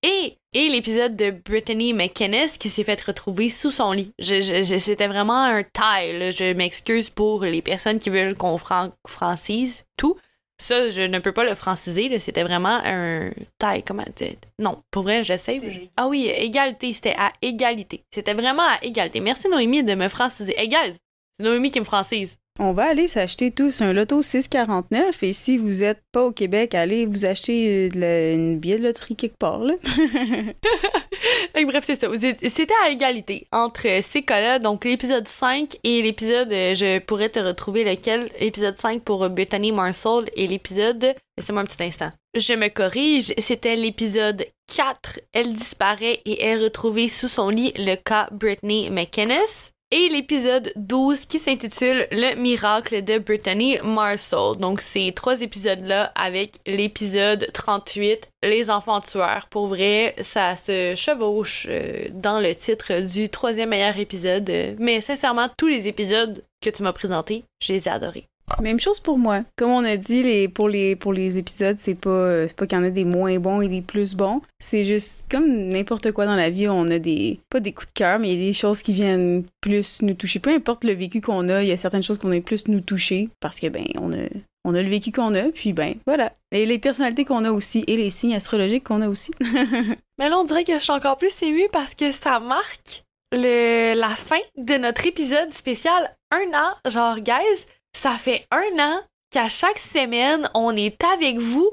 et, 0.05 0.38
et 0.55 0.69
l'épisode 0.69 1.17
de 1.17 1.31
Brittany 1.31 1.93
McKennis 1.93 2.59
qui 2.59 2.71
s'est 2.71 2.85
fait 2.85 3.01
retrouver 3.03 3.51
sous 3.51 3.71
son 3.71 3.93
lit. 3.93 4.13
Je, 4.19 4.63
c'était 4.79 5.07
vraiment 5.07 5.45
un 5.45 5.63
tie. 5.63 6.33
Je 6.33 6.55
m'excuse 6.55 7.11
pour 7.11 7.45
les 7.45 7.63
personnes 7.63 7.99
qui 7.99 8.11
veulent 8.11 8.35
qu'on 8.35 8.59
francise 8.59 9.85
tout. 9.97 10.17
Ça, 10.61 10.91
je 10.91 11.03
ne 11.03 11.21
peux 11.21 11.33
pas 11.33 11.45
le 11.45 11.55
franciser. 11.55 12.19
C'était 12.19 12.43
vraiment 12.43 12.81
un 12.85 13.31
taille. 13.59 13.85
Comment 13.85 14.05
dire? 14.17 14.35
Non, 14.59 14.83
pour 14.91 15.05
vrai, 15.05 15.23
j'essaie. 15.23 15.61
Ah 15.97 16.09
oui, 16.09 16.27
égalité. 16.35 16.93
C'était 16.93 17.15
à 17.17 17.33
égalité. 17.43 18.05
C'était 18.13 18.35
vraiment 18.35 18.65
à 18.65 18.79
égalité. 18.83 19.21
Merci 19.21 19.49
Noémie 19.49 19.85
de 19.85 19.95
me 19.95 20.09
franciser. 20.09 20.59
Hey 20.59 20.71
c'est 20.71 21.45
Noémie 21.45 21.71
qui 21.71 21.79
me 21.79 21.85
francise 21.85 22.37
on 22.59 22.73
va 22.73 22.89
aller 22.89 23.07
s'acheter 23.07 23.51
tous 23.51 23.81
un 23.83 23.93
loto 23.93 24.21
649 24.23 25.23
et 25.23 25.33
si 25.33 25.59
vous 25.59 25.83
êtes 25.83 26.01
pas 26.13 26.25
au 26.25 26.33
Québec, 26.33 26.75
allez 26.75 27.07
vous 27.07 27.25
acheter 27.25 27.89
euh, 27.95 28.35
une 28.35 28.59
billet 28.59 28.79
de 28.79 28.85
loterie 28.85 29.17
quelque 29.17 29.39
part. 29.39 29.61
Là. 29.61 29.75
Bref, 31.65 31.85
c'est 31.85 31.97
ça. 31.97 32.09
C'était 32.19 32.75
à 32.85 32.91
égalité 32.91 33.47
entre 33.53 34.03
ces 34.03 34.23
cas-là, 34.23 34.59
donc 34.59 34.85
l'épisode 34.85 35.29
5 35.29 35.77
et 35.85 36.03
l'épisode, 36.03 36.53
euh, 36.53 36.75
je 36.75 36.99
pourrais 36.99 37.29
te 37.29 37.41
retrouver 37.41 37.85
lequel, 37.85 38.31
l'épisode 38.41 38.79
5 38.79 39.03
pour 39.03 39.29
Bethany 39.29 39.73
Marshall 39.73 40.27
et 40.35 40.47
l'épisode, 40.47 41.15
laissez-moi 41.37 41.63
un 41.63 41.67
petit 41.67 41.83
instant. 41.83 42.11
Je 42.35 42.55
me 42.55 42.69
corrige, 42.69 43.33
c'était 43.39 43.77
l'épisode 43.77 44.47
4, 44.75 45.21
elle 45.33 45.53
disparaît 45.53 46.21
et 46.25 46.45
est 46.45 46.57
retrouvée 46.57 47.09
sous 47.09 47.29
son 47.29 47.51
lit, 47.51 47.73
le 47.77 47.97
cas 47.97 48.29
Brittany 48.33 48.91
McInnes 48.91 49.71
et 49.91 50.09
l'épisode 50.11 50.73
12 50.77 51.27
qui 51.27 51.39
s'intitule 51.39 52.07
Le 52.11 52.35
miracle 52.37 53.03
de 53.03 53.19
Brittany 53.19 53.79
Marshall. 53.83 54.57
Donc, 54.59 54.81
ces 54.81 55.13
trois 55.13 55.41
épisodes-là 55.41 56.13
avec 56.15 56.59
l'épisode 56.67 57.51
38, 57.53 58.29
Les 58.43 58.71
enfants 58.71 59.01
tueurs. 59.01 59.49
Pour 59.49 59.69
vrai, 59.69 60.15
ça 60.21 60.57
se 60.57 60.95
chevauche 60.95 61.67
euh, 61.71 62.09
dans 62.13 62.41
le 62.41 62.55
titre 62.55 63.01
du 63.01 63.29
troisième 63.29 63.71
meilleur 63.71 63.99
épisode. 63.99 64.51
Mais 64.79 65.01
sincèrement, 65.01 65.49
tous 65.57 65.69
les 65.69 65.89
épisodes 65.89 66.45
que 66.61 66.71
tu 66.71 66.83
m'as 66.83 66.93
présentés, 66.93 67.45
je 67.63 67.73
les 67.73 67.89
ai 67.89 67.91
adorés. 67.91 68.28
Même 68.61 68.81
chose 68.81 69.01
pour 69.01 69.19
moi. 69.19 69.43
Comme 69.57 69.71
on 69.71 69.85
a 69.85 69.97
dit, 69.97 70.49
pour, 70.49 70.69
les, 70.69 71.39
épisodes, 71.39 71.77
c'est 71.79 71.95
pas, 71.95 72.11
euh, 72.11 72.49
pas 72.57 72.67
qu'il 72.67 72.79
y 72.79 72.81
en 72.81 72.85
a 72.85 72.91
des 72.91 73.05
moins 73.05 73.39
bons 73.39 73.61
et 73.61 73.69
des 73.69 73.83
plus 73.83 74.15
bons. 74.15 74.41
C'est 74.59 74.85
juste 74.85 75.27
comme 75.31 75.69
n'importe 75.69 76.13
quoi 76.13 76.27
dans 76.27 76.37
la 76.37 76.51
vie, 76.51 76.69
on 76.69 76.89
a 76.89 76.99
des, 76.99 77.41
pas 77.51 77.61
des 77.61 77.73
coups 77.73 77.89
de 77.89 77.93
cœur, 77.93 78.19
mais 78.19 78.33
il 78.33 78.39
y 78.39 78.43
a 78.43 78.47
des 78.47 78.53
choses 78.53 78.83
qui 78.83 78.93
viennent 78.93 79.45
plus 79.61 80.03
nous 80.03 80.15
toucher. 80.15 80.39
Peu 80.39 80.51
importe 80.51 80.85
le 80.85 80.93
vécu 80.93 81.21
qu'on 81.21 81.49
a, 81.49 81.63
il 81.63 81.69
y 81.69 81.73
a 81.73 81.77
certaines 81.77 82.03
choses 82.03 82.19
qu'on 82.19 82.33
a 82.33 82.41
plus 82.41 82.69
nous 82.69 82.81
toucher 82.81 83.29
parce 83.41 83.61
que, 83.61 83.69
ben, 83.69 83.87
on 83.97 84.13
a, 84.13 84.83
le 84.83 84.89
vécu 84.89 85.13
qu'on 85.13 85.35
a, 85.35 85.45
puis 85.51 85.73
ben, 85.73 85.95
voilà. 86.07 86.33
Et 86.53 86.67
les 86.67 86.79
personnalités 86.79 87.25
qu'on 87.25 87.45
a 87.45 87.51
aussi 87.51 87.85
et 87.87 87.97
les 87.97 88.11
signes 88.11 88.35
astrologiques 88.35 88.85
qu'on 88.85 89.03
a 89.03 89.09
aussi. 89.09 89.33
mais 90.19 90.29
là, 90.29 90.39
on 90.39 90.45
dirait 90.45 90.65
que 90.65 90.75
je 90.75 90.85
suis 90.85 90.93
encore 90.93 91.17
plus 91.17 91.43
émue 91.43 91.69
parce 91.73 91.95
que 91.95 92.13
ça 92.13 92.41
marque 92.41 93.05
la 93.33 94.09
fin 94.09 94.39
de 94.57 94.79
notre 94.79 95.07
épisode 95.07 95.53
spécial 95.53 96.15
un 96.31 96.55
an, 96.55 96.91
genre, 96.91 97.21
guys 97.21 97.67
ça 97.95 98.13
fait 98.13 98.47
un 98.51 98.83
an 98.83 99.01
qu'à 99.31 99.49
chaque 99.49 99.79
semaine, 99.79 100.49
on 100.55 100.77
est 100.77 101.03
avec 101.05 101.39
vous. 101.39 101.71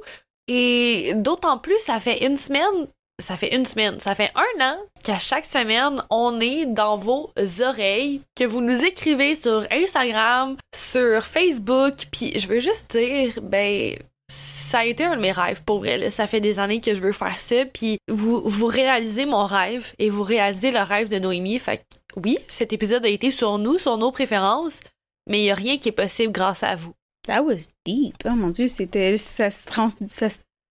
Et 0.47 1.13
d'autant 1.16 1.57
plus, 1.57 1.80
ça 1.80 1.99
fait 1.99 2.26
une 2.26 2.38
semaine. 2.38 2.88
Ça 3.22 3.38
fait 3.38 3.55
une 3.55 3.66
semaine. 3.66 3.99
Ça 3.99 4.13
fait 4.13 4.32
un 4.36 4.66
an 4.66 4.78
qu'à 5.03 5.20
chaque 5.20 5.45
semaine, 5.45 6.03
on 6.09 6.39
est 6.41 6.66
dans 6.66 6.97
vos 6.97 7.32
oreilles, 7.61 8.22
que 8.36 8.43
vous 8.43 8.61
nous 8.61 8.84
écrivez 8.84 9.36
sur 9.36 9.66
Instagram, 9.72 10.57
sur 10.76 11.26
Facebook. 11.26 11.93
Puis 12.11 12.38
je 12.38 12.47
veux 12.47 12.59
juste 12.59 12.91
dire, 12.91 13.39
ben, 13.41 13.95
ça 14.28 14.80
a 14.80 14.86
été 14.86 15.05
un 15.05 15.16
de 15.16 15.22
mes 15.22 15.32
rêves 15.32 15.63
pour 15.63 15.80
vrai. 15.80 16.09
Ça 16.11 16.28
fait 16.28 16.41
des 16.41 16.59
années 16.59 16.82
que 16.82 16.93
je 16.93 16.99
veux 16.99 17.13
faire 17.13 17.39
ça. 17.39 17.66
Puis 17.66 17.97
vous, 18.09 18.41
vous 18.43 18.68
réalisez 18.68 19.26
mon 19.26 19.45
rêve 19.45 19.93
et 19.97 20.09
vous 20.09 20.24
réalisez 20.24 20.72
le 20.72 20.82
rêve 20.82 21.07
de 21.09 21.18
Noémie. 21.18 21.59
Fait 21.59 21.78
que 21.78 21.84
oui, 22.24 22.38
cet 22.47 22.74
épisode 22.74 23.05
a 23.05 23.09
été 23.09 23.32
sur 23.32 23.57
nous, 23.57 23.80
sur 23.80 23.97
nos 23.97 24.11
préférences 24.11 24.80
mais 25.28 25.39
il 25.39 25.43
n'y 25.43 25.51
a 25.51 25.55
rien 25.55 25.78
qui 25.78 25.89
est 25.89 25.93
possible 25.93 26.32
grâce 26.32 26.63
à 26.63 26.76
vous. 26.76 26.93
That 27.28 27.41
was 27.43 27.67
deep. 27.86 28.15
Oh 28.26 28.36
mon 28.36 28.49
Dieu, 28.49 28.67
c'était. 28.67 29.17
Ça 29.17 29.49
se, 29.49 29.65
trans, 29.65 29.89
ça 30.07 30.28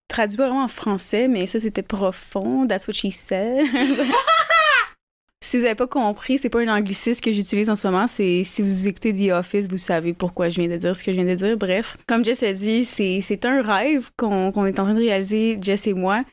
traduit 0.09 0.36
vraiment 0.36 0.64
en 0.64 0.68
français, 0.68 1.28
mais 1.28 1.46
ça, 1.46 1.59
c'était 1.59 1.82
profond. 1.82 2.66
That's 2.66 2.86
what 2.86 2.94
she 2.94 3.11
said. 3.11 3.66
Si 5.44 5.59
vous 5.59 5.66
avez 5.66 5.74
pas 5.74 5.86
compris, 5.86 6.38
c'est 6.38 6.48
pas 6.48 6.61
un 6.61 6.74
anglicisme 6.74 7.20
que 7.20 7.30
j'utilise 7.30 7.68
en 7.68 7.76
ce 7.76 7.86
moment. 7.86 8.07
C'est 8.07 8.44
si 8.44 8.62
vous 8.62 8.88
écoutez 8.88 9.12
The 9.12 9.30
Office, 9.32 9.68
vous 9.68 9.76
savez 9.76 10.14
pourquoi 10.14 10.48
je 10.48 10.59
viens 10.59 10.70
de 10.70 10.78
dire 10.78 10.96
ce 10.96 11.05
que 11.05 11.12
je 11.12 11.20
viens 11.20 11.30
de 11.30 11.34
dire. 11.34 11.59
Bref, 11.59 11.98
comme 12.07 12.24
Jess 12.24 12.42
a 12.42 12.55
dit, 12.55 12.86
c'est 12.86 13.44
un 13.44 13.61
rêve 13.61 14.09
qu'on 14.16 14.52
qu'on 14.52 14.64
est 14.64 14.80
en 14.80 14.84
train 14.84 14.94
de 14.94 15.00
réaliser, 15.00 15.59
Jess 15.61 15.86
et 15.86 15.92
moi. 15.92 16.24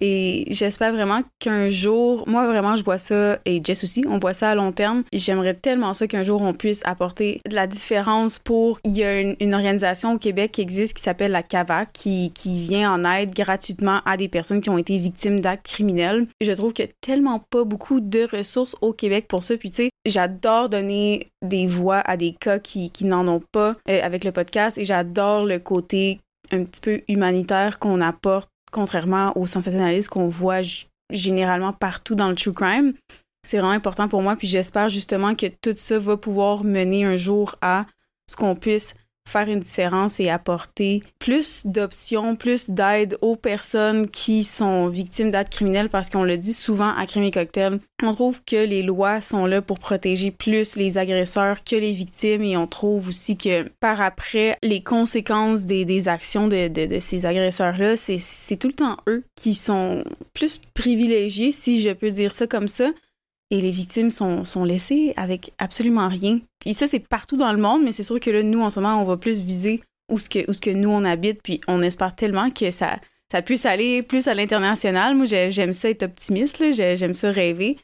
Et 0.00 0.44
j'espère 0.50 0.92
vraiment 0.92 1.22
qu'un 1.38 1.70
jour, 1.70 2.24
moi 2.26 2.46
vraiment 2.46 2.76
je 2.76 2.84
vois 2.84 2.98
ça, 2.98 3.38
et 3.44 3.60
Jess 3.64 3.84
aussi, 3.84 4.04
on 4.08 4.18
voit 4.18 4.34
ça 4.34 4.50
à 4.50 4.54
long 4.54 4.72
terme. 4.72 5.04
J'aimerais 5.12 5.54
tellement 5.54 5.94
ça 5.94 6.06
qu'un 6.06 6.22
jour 6.22 6.42
on 6.42 6.52
puisse 6.52 6.82
apporter 6.84 7.40
de 7.48 7.54
la 7.54 7.66
différence 7.66 8.38
pour... 8.38 8.78
Il 8.84 8.96
y 8.96 9.04
a 9.04 9.20
une, 9.20 9.54
organisation 9.54 10.14
au 10.14 10.18
Québec 10.18 10.52
qui 10.52 10.60
existe 10.60 10.94
qui 10.94 11.02
s'appelle 11.02 11.32
la 11.32 11.42
CAVA, 11.42 11.86
qui, 11.86 12.30
vient 12.44 12.92
en 12.92 13.04
aide 13.04 13.34
gratuitement 13.34 14.00
à 14.04 14.16
des 14.16 14.28
personnes 14.28 14.60
qui 14.60 14.70
ont 14.70 14.78
été 14.78 14.98
victimes 14.98 15.40
d'actes 15.40 15.66
criminels. 15.66 16.26
Je 16.40 16.52
trouve 16.52 16.72
qu'il 16.72 16.86
a 16.86 16.88
tellement 17.00 17.38
pas 17.38 17.64
beaucoup 17.64 18.00
de 18.00 18.26
ressources 18.30 18.76
au 18.80 18.92
Québec 18.92 19.26
pour 19.28 19.44
ça. 19.44 19.56
Puis 19.56 19.70
tu 19.70 19.76
sais, 19.76 19.90
j'adore 20.04 20.68
donner 20.68 21.28
des 21.42 21.66
voix 21.66 21.98
à 21.98 22.16
des 22.16 22.32
cas 22.32 22.58
qui, 22.58 22.90
qui 22.90 23.04
n'en 23.04 23.26
ont 23.28 23.42
pas 23.52 23.76
euh, 23.88 24.00
avec 24.02 24.24
le 24.24 24.32
podcast 24.32 24.78
et 24.78 24.84
j'adore 24.84 25.44
le 25.44 25.58
côté 25.58 26.20
un 26.52 26.64
petit 26.64 26.80
peu 26.80 27.00
humanitaire 27.08 27.78
qu'on 27.78 28.00
apporte 28.00 28.50
contrairement 28.70 29.32
au 29.36 29.46
sensationnalisme 29.46 30.08
qu'on 30.08 30.28
voit 30.28 30.62
généralement 31.10 31.72
partout 31.72 32.14
dans 32.14 32.28
le 32.28 32.34
true 32.34 32.52
crime. 32.52 32.94
C'est 33.46 33.58
vraiment 33.58 33.72
important 33.72 34.08
pour 34.08 34.22
moi, 34.22 34.34
puis 34.34 34.48
j'espère 34.48 34.88
justement 34.88 35.34
que 35.34 35.46
tout 35.46 35.74
ça 35.74 35.98
va 35.98 36.16
pouvoir 36.16 36.64
mener 36.64 37.04
un 37.04 37.16
jour 37.16 37.56
à 37.60 37.86
ce 38.28 38.36
qu'on 38.36 38.56
puisse 38.56 38.94
faire 39.26 39.48
une 39.48 39.60
différence 39.60 40.20
et 40.20 40.30
apporter 40.30 41.02
plus 41.18 41.66
d'options, 41.66 42.36
plus 42.36 42.70
d'aide 42.70 43.18
aux 43.20 43.36
personnes 43.36 44.08
qui 44.08 44.44
sont 44.44 44.88
victimes 44.88 45.30
d'actes 45.30 45.52
criminels 45.52 45.88
parce 45.88 46.10
qu'on 46.10 46.22
le 46.24 46.36
dit 46.36 46.52
souvent 46.52 46.94
à 46.96 47.06
Crime 47.06 47.24
et 47.24 47.30
Cocktail. 47.30 47.80
On 48.02 48.12
trouve 48.12 48.42
que 48.44 48.64
les 48.64 48.82
lois 48.82 49.20
sont 49.20 49.46
là 49.46 49.62
pour 49.62 49.78
protéger 49.78 50.30
plus 50.30 50.76
les 50.76 50.98
agresseurs 50.98 51.64
que 51.64 51.76
les 51.76 51.92
victimes 51.92 52.42
et 52.42 52.56
on 52.56 52.66
trouve 52.66 53.08
aussi 53.08 53.36
que 53.36 53.68
par 53.80 54.00
après, 54.00 54.56
les 54.62 54.82
conséquences 54.82 55.64
des, 55.64 55.84
des 55.84 56.08
actions 56.08 56.48
de, 56.48 56.68
de, 56.68 56.86
de 56.86 57.00
ces 57.00 57.26
agresseurs-là, 57.26 57.96
c'est 57.96 58.56
tout 58.56 58.68
le 58.68 58.74
temps 58.74 58.96
eux 59.08 59.24
qui 59.34 59.54
sont 59.54 60.04
plus 60.34 60.60
privilégiés, 60.74 61.52
si 61.52 61.80
je 61.80 61.90
peux 61.90 62.10
dire 62.10 62.32
ça 62.32 62.46
comme 62.46 62.68
ça, 62.68 62.90
et 63.50 63.60
les 63.60 63.70
victimes 63.70 64.10
sont, 64.10 64.44
sont 64.44 64.64
laissées 64.64 65.12
avec 65.16 65.52
absolument 65.58 66.08
rien. 66.08 66.40
Et 66.64 66.74
ça, 66.74 66.86
c'est 66.86 67.00
partout 67.00 67.36
dans 67.36 67.52
le 67.52 67.58
monde, 67.58 67.82
mais 67.84 67.92
c'est 67.92 68.02
sûr 68.02 68.18
que 68.18 68.30
là, 68.30 68.42
nous, 68.42 68.60
en 68.62 68.70
ce 68.70 68.80
moment, 68.80 69.00
on 69.00 69.04
va 69.04 69.16
plus 69.16 69.40
viser 69.40 69.82
où 70.10 70.18
ce 70.18 70.28
que, 70.28 70.48
où 70.48 70.52
ce 70.52 70.60
que 70.60 70.70
nous, 70.70 70.90
on 70.90 71.04
habite, 71.04 71.42
puis 71.42 71.60
on 71.68 71.82
espère 71.82 72.14
tellement 72.14 72.50
que 72.50 72.70
ça, 72.70 72.98
ça 73.30 73.42
puisse 73.42 73.66
aller 73.66 74.02
plus 74.02 74.28
à 74.28 74.34
l'international. 74.34 75.14
Moi, 75.14 75.26
j'aime 75.26 75.72
ça 75.72 75.90
être 75.90 76.04
optimiste, 76.04 76.62
j'aime 76.72 77.14
ça 77.14 77.30
rêver. 77.30 77.76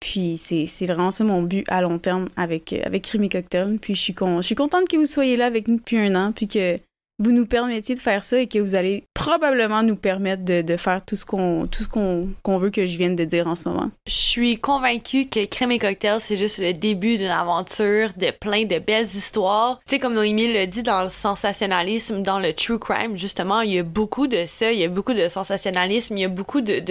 Puis 0.00 0.38
c'est 0.38 0.86
vraiment 0.86 1.10
ça 1.10 1.24
mon 1.24 1.42
but 1.42 1.64
à 1.68 1.80
long 1.80 1.98
terme 1.98 2.28
avec, 2.36 2.72
avec 2.72 3.04
Crime 3.04 3.28
Cocktail. 3.28 3.78
Puis 3.80 3.94
je 3.94 4.00
suis, 4.00 4.14
con, 4.14 4.42
je 4.42 4.46
suis 4.46 4.54
contente 4.54 4.88
que 4.88 4.96
vous 4.96 5.06
soyez 5.06 5.36
là 5.36 5.46
avec 5.46 5.68
nous 5.68 5.76
depuis 5.76 5.96
un 5.96 6.14
an, 6.14 6.32
puis 6.32 6.48
que 6.48 6.76
vous 7.18 7.30
nous 7.30 7.46
permettiez 7.46 7.94
de 7.94 8.00
faire 8.00 8.24
ça 8.24 8.38
et 8.38 8.48
que 8.48 8.58
vous 8.58 8.74
allez 8.74 9.04
probablement 9.14 9.82
nous 9.82 9.96
permettre 9.96 10.44
de, 10.44 10.76
faire 10.76 11.04
tout 11.04 11.16
ce 11.16 11.24
qu'on 11.24 11.66
tout 11.66 11.84
ce 11.84 11.88
qu'on 11.88 12.28
qu'on 12.42 12.58
veut 12.58 12.70
que 12.70 12.84
je 12.84 12.98
vienne 12.98 13.14
de 13.14 13.24
dire 13.24 13.46
en 13.46 13.54
ce 13.54 13.68
moment. 13.68 13.90
Je 14.06 14.14
suis 14.14 14.58
convaincue 14.58 15.26
que 15.26 15.44
Crème 15.44 15.70
et 15.70 15.78
Cocktail, 15.78 16.20
c'est 16.20 16.36
juste 16.36 16.58
le 16.58 16.72
début 16.72 17.16
d'une 17.16 17.28
aventure 17.28 18.10
de 18.16 18.30
plein 18.32 18.64
de 18.64 18.78
belles 18.78 19.06
histoires. 19.06 19.80
Tu 19.86 19.94
sais, 19.94 19.98
comme 20.00 20.14
Noémie 20.14 20.52
le 20.52 20.66
dit 20.66 20.82
dans 20.82 21.02
le 21.02 21.08
sensationnalisme, 21.08 22.22
dans 22.22 22.40
le 22.40 22.52
true 22.52 22.78
crime, 22.78 23.16
justement, 23.16 23.60
il 23.60 23.72
y 23.72 23.78
a 23.78 23.82
beaucoup 23.84 24.26
de 24.26 24.44
ça, 24.46 24.72
il 24.72 24.80
y 24.80 24.84
a 24.84 24.88
beaucoup 24.88 25.14
de 25.14 25.28
sensationnalisme, 25.28 26.16
il 26.16 26.20
y 26.20 26.24
a 26.24 26.28
beaucoup 26.28 26.60
de 26.60 26.82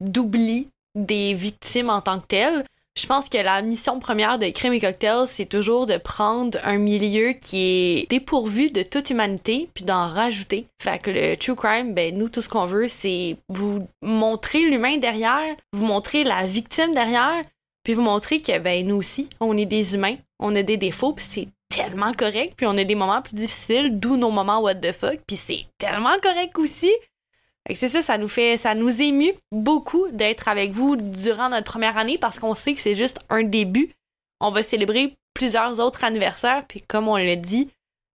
d'oubli 0.00 0.68
des 0.94 1.34
victimes 1.34 1.90
en 1.90 2.00
tant 2.00 2.20
que 2.20 2.26
telles. 2.26 2.64
Je 2.94 3.06
pense 3.06 3.30
que 3.30 3.38
la 3.38 3.62
mission 3.62 4.00
première 4.00 4.38
de 4.38 4.50
Crime 4.50 4.74
et 4.74 4.80
Cocktail, 4.80 5.26
c'est 5.26 5.46
toujours 5.46 5.86
de 5.86 5.96
prendre 5.96 6.58
un 6.62 6.76
milieu 6.76 7.32
qui 7.32 7.58
est 7.58 8.10
dépourvu 8.10 8.70
de 8.70 8.82
toute 8.82 9.08
humanité, 9.08 9.70
puis 9.72 9.84
d'en 9.84 10.08
rajouter. 10.08 10.66
Fait 10.80 10.98
que 10.98 11.10
le 11.10 11.36
true 11.36 11.56
crime, 11.56 11.94
ben 11.94 12.14
nous, 12.16 12.28
tout 12.28 12.42
ce 12.42 12.50
qu'on 12.50 12.66
veut, 12.66 12.88
c'est 12.88 13.36
vous 13.48 13.88
montrer 14.02 14.68
l'humain 14.68 14.98
derrière, 14.98 15.56
vous 15.72 15.86
montrer 15.86 16.22
la 16.22 16.44
victime 16.44 16.92
derrière, 16.92 17.42
puis 17.82 17.94
vous 17.94 18.02
montrer 18.02 18.42
que 18.42 18.58
ben 18.58 18.86
nous 18.86 18.96
aussi, 18.96 19.30
on 19.40 19.56
est 19.56 19.66
des 19.66 19.94
humains, 19.94 20.16
on 20.38 20.54
a 20.54 20.62
des 20.62 20.76
défauts, 20.76 21.14
puis 21.14 21.24
c'est 21.24 21.48
tellement 21.70 22.12
correct, 22.12 22.52
puis 22.58 22.66
on 22.66 22.76
a 22.76 22.84
des 22.84 22.94
moments 22.94 23.22
plus 23.22 23.34
difficiles, 23.34 23.98
d'où 23.98 24.18
nos 24.18 24.30
moments 24.30 24.60
what 24.60 24.74
the 24.74 24.92
fuck, 24.92 25.18
puis 25.26 25.36
c'est 25.36 25.64
tellement 25.78 26.18
correct 26.22 26.58
aussi 26.58 26.90
c'est 27.70 27.88
ça, 27.88 28.02
ça 28.02 28.18
nous 28.18 28.28
fait, 28.28 28.56
ça 28.56 28.74
nous 28.74 29.00
émue 29.00 29.32
beaucoup 29.52 30.08
d'être 30.10 30.48
avec 30.48 30.72
vous 30.72 30.96
durant 30.96 31.48
notre 31.48 31.70
première 31.70 31.96
année 31.96 32.18
parce 32.18 32.38
qu'on 32.38 32.54
sait 32.54 32.74
que 32.74 32.80
c'est 32.80 32.94
juste 32.94 33.20
un 33.30 33.44
début. 33.44 33.90
On 34.40 34.50
va 34.50 34.62
célébrer 34.62 35.14
plusieurs 35.34 35.80
autres 35.80 36.04
anniversaires, 36.04 36.64
puis 36.66 36.82
comme 36.82 37.08
on 37.08 37.16
l'a 37.16 37.36
dit, 37.36 37.68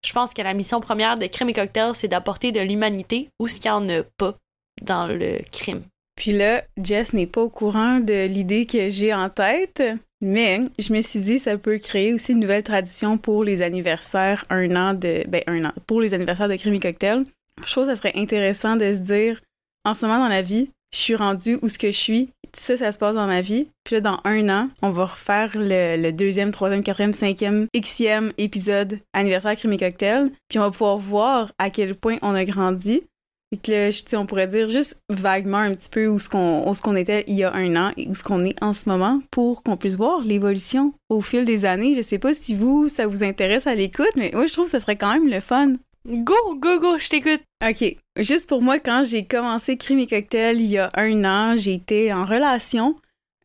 je 0.06 0.14
pense 0.14 0.34
que 0.34 0.42
la 0.42 0.54
mission 0.54 0.82
première 0.82 1.18
de 1.18 1.26
Crime 1.28 1.50
et 1.50 1.54
Cocktail, 1.54 1.92
c'est 1.96 2.08
d'apporter 2.08 2.52
de 2.52 2.60
l'humanité 2.60 3.30
où 3.40 3.48
ce 3.48 3.60
qu'il 3.60 3.72
n'y 3.72 3.78
en 3.78 3.90
a 3.90 4.04
pas 4.18 4.36
dans 4.82 5.08
le 5.08 5.40
crime. 5.52 5.82
Puis 6.16 6.32
là, 6.32 6.64
Jess 6.82 7.14
n'est 7.14 7.28
pas 7.28 7.42
au 7.42 7.50
courant 7.50 8.00
de 8.00 8.26
l'idée 8.26 8.66
que 8.66 8.90
j'ai 8.90 9.14
en 9.14 9.30
tête, 9.30 9.84
mais 10.22 10.62
je 10.80 10.94
me 10.94 11.02
suis 11.02 11.20
dit 11.20 11.40
ça 11.40 11.58
peut 11.58 11.78
créer 11.78 12.14
aussi 12.14 12.34
une 12.34 12.40
nouvelle 12.40 12.64
tradition 12.64 13.18
pour 13.18 13.44
les 13.44 13.62
anniversaires, 13.62 14.44
un 14.50 14.76
an 14.76 14.94
de, 14.94 15.24
ben 15.28 15.42
un 15.48 15.66
an, 15.66 15.74
pour 15.86 16.02
les 16.02 16.14
anniversaires 16.14 16.50
de 16.50 16.56
Crime 16.56 16.74
et 16.74 16.80
Cocktail 16.80 17.26
je 17.66 17.72
trouve 17.72 17.86
que 17.86 17.90
ça 17.92 17.96
serait 17.96 18.14
intéressant 18.16 18.76
de 18.76 18.94
se 18.94 19.00
dire, 19.00 19.42
en 19.86 19.94
ce 19.94 20.06
moment 20.06 20.20
dans 20.20 20.28
la 20.28 20.42
vie, 20.42 20.70
je 20.94 21.00
suis 21.00 21.16
rendue 21.16 21.60
où 21.62 21.70
ce 21.70 21.78
que 21.78 21.92
je 21.92 21.98
suis, 21.98 22.30
ça, 22.54 22.78
ça 22.78 22.92
se 22.92 22.98
passe 22.98 23.16
dans 23.16 23.28
ma 23.28 23.42
vie. 23.42 23.68
Puis 23.84 23.96
là, 23.96 24.02
dans 24.02 24.20
un 24.24 24.50
an, 24.50 24.70
on 24.82 24.90
va 24.90 25.06
refaire 25.06 25.52
le, 25.56 26.12
deuxième, 26.12 26.52
troisième, 26.52 26.84
quatrième, 26.84 27.14
cinquième, 27.14 27.68
xième 27.76 28.32
épisode 28.38 29.00
anniversaire 29.14 29.56
Crime 29.56 29.74
et 29.74 29.78
Cocktail. 29.78 30.32
Puis 30.50 30.60
on 30.60 30.64
va 30.64 30.72
pouvoir 30.72 30.98
voir 30.98 31.52
à 31.58 31.70
quel 31.70 31.96
point 31.96 32.18
on 32.22 32.34
a 32.34 32.46
grandi. 32.46 33.04
Et 33.54 33.58
que 33.58 33.72
là, 33.72 34.20
on 34.20 34.26
pourrait 34.26 34.48
dire 34.48 34.68
juste 34.68 35.02
vaguement 35.10 35.60
un 35.60 35.74
petit 35.74 35.90
peu 35.90 36.08
où 36.08 36.20
ce 36.20 36.28
qu'on 36.28 36.96
était 36.98 37.24
il 37.28 37.36
y 37.36 37.46
a 37.46 37.54
un 37.54 37.78
an 37.78 37.92
et 37.96 38.10
où 38.10 38.14
ce 38.14 38.22
qu'on 38.22 38.44
est 38.44 38.62
en 38.62 38.74
ce 38.74 38.90
moment 38.90 39.22
pour 39.32 39.64
qu'on 39.64 39.78
puisse 39.78 39.96
voir 39.96 40.20
l'évolution 40.20 40.94
au 41.08 41.22
fil 41.22 41.46
des 41.46 41.64
années. 41.64 41.96
Je 41.96 42.02
sais 42.02 42.20
pas 42.20 42.34
si 42.34 42.56
vous, 42.56 42.90
ça 42.90 43.08
vous 43.08 43.24
intéresse 43.24 43.66
à 43.66 43.74
l'écoute, 43.74 44.12
mais 44.18 44.32
moi, 44.34 44.48
je 44.48 44.54
trouve 44.54 44.66
que 44.66 44.72
ça 44.72 44.82
serait 44.82 44.98
quand 44.98 45.14
même 45.14 45.30
le 45.30 45.40
fun. 45.40 45.74
Go, 46.08 46.56
go, 46.56 46.80
go, 46.80 46.98
je 46.98 47.10
t'écoute. 47.10 47.42
OK. 47.62 47.98
Juste 48.18 48.48
pour 48.48 48.62
moi, 48.62 48.80
quand 48.80 49.04
j'ai 49.04 49.26
commencé 49.26 49.76
Crime 49.76 50.00
et 50.00 50.08
Cocktail 50.08 50.62
il 50.62 50.68
y 50.68 50.78
a 50.78 50.90
un 50.96 51.26
an, 51.26 51.58
j'étais 51.58 52.14
en 52.14 52.24
relation. 52.24 52.96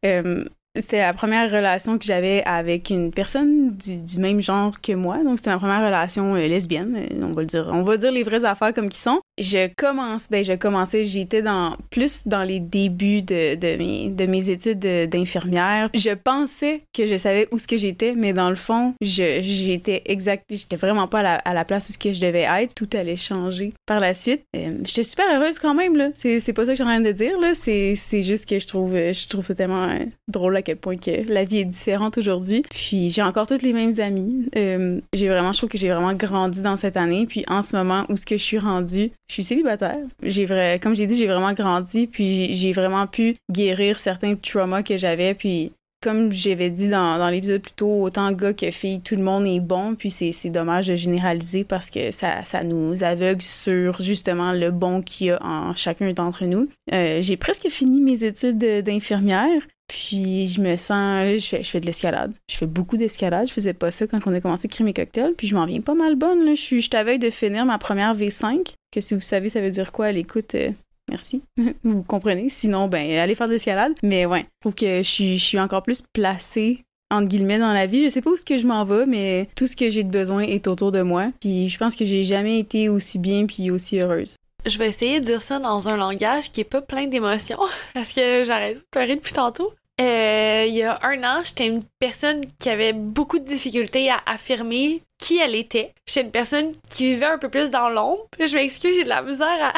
Euh, 0.07 0.45
c'était 0.79 1.01
la 1.01 1.13
première 1.13 1.51
relation 1.51 1.99
que 1.99 2.05
j'avais 2.05 2.45
avec 2.45 2.91
une 2.91 3.11
personne 3.13 3.77
du, 3.77 4.19
même 4.19 4.41
genre 4.41 4.81
que 4.81 4.93
moi. 4.93 5.25
Donc, 5.25 5.39
c'était 5.39 5.51
ma 5.51 5.59
première 5.59 5.85
relation 5.85 6.37
euh, 6.37 6.47
lesbienne. 6.47 6.95
Euh, 6.97 7.25
on 7.25 7.33
va 7.33 7.43
le 7.43 7.49
dire. 7.49 7.67
On 7.69 7.83
va 7.83 7.97
dire 7.97 8.13
les 8.13 8.23
vraies 8.23 8.45
affaires 8.45 8.73
comme 8.73 8.89
qui 8.89 9.01
sont. 9.01 9.21
Je 9.39 9.69
commence, 9.75 10.29
ben, 10.31 10.45
je 10.45 10.53
commençais, 10.53 11.07
j'étais 11.07 11.41
dans, 11.41 11.77
plus 11.91 12.27
dans 12.27 12.43
les 12.43 12.61
débuts 12.61 13.23
de, 13.23 13.55
de 13.55 13.77
mes, 13.77 14.11
de 14.11 14.27
mes 14.27 14.51
études 14.51 14.79
d'infirmière. 15.09 15.89
Je 15.95 16.11
pensais 16.11 16.83
que 16.93 17.07
je 17.07 17.17
savais 17.17 17.49
où 17.51 17.59
ce 17.59 17.67
que 17.67 17.79
j'étais, 17.79 18.15
mais 18.15 18.35
dans 18.35 18.51
le 18.51 18.57
fond, 18.57 18.95
je, 19.01 19.41
j'étais 19.41 20.03
exact, 20.05 20.45
j'étais 20.51 20.77
vraiment 20.77 21.09
pas 21.09 21.21
à 21.21 21.55
la, 21.55 21.65
place 21.65 21.89
où 21.89 21.93
ce 21.93 21.99
que 21.99 22.13
je 22.13 22.21
devais 22.21 22.43
être. 22.43 22.75
Tout 22.75 22.89
allait 22.93 23.17
changer 23.17 23.73
par 23.87 24.01
la 24.01 24.13
suite. 24.13 24.43
Euh, 24.55 24.73
j'étais 24.85 25.03
super 25.03 25.25
heureuse 25.35 25.59
quand 25.59 25.75
même, 25.75 25.97
là. 25.97 26.11
C'est, 26.15 26.53
pas 26.53 26.67
ça 26.67 26.73
que 26.73 26.79
j'ai 26.79 26.85
rien 26.85 27.01
de 27.01 27.13
dire, 27.13 27.39
là. 27.41 27.55
C'est, 27.55 27.95
c'est 27.97 28.23
juste 28.23 28.47
que 28.47 28.59
je 28.59 28.67
trouve, 28.67 28.95
je 28.95 29.29
trouve 29.29 29.45
ça 29.45 29.55
tellement 29.55 29.89
drôle 30.29 30.57
à 30.57 30.63
quel 30.63 30.77
point 30.77 30.97
que 30.97 31.27
la 31.33 31.45
vie 31.45 31.59
est 31.59 31.65
différente 31.65 32.19
aujourd'hui. 32.19 32.63
Puis 32.69 33.11
j'ai 33.11 33.23
encore 33.23 33.47
toutes 33.47 33.63
les 33.63 33.73
mêmes 33.73 33.99
amis. 33.99 34.49
Euh, 34.57 35.01
j'ai 35.15 35.29
vraiment, 35.29 35.53
je 35.53 35.59
trouve 35.59 35.71
que 35.71 35.79
j'ai 35.79 35.89
vraiment 35.89 36.13
grandi 36.13 36.61
dans 36.61 36.77
cette 36.77 36.97
année. 36.97 37.27
Puis 37.27 37.45
en 37.49 37.63
ce 37.63 37.77
moment, 37.77 38.05
où 38.09 38.17
ce 38.17 38.27
que 38.27 38.37
je 38.37 38.43
suis 38.43 38.59
rendue, 38.59 39.13
je 39.33 39.37
suis 39.37 39.45
célibataire. 39.45 39.97
J'ai 40.23 40.45
vrai, 40.45 40.79
comme 40.83 40.95
j'ai 40.95 41.07
dit, 41.07 41.17
j'ai 41.17 41.27
vraiment 41.27 41.55
grandi. 41.55 42.07
Puis 42.07 42.53
j'ai 42.53 42.73
vraiment 42.73 43.07
pu 43.07 43.35
guérir 43.51 43.99
certains 43.99 44.35
traumas 44.35 44.83
que 44.83 44.99
j'avais. 44.99 45.33
Puis 45.33 45.73
comme 46.03 46.33
j'avais 46.33 46.69
dit 46.69 46.89
dans, 46.89 47.17
dans 47.17 47.31
l'épisode 47.31 47.63
plus 47.63 47.73
tôt, 47.73 48.03
autant 48.03 48.31
gars 48.33 48.53
que 48.53 48.71
filles, 48.71 49.01
tout 49.01 49.17
le 49.17 49.23
monde 49.23 49.47
est 49.47 49.61
bon, 49.61 49.95
puis 49.95 50.11
c'est 50.11 50.51
dommage 50.51 50.89
de 50.89 50.97
généraliser 50.97 51.65
parce 51.65 51.89
que 51.89 52.11
ça, 52.11 52.45
ça 52.45 52.63
nous 52.63 53.05
aveugle 53.05 53.41
sur 53.41 54.03
justement 54.03 54.53
le 54.53 54.71
bon 54.71 55.01
qu'il 55.01 55.29
y 55.29 55.31
a 55.31 55.43
en 55.43 55.73
chacun 55.75 56.13
d'entre 56.13 56.45
nous. 56.45 56.69
Euh, 56.93 57.23
j'ai 57.23 57.37
presque 57.37 57.69
fini 57.69 58.01
mes 58.01 58.25
études 58.25 58.59
d'infirmière, 58.59 59.63
puis 59.93 60.47
je 60.47 60.63
me 60.63 60.75
sens. 60.77 61.39
Je 61.39 61.47
fais, 61.47 61.63
je 61.63 61.71
fais 61.71 61.81
de 61.81 61.85
l'escalade. 61.85 62.33
Je 62.51 62.57
fais 62.57 62.67
beaucoup 62.67 62.97
d'escalade. 62.97 63.47
Je 63.47 63.53
faisais 63.53 63.75
pas 63.75 63.91
ça 63.91 64.07
quand 64.07 64.21
on 64.27 64.33
a 64.33 64.41
commencé 64.41 64.67
Crime 64.67 64.89
et 64.89 64.95
Cocktail. 64.95 65.35
Puis 65.37 65.47
je 65.47 65.55
m'en 65.55 65.67
viens 65.67 65.83
pas 65.83 65.93
mal 65.93 66.17
bonne. 66.17 66.47
Là. 66.47 66.55
Je 66.55 66.61
suis 66.63 66.89
à 66.95 67.05
veille 67.05 67.19
de 67.19 67.29
finir 67.29 67.67
ma 67.67 67.77
première 67.77 68.17
V5. 68.17 68.75
Que 68.91 69.01
si 69.03 69.13
vous 69.13 69.21
savez, 69.21 69.51
ça 69.51 69.61
veut 69.61 69.69
dire 69.69 69.93
quoi 69.93 70.07
à 70.07 70.13
l'écoute. 70.13 70.55
Euh, 70.55 70.71
merci. 71.11 71.43
vous 71.85 72.03
comprenez. 72.03 72.49
Sinon, 72.49 72.89
ben, 72.89 73.19
allez 73.19 73.35
faire 73.35 73.49
de 73.49 73.53
l'escalade. 73.53 73.93
Mais 74.03 74.25
ouais, 74.25 74.41
je 74.41 74.61
trouve 74.63 74.75
que 74.75 75.03
je 75.03 75.09
suis, 75.09 75.39
je 75.39 75.45
suis 75.45 75.61
encore 75.61 75.83
plus 75.83 76.03
placée 76.15 76.81
entre 77.11 77.29
guillemets 77.29 77.59
dans 77.59 77.75
la 77.75 77.87
vie. 77.87 78.05
Je 78.05 78.09
sais 78.09 78.23
pas 78.23 78.31
où 78.31 78.37
ce 78.37 78.47
que 78.47 78.57
je 78.57 78.67
m'en 78.67 78.85
vais, 78.85 79.05
mais 79.05 79.47
tout 79.57 79.67
ce 79.67 79.77
que 79.77 79.91
j'ai 79.91 80.05
de 80.05 80.11
besoin 80.11 80.41
est 80.41 80.69
autour 80.69 80.91
de 80.91 81.03
moi. 81.03 81.31
Puis 81.39 81.69
je 81.69 81.77
pense 81.77 81.97
que 81.97 82.07
j'ai 82.07 82.25
jamais 82.25 82.59
été 82.59 82.89
aussi 82.89 83.19
bien 83.19 83.45
puis 83.45 83.71
aussi 83.71 84.01
heureuse. 84.01 84.37
Je 84.65 84.79
vais 84.79 84.89
essayer 84.89 85.21
de 85.21 85.27
dire 85.27 85.43
ça 85.43 85.59
dans 85.59 85.89
un 85.89 85.99
langage 85.99 86.51
qui 86.51 86.63
est 86.63 86.65
pas 86.65 86.81
plein 86.81 87.07
d'émotions 87.07 87.59
parce 87.95 88.15
que 88.15 88.45
j'arrête 88.45 88.79
de 88.79 88.85
pleurer 88.91 89.17
depuis 89.17 89.35
tantôt. 89.35 89.75
Euh, 90.01 90.65
il 90.67 90.75
y 90.75 90.83
a 90.83 90.99
un 91.03 91.23
an, 91.23 91.43
j'étais 91.45 91.67
une 91.67 91.85
personne 91.99 92.43
qui 92.59 92.71
avait 92.71 92.93
beaucoup 92.93 93.39
de 93.39 93.45
difficultés 93.45 94.11
à 94.11 94.23
affirmer 94.27 95.03
qui 95.19 95.39
elle 95.39 95.55
était. 95.55 95.95
J'étais 96.07 96.23
une 96.23 96.33
personne 96.33 96.73
qui 96.91 97.05
vivait 97.13 97.27
un 97.27 97.39
peu 97.39 97.49
plus 97.49 97.71
dans 97.71 97.89
l'ombre. 97.89 98.27
Je 98.39 98.55
m'excuse, 98.55 98.97
j'ai 98.97 99.05
de 99.05 99.09
la 99.09 99.23
misère 99.23 99.73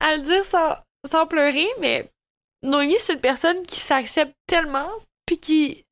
à, 0.00 0.16
le 0.16 0.22
dire 0.22 0.44
sans, 0.44 1.26
pleurer, 1.26 1.68
mais 1.80 2.08
Noémie, 2.62 2.96
c'est 2.98 3.14
une 3.14 3.20
personne 3.20 3.64
qui 3.66 3.80
s'accepte 3.80 4.32
tellement, 4.46 4.90
puis 5.26 5.38
qui 5.38 5.84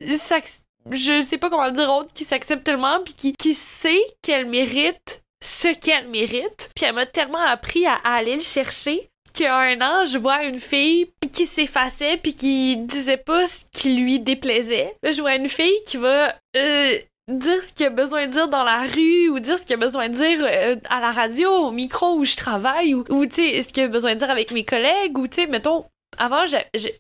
je 0.91 1.21
sais 1.21 1.39
pas 1.39 1.49
comment 1.49 1.67
le 1.67 1.73
dire 1.73 1.91
autre, 1.91 2.13
qui 2.13 2.25
s'accepte 2.25 2.65
tellement, 2.65 3.01
puis 3.03 3.15
qui, 3.15 3.33
qui 3.35 3.55
sait 3.55 4.03
qu'elle 4.23 4.47
mérite 4.47 5.23
ce 5.45 5.75
qu'elle 5.75 6.09
mérite. 6.09 6.71
Puis 6.75 6.87
elle 6.87 6.95
m'a 6.95 7.07
tellement 7.07 7.39
appris 7.39 7.87
à, 7.87 7.95
aller 8.05 8.37
le 8.37 8.43
chercher 8.43 9.11
qu'à 9.35 9.59
un 9.59 9.81
an, 9.81 10.05
je 10.05 10.17
vois 10.17 10.45
une 10.45 10.59
fille 10.61 11.11
qui 11.33 11.47
s'effaçait 11.47 12.17
puis 12.17 12.35
qui 12.35 12.77
disait 12.77 13.17
pas 13.17 13.47
ce 13.47 13.61
qui 13.73 13.95
lui 13.95 14.21
déplaisait. 14.21 14.97
Je 15.03 15.21
vois 15.21 15.35
une 15.35 15.49
fille 15.49 15.83
qui 15.87 15.97
va 15.99 16.35
euh, 16.57 16.99
dire 17.29 17.63
ce 17.67 17.73
qu'il 17.73 17.87
a 17.87 17.91
besoin 17.91 18.27
de 18.27 18.33
dire 18.33 18.49
dans 18.49 18.63
la 18.63 18.83
rue 18.83 19.29
ou 19.31 19.41
dire 19.41 19.59
ce 19.59 19.63
qu'il 19.63 19.75
a 19.75 19.79
besoin 19.79 20.09
de 20.09 20.15
dire 20.15 20.39
euh, 20.41 20.77
à 20.89 21.01
la 21.01 21.11
radio, 21.11 21.51
au 21.51 21.71
micro 21.71 22.15
où 22.15 22.25
je 22.25 22.37
travaille 22.37 22.95
ou, 22.95 23.05
ou 23.11 23.27
tu 23.27 23.35
sais, 23.35 23.63
ce 23.63 23.69
qu'il 23.69 23.83
a 23.83 23.89
besoin 23.89 24.15
de 24.15 24.19
dire 24.19 24.31
avec 24.31 24.51
mes 24.51 24.65
collègues 24.65 25.19
ou 25.19 25.27
tu 25.27 25.43
sais, 25.43 25.47
mettons, 25.47 25.85
avant, 26.19 26.45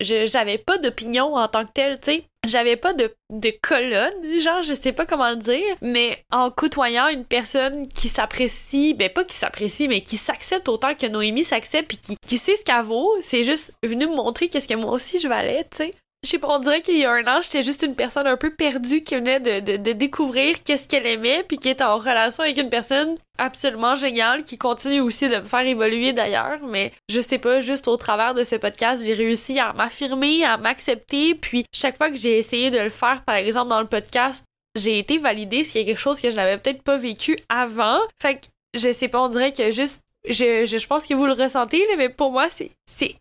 j'avais 0.00 0.58
pas 0.58 0.78
d'opinion 0.78 1.34
en 1.36 1.48
tant 1.48 1.64
que 1.64 1.72
telle, 1.72 1.98
tu 2.00 2.12
sais. 2.12 2.24
J'avais 2.46 2.76
pas 2.76 2.92
de, 2.92 3.14
de 3.30 3.52
colonne, 3.62 4.40
genre, 4.40 4.62
je 4.62 4.74
sais 4.74 4.92
pas 4.92 5.06
comment 5.06 5.30
le 5.30 5.36
dire, 5.36 5.76
mais 5.80 6.22
en 6.30 6.50
côtoyant 6.50 7.08
une 7.08 7.24
personne 7.24 7.88
qui 7.88 8.10
s'apprécie, 8.10 8.92
ben 8.92 9.08
pas 9.08 9.24
qui 9.24 9.36
s'apprécie, 9.36 9.88
mais 9.88 10.02
qui 10.02 10.18
s'accepte 10.18 10.68
autant 10.68 10.94
que 10.94 11.06
Noémie 11.06 11.44
s'accepte, 11.44 11.94
et 11.94 11.96
qui, 11.96 12.16
qui 12.26 12.36
sait 12.36 12.56
ce 12.56 12.62
qu'elle 12.62 12.82
vaut, 12.82 13.10
c'est 13.22 13.44
juste 13.44 13.72
venu 13.82 14.06
me 14.06 14.14
montrer 14.14 14.48
qu'est-ce 14.48 14.68
que 14.68 14.74
moi 14.74 14.92
aussi 14.92 15.18
je 15.18 15.28
valais, 15.28 15.64
tu 15.70 15.78
sais. 15.78 15.90
Je 16.24 16.30
sais 16.30 16.38
pas, 16.38 16.48
on 16.48 16.58
dirait 16.58 16.80
qu'il 16.80 16.96
y 16.96 17.04
a 17.04 17.12
un 17.12 17.26
an, 17.26 17.42
j'étais 17.42 17.62
juste 17.62 17.82
une 17.82 17.94
personne 17.94 18.26
un 18.26 18.38
peu 18.38 18.48
perdue 18.48 19.02
qui 19.02 19.14
venait 19.14 19.40
de, 19.40 19.76
de, 19.76 19.92
découvrir 19.92 20.62
qu'est-ce 20.62 20.88
qu'elle 20.88 21.06
aimait, 21.06 21.44
puis 21.46 21.58
qui 21.58 21.68
était 21.68 21.84
en 21.84 21.98
relation 21.98 22.44
avec 22.44 22.56
une 22.56 22.70
personne 22.70 23.18
absolument 23.36 23.94
géniale 23.94 24.42
qui 24.42 24.56
continue 24.56 25.00
aussi 25.00 25.28
de 25.28 25.36
me 25.36 25.46
faire 25.46 25.66
évoluer 25.66 26.14
d'ailleurs. 26.14 26.60
Mais 26.66 26.92
je 27.10 27.20
sais 27.20 27.36
pas, 27.36 27.60
juste 27.60 27.88
au 27.88 27.98
travers 27.98 28.32
de 28.32 28.42
ce 28.42 28.56
podcast, 28.56 29.04
j'ai 29.04 29.12
réussi 29.12 29.58
à 29.58 29.74
m'affirmer, 29.74 30.44
à 30.44 30.56
m'accepter, 30.56 31.34
puis 31.34 31.66
chaque 31.74 31.98
fois 31.98 32.08
que 32.08 32.16
j'ai 32.16 32.38
essayé 32.38 32.70
de 32.70 32.78
le 32.78 32.88
faire, 32.88 33.22
par 33.26 33.34
exemple 33.34 33.68
dans 33.68 33.82
le 33.82 33.86
podcast, 33.86 34.46
j'ai 34.76 34.98
été 34.98 35.18
validée, 35.18 35.62
ce 35.64 35.72
qui 35.72 35.78
est 35.78 35.84
quelque 35.84 35.98
chose 35.98 36.22
que 36.22 36.30
je 36.30 36.36
n'avais 36.36 36.56
peut-être 36.56 36.82
pas 36.82 36.96
vécu 36.96 37.36
avant. 37.50 37.98
Fait 38.18 38.36
que 38.36 38.46
je 38.72 38.92
sais 38.94 39.08
pas, 39.08 39.20
on 39.20 39.28
dirait 39.28 39.52
que 39.52 39.70
juste 39.70 40.00
je, 40.28 40.64
je, 40.64 40.86
pense 40.86 41.06
que 41.06 41.14
vous 41.14 41.26
le 41.26 41.32
ressentez, 41.32 41.84
mais 41.98 42.08
pour 42.08 42.32
moi, 42.32 42.48
c'est, 42.50 42.70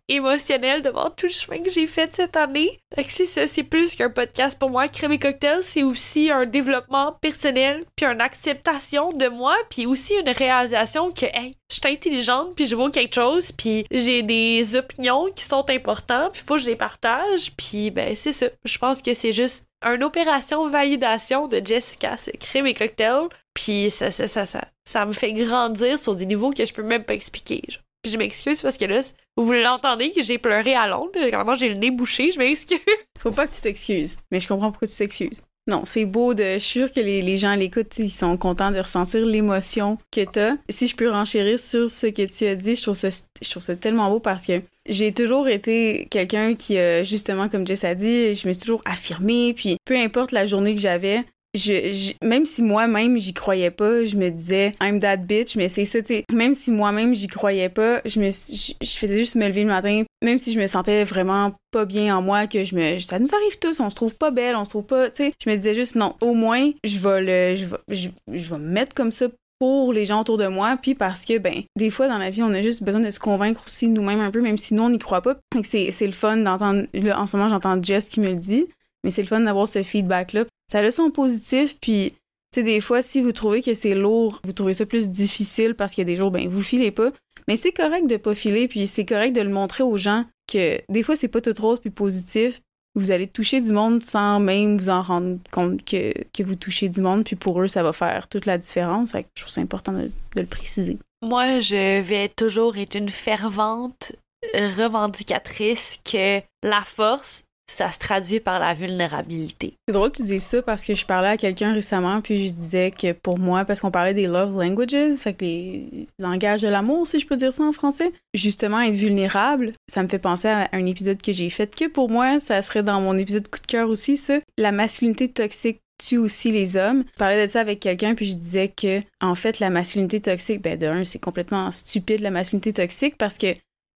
émotionnel 0.08 0.82
de 0.82 0.89
voir 0.89 1.14
tout 1.16 1.26
le 1.26 1.32
chemin 1.32 1.60
que 1.60 1.72
j'ai 1.72 1.88
fait 1.88 2.14
cette 2.14 2.38
année. 2.38 2.80
Fait 2.95 3.04
que 3.04 3.12
c'est 3.12 3.26
ça, 3.26 3.47
c'est 3.47 3.64
plus 3.64 3.95
qu'un 3.95 4.10
podcast 4.10 4.58
pour 4.58 4.70
moi. 4.70 4.88
Crème 4.88 5.12
et 5.12 5.20
cocktail, 5.20 5.64
c'est 5.64 5.84
aussi 5.84 6.32
un 6.32 6.45
développement 6.45 7.18
personnel, 7.22 7.84
puis 7.95 8.06
une 8.06 8.22
acceptation 8.22 9.12
de 9.12 9.28
moi, 9.28 9.56
puis 9.70 9.86
aussi 9.86 10.14
une 10.16 10.30
réalisation 10.30 11.12
que, 11.12 11.26
hey, 11.26 11.58
je 11.70 11.76
suis 11.76 11.93
intelligente, 11.93 12.56
puis 12.56 12.66
je 12.66 12.76
vaux 12.76 12.89
quelque 12.89 13.16
chose, 13.16 13.51
puis 13.51 13.86
j'ai 13.91 14.22
des 14.22 14.76
opinions 14.76 15.30
qui 15.36 15.43
sont 15.43 15.70
importantes, 15.70 16.34
puis 16.34 16.41
faut 16.41 16.56
que 16.56 16.62
je 16.62 16.68
les 16.68 16.76
partage, 16.76 17.51
puis 17.58 17.91
ben 17.91 18.16
c'est 18.16 18.34
ça. 18.34 18.47
Je 18.64 18.78
pense 18.78 19.01
que 19.01 19.14
c'est 19.14 19.32
juste 19.32 19.66
une 19.84 20.04
opération 20.04 20.70
validation 20.70 21.47
de 21.47 21.62
Jessica, 21.64 22.16
c'est 22.18 22.38
crème 22.38 22.68
et 22.68 22.74
cocktail. 22.74 23.28
Puis 23.54 23.89
ça, 23.89 24.12
ça, 24.12 24.28
ça, 24.28 24.45
ça, 24.45 24.62
ça 24.84 25.06
me 25.06 25.14
fait 25.14 25.34
grandir 25.34 25.99
sur 25.99 26.16
des 26.16 26.26
niveaux 26.26 26.51
que 26.51 26.66
je 26.66 26.74
peux 26.74 26.84
même 26.84 27.04
pas 27.04 27.14
expliquer. 27.14 27.62
Je 28.06 28.18
m'excuse 28.18 28.62
parce 28.62 28.78
que 28.78 28.86
là, 28.86 29.01
vous 29.38 29.54
l'entendez 29.54 30.12
que 30.12 30.22
j'ai 30.22 30.38
pleuré 30.38 30.76
à 30.76 30.88
Londres. 30.88 31.12
Vraiment, 31.16 31.56
j'ai 31.56 31.70
le 31.70 31.76
nez 31.76 31.91
bouché, 31.91 32.32
je 32.32 32.38
m'excuse. 32.38 32.80
Faut 33.20 33.32
pas 33.32 33.47
que 33.47 33.54
tu 33.54 33.62
t'excuses, 33.62 34.18
mais 34.32 34.39
je 34.39 34.47
comprends 34.47 34.72
pourquoi 34.72 34.88
tu 34.88 34.97
t'excuses. 34.97 35.41
Non, 35.66 35.84
c'est 35.86 36.04
beau 36.04 36.34
de. 36.34 36.43
Je 36.43 36.58
suis 36.60 36.80
sûre 36.82 36.91
que 36.91 36.99
les, 36.99 37.22
les 37.22 37.38
gens 37.38 37.56
l'écoutent, 37.56 37.97
ils 37.97 38.12
sont 38.12 38.36
contents 38.36 38.72
de 38.72 38.80
ressentir 38.80 39.26
l'émotion 39.26 39.97
que 40.12 40.26
t'as. 40.26 40.56
Si 40.68 40.88
je 40.88 40.95
peux 40.95 41.10
renchérir 41.10 41.58
sur 41.58 41.89
ce 41.89 42.08
que 42.08 42.24
tu 42.24 42.45
as 42.45 42.56
dit, 42.56 42.76
je 42.76 42.82
trouve 42.82 42.95
ça, 42.95 43.08
je 43.10 43.49
trouve 43.49 43.64
ça 43.64 43.78
tellement 43.78 44.10
beau 44.10 44.20
parce 44.20 44.45
que 44.45 44.62
j'ai 44.89 45.14
toujours 45.14 45.47
été 45.47 46.08
quelqu'un 46.12 46.56
qui, 46.56 46.78
justement, 47.06 47.47
comme 47.47 47.66
Jess 47.66 47.86
a 47.86 47.95
dit, 47.95 48.36
je 48.36 48.45
me 48.45 48.51
suis 48.51 48.64
toujours 48.64 48.82
affirmée, 48.84 49.54
puis 49.54 49.78
peu 49.86 49.95
importe 49.95 50.34
la 50.34 50.45
journée 50.45 50.76
que 50.76 50.82
j'avais, 50.82 51.22
je, 51.56 52.14
même 52.26 52.45
si 52.45 52.64
moi-même 52.64 53.18
j'y 53.18 53.34
croyais 53.34 53.70
pas, 53.70 54.04
je 54.04 54.16
me 54.16 54.30
disais 54.30 54.74
I'm 54.82 54.99
that 54.99 55.18
bitch, 55.18 55.56
mais 55.56 55.70
c'est 55.70 55.86
ça, 55.86 56.01
tu 56.01 56.08
sais. 56.08 56.26
Même 56.34 56.56
si 56.56 56.72
moi-même 56.72 57.14
j'y 57.14 57.28
croyais 57.28 57.70
pas, 57.70 58.01
je 58.06 58.20
me, 58.20 58.30
je, 58.32 58.97
faisais 58.97 59.18
juste 59.18 59.36
me 59.36 59.47
lever 59.47 59.62
le 59.62 59.70
matin, 59.70 60.04
même 60.24 60.39
si 60.39 60.51
je 60.51 60.60
me 60.60 60.66
sentais 60.66 61.04
vraiment 61.04 61.54
pas 61.72 61.86
bien 61.86 62.16
en 62.16 62.22
moi, 62.22 62.47
que 62.47 62.64
je 62.64 62.76
me, 62.76 62.97
ça 62.99 63.20
nous 63.20 63.34
arrive 63.34 63.60
tous, 63.60 63.80
on 63.80 63.89
se 63.89 63.95
trouve 63.95 64.16
pas 64.16 64.32
belle, 64.32 64.56
on 64.56 64.66
se 64.66 64.72
trouve 64.72 64.86
pas, 64.86 65.10
tu 65.10 65.26
sais. 65.26 65.34
Je 65.43 65.49
me 65.49 65.56
disais 65.56 65.76
juste 65.76 65.95
non, 65.95 66.16
au 66.22 66.34
moins 66.34 66.72
je 66.84 66.97
vais 66.97 67.22
le, 67.22 67.56
je 67.56 67.66
vais, 67.66 68.12
je, 68.32 68.49
vais 68.49 68.60
me 68.60 68.70
mettre 68.70 68.95
comme 68.95 69.12
ça 69.12 69.28
pour 69.60 69.93
les 69.93 70.06
gens 70.06 70.22
autour 70.22 70.39
de 70.39 70.47
moi, 70.47 70.78
puis 70.82 70.95
parce 70.95 71.24
que, 71.24 71.38
ben, 71.38 71.64
des 71.78 71.91
fois 71.91 72.08
dans 72.08 72.18
la 72.18 72.32
vie, 72.32 72.41
on 72.41 72.54
a 72.54 72.62
juste 72.64 72.84
besoin 72.84 73.01
de 73.01 73.12
se 73.12 73.20
convaincre 73.20 73.62
aussi 73.68 73.88
nous-mêmes 73.88 74.22
un 74.22 74.32
peu, 74.32 74.41
même 74.41 74.58
si 74.58 74.74
nous, 74.74 74.84
on 74.84 74.89
n'y 74.89 74.97
croit 74.97 75.22
pas. 75.22 75.36
C'est 75.64 75.91
le 76.01 76.12
fun 76.12 76.38
d'entendre, 76.38 76.86
en 77.16 77.28
ce 77.28 77.38
moment, 77.38 77.49
j'entends 77.49 77.82
Jess 77.82 78.10
qui 78.10 78.20
me 78.20 78.30
le 78.30 78.38
dit, 78.38 78.66
mais 79.04 79.12
c'est 79.12 79.22
le 79.22 79.28
fun 79.28 79.39
d'avoir 79.41 79.68
ce 79.68 79.84
feedback-là. 79.84 80.45
Ça 80.74 80.80
a 80.80 80.89
son 80.89 81.11
positif, 81.11 81.78
puis 81.80 82.15
tu 82.51 82.59
sais, 82.59 82.63
des 82.63 82.80
fois, 82.80 83.03
si 83.03 83.21
vous 83.21 83.32
trouvez 83.32 83.61
que 83.61 83.76
c'est 83.76 83.93
lourd, 83.93 84.41
vous 84.43 84.53
trouvez 84.53 84.74
ça 84.74 84.88
plus 84.88 85.11
difficile 85.11 85.76
parce 85.76 85.93
qu'il 85.93 86.01
y 86.01 86.05
a 86.09 86.11
des 86.11 86.15
jours, 86.15 86.32
ben, 86.32 86.49
vous 86.49 86.63
filez 86.63 86.89
pas. 86.89 87.09
Mais 87.47 87.57
c'est 87.57 87.74
correct 87.74 88.07
de 88.07 88.17
pas 88.17 88.34
filer, 88.34 88.67
puis 88.67 88.88
c'est 88.88 89.05
correct 89.05 89.36
de 89.36 89.41
le 89.41 89.51
montrer 89.51 89.84
aux 89.84 89.99
gens 89.99 90.26
que 90.51 90.82
des 90.89 91.03
fois, 91.03 91.15
c'est 91.15 91.28
pas 91.28 91.41
tout 91.41 91.53
rose 91.61 91.80
puis 91.80 91.91
positif. 91.91 92.59
Vous 92.95 93.11
allez 93.11 93.28
toucher 93.28 93.61
du 93.61 93.71
monde 93.71 94.01
sans 94.01 94.39
même 94.39 94.76
vous 94.76 94.89
en 94.89 95.03
rendre 95.03 95.38
compte 95.51 95.86
que, 95.86 96.11
que 96.34 96.41
vous 96.41 96.55
touchez 96.55 96.89
du 96.89 97.01
monde, 97.01 97.24
puis 97.24 97.36
pour 97.36 97.61
eux, 97.61 97.67
ça 97.67 97.84
va 97.84 97.93
faire 97.93 98.28
toute 98.28 98.47
la 98.47 98.57
différence. 98.57 99.11
Fait 99.11 99.26
que 99.26 99.30
je 99.38 99.43
trouve 99.43 99.53
ça 99.53 99.61
important 99.61 99.91
de 99.91 100.09
le 100.36 100.47
préciser. 100.47 100.97
Moi, 101.21 101.59
je 101.59 102.01
vais 102.01 102.30
toujours 102.30 102.78
être 102.78 102.95
une 102.95 103.09
fervente 103.09 104.13
revendicatrice 104.55 105.99
que 106.03 106.41
la 106.63 106.82
force, 106.82 107.43
ça 107.68 107.91
se 107.91 107.99
traduit 107.99 108.39
par 108.39 108.59
la 108.59 108.74
vulnérabilité. 108.74 109.74
C'est 109.88 109.93
drôle 109.93 110.11
que 110.11 110.18
tu 110.18 110.24
dises 110.24 110.43
ça 110.43 110.61
parce 110.61 110.86
que 110.86 110.95
je 110.95 111.05
parlais 111.05 111.30
à 111.30 111.38
quelqu'un 111.38 111.74
récemment 111.74 112.22
puis 112.22 112.47
je 112.47 112.53
disais 112.53 112.91
que 112.91 113.14
pour 113.14 113.39
moi, 113.39 113.66
parce 113.66 113.82
qu'on 113.82 113.91
parlait 113.91 114.14
des 114.14 114.28
love 114.28 114.57
languages, 114.59 115.16
fait 115.18 115.34
que 115.34 115.43
les 115.45 116.07
langages 116.20 116.61
de 116.61 116.68
l'amour, 116.68 117.07
si 117.07 117.20
je 117.20 117.28
peux 117.28 117.36
dire 117.36 117.53
ça 117.53 117.64
en 117.64 117.72
français, 117.72 118.11
justement 118.34 118.82
être 118.82 118.93
vulnérable, 118.93 119.74
ça 119.89 120.03
me 120.03 120.07
fait 120.07 120.20
penser 120.20 120.47
à 120.47 120.70
un 120.74 120.86
épisode 120.86 121.22
que 121.22 121.34
j'ai 121.34 121.49
fait 121.49 121.74
que 121.74 121.88
pour 121.88 122.09
moi, 122.09 122.39
ça 122.39 122.61
serait 122.61 122.84
dans 122.84 123.01
mon 123.01 123.18
épisode 123.18 123.47
coup 123.47 123.59
de 123.59 123.68
cœur 123.68 123.89
aussi, 123.89 124.18
ça. 124.18 124.39
La 124.57 124.72
masculinité 124.72 125.30
toxique 125.30 125.80
tue 125.97 126.18
aussi 126.18 126.51
les 126.51 126.76
hommes. 126.76 127.03
Je 127.14 127.18
parlais 127.18 127.45
de 127.45 127.49
ça 127.49 127.61
avec 127.61 127.80
quelqu'un 127.80 128.16
puis 128.16 128.26
je 128.26 128.36
disais 128.36 128.68
que 128.68 129.01
en 129.22 129.36
fait 129.36 129.59
la 129.59 129.70
masculinité 129.70 130.20
toxique 130.20 130.61
ben 130.61 130.78
d'un 130.78 131.05
c'est 131.05 131.20
complètement 131.20 131.70
stupide 131.72 132.22
la 132.22 132.32
masculinité 132.32 132.74
toxique 132.74 133.16
parce 133.18 133.38
que 133.38 133.47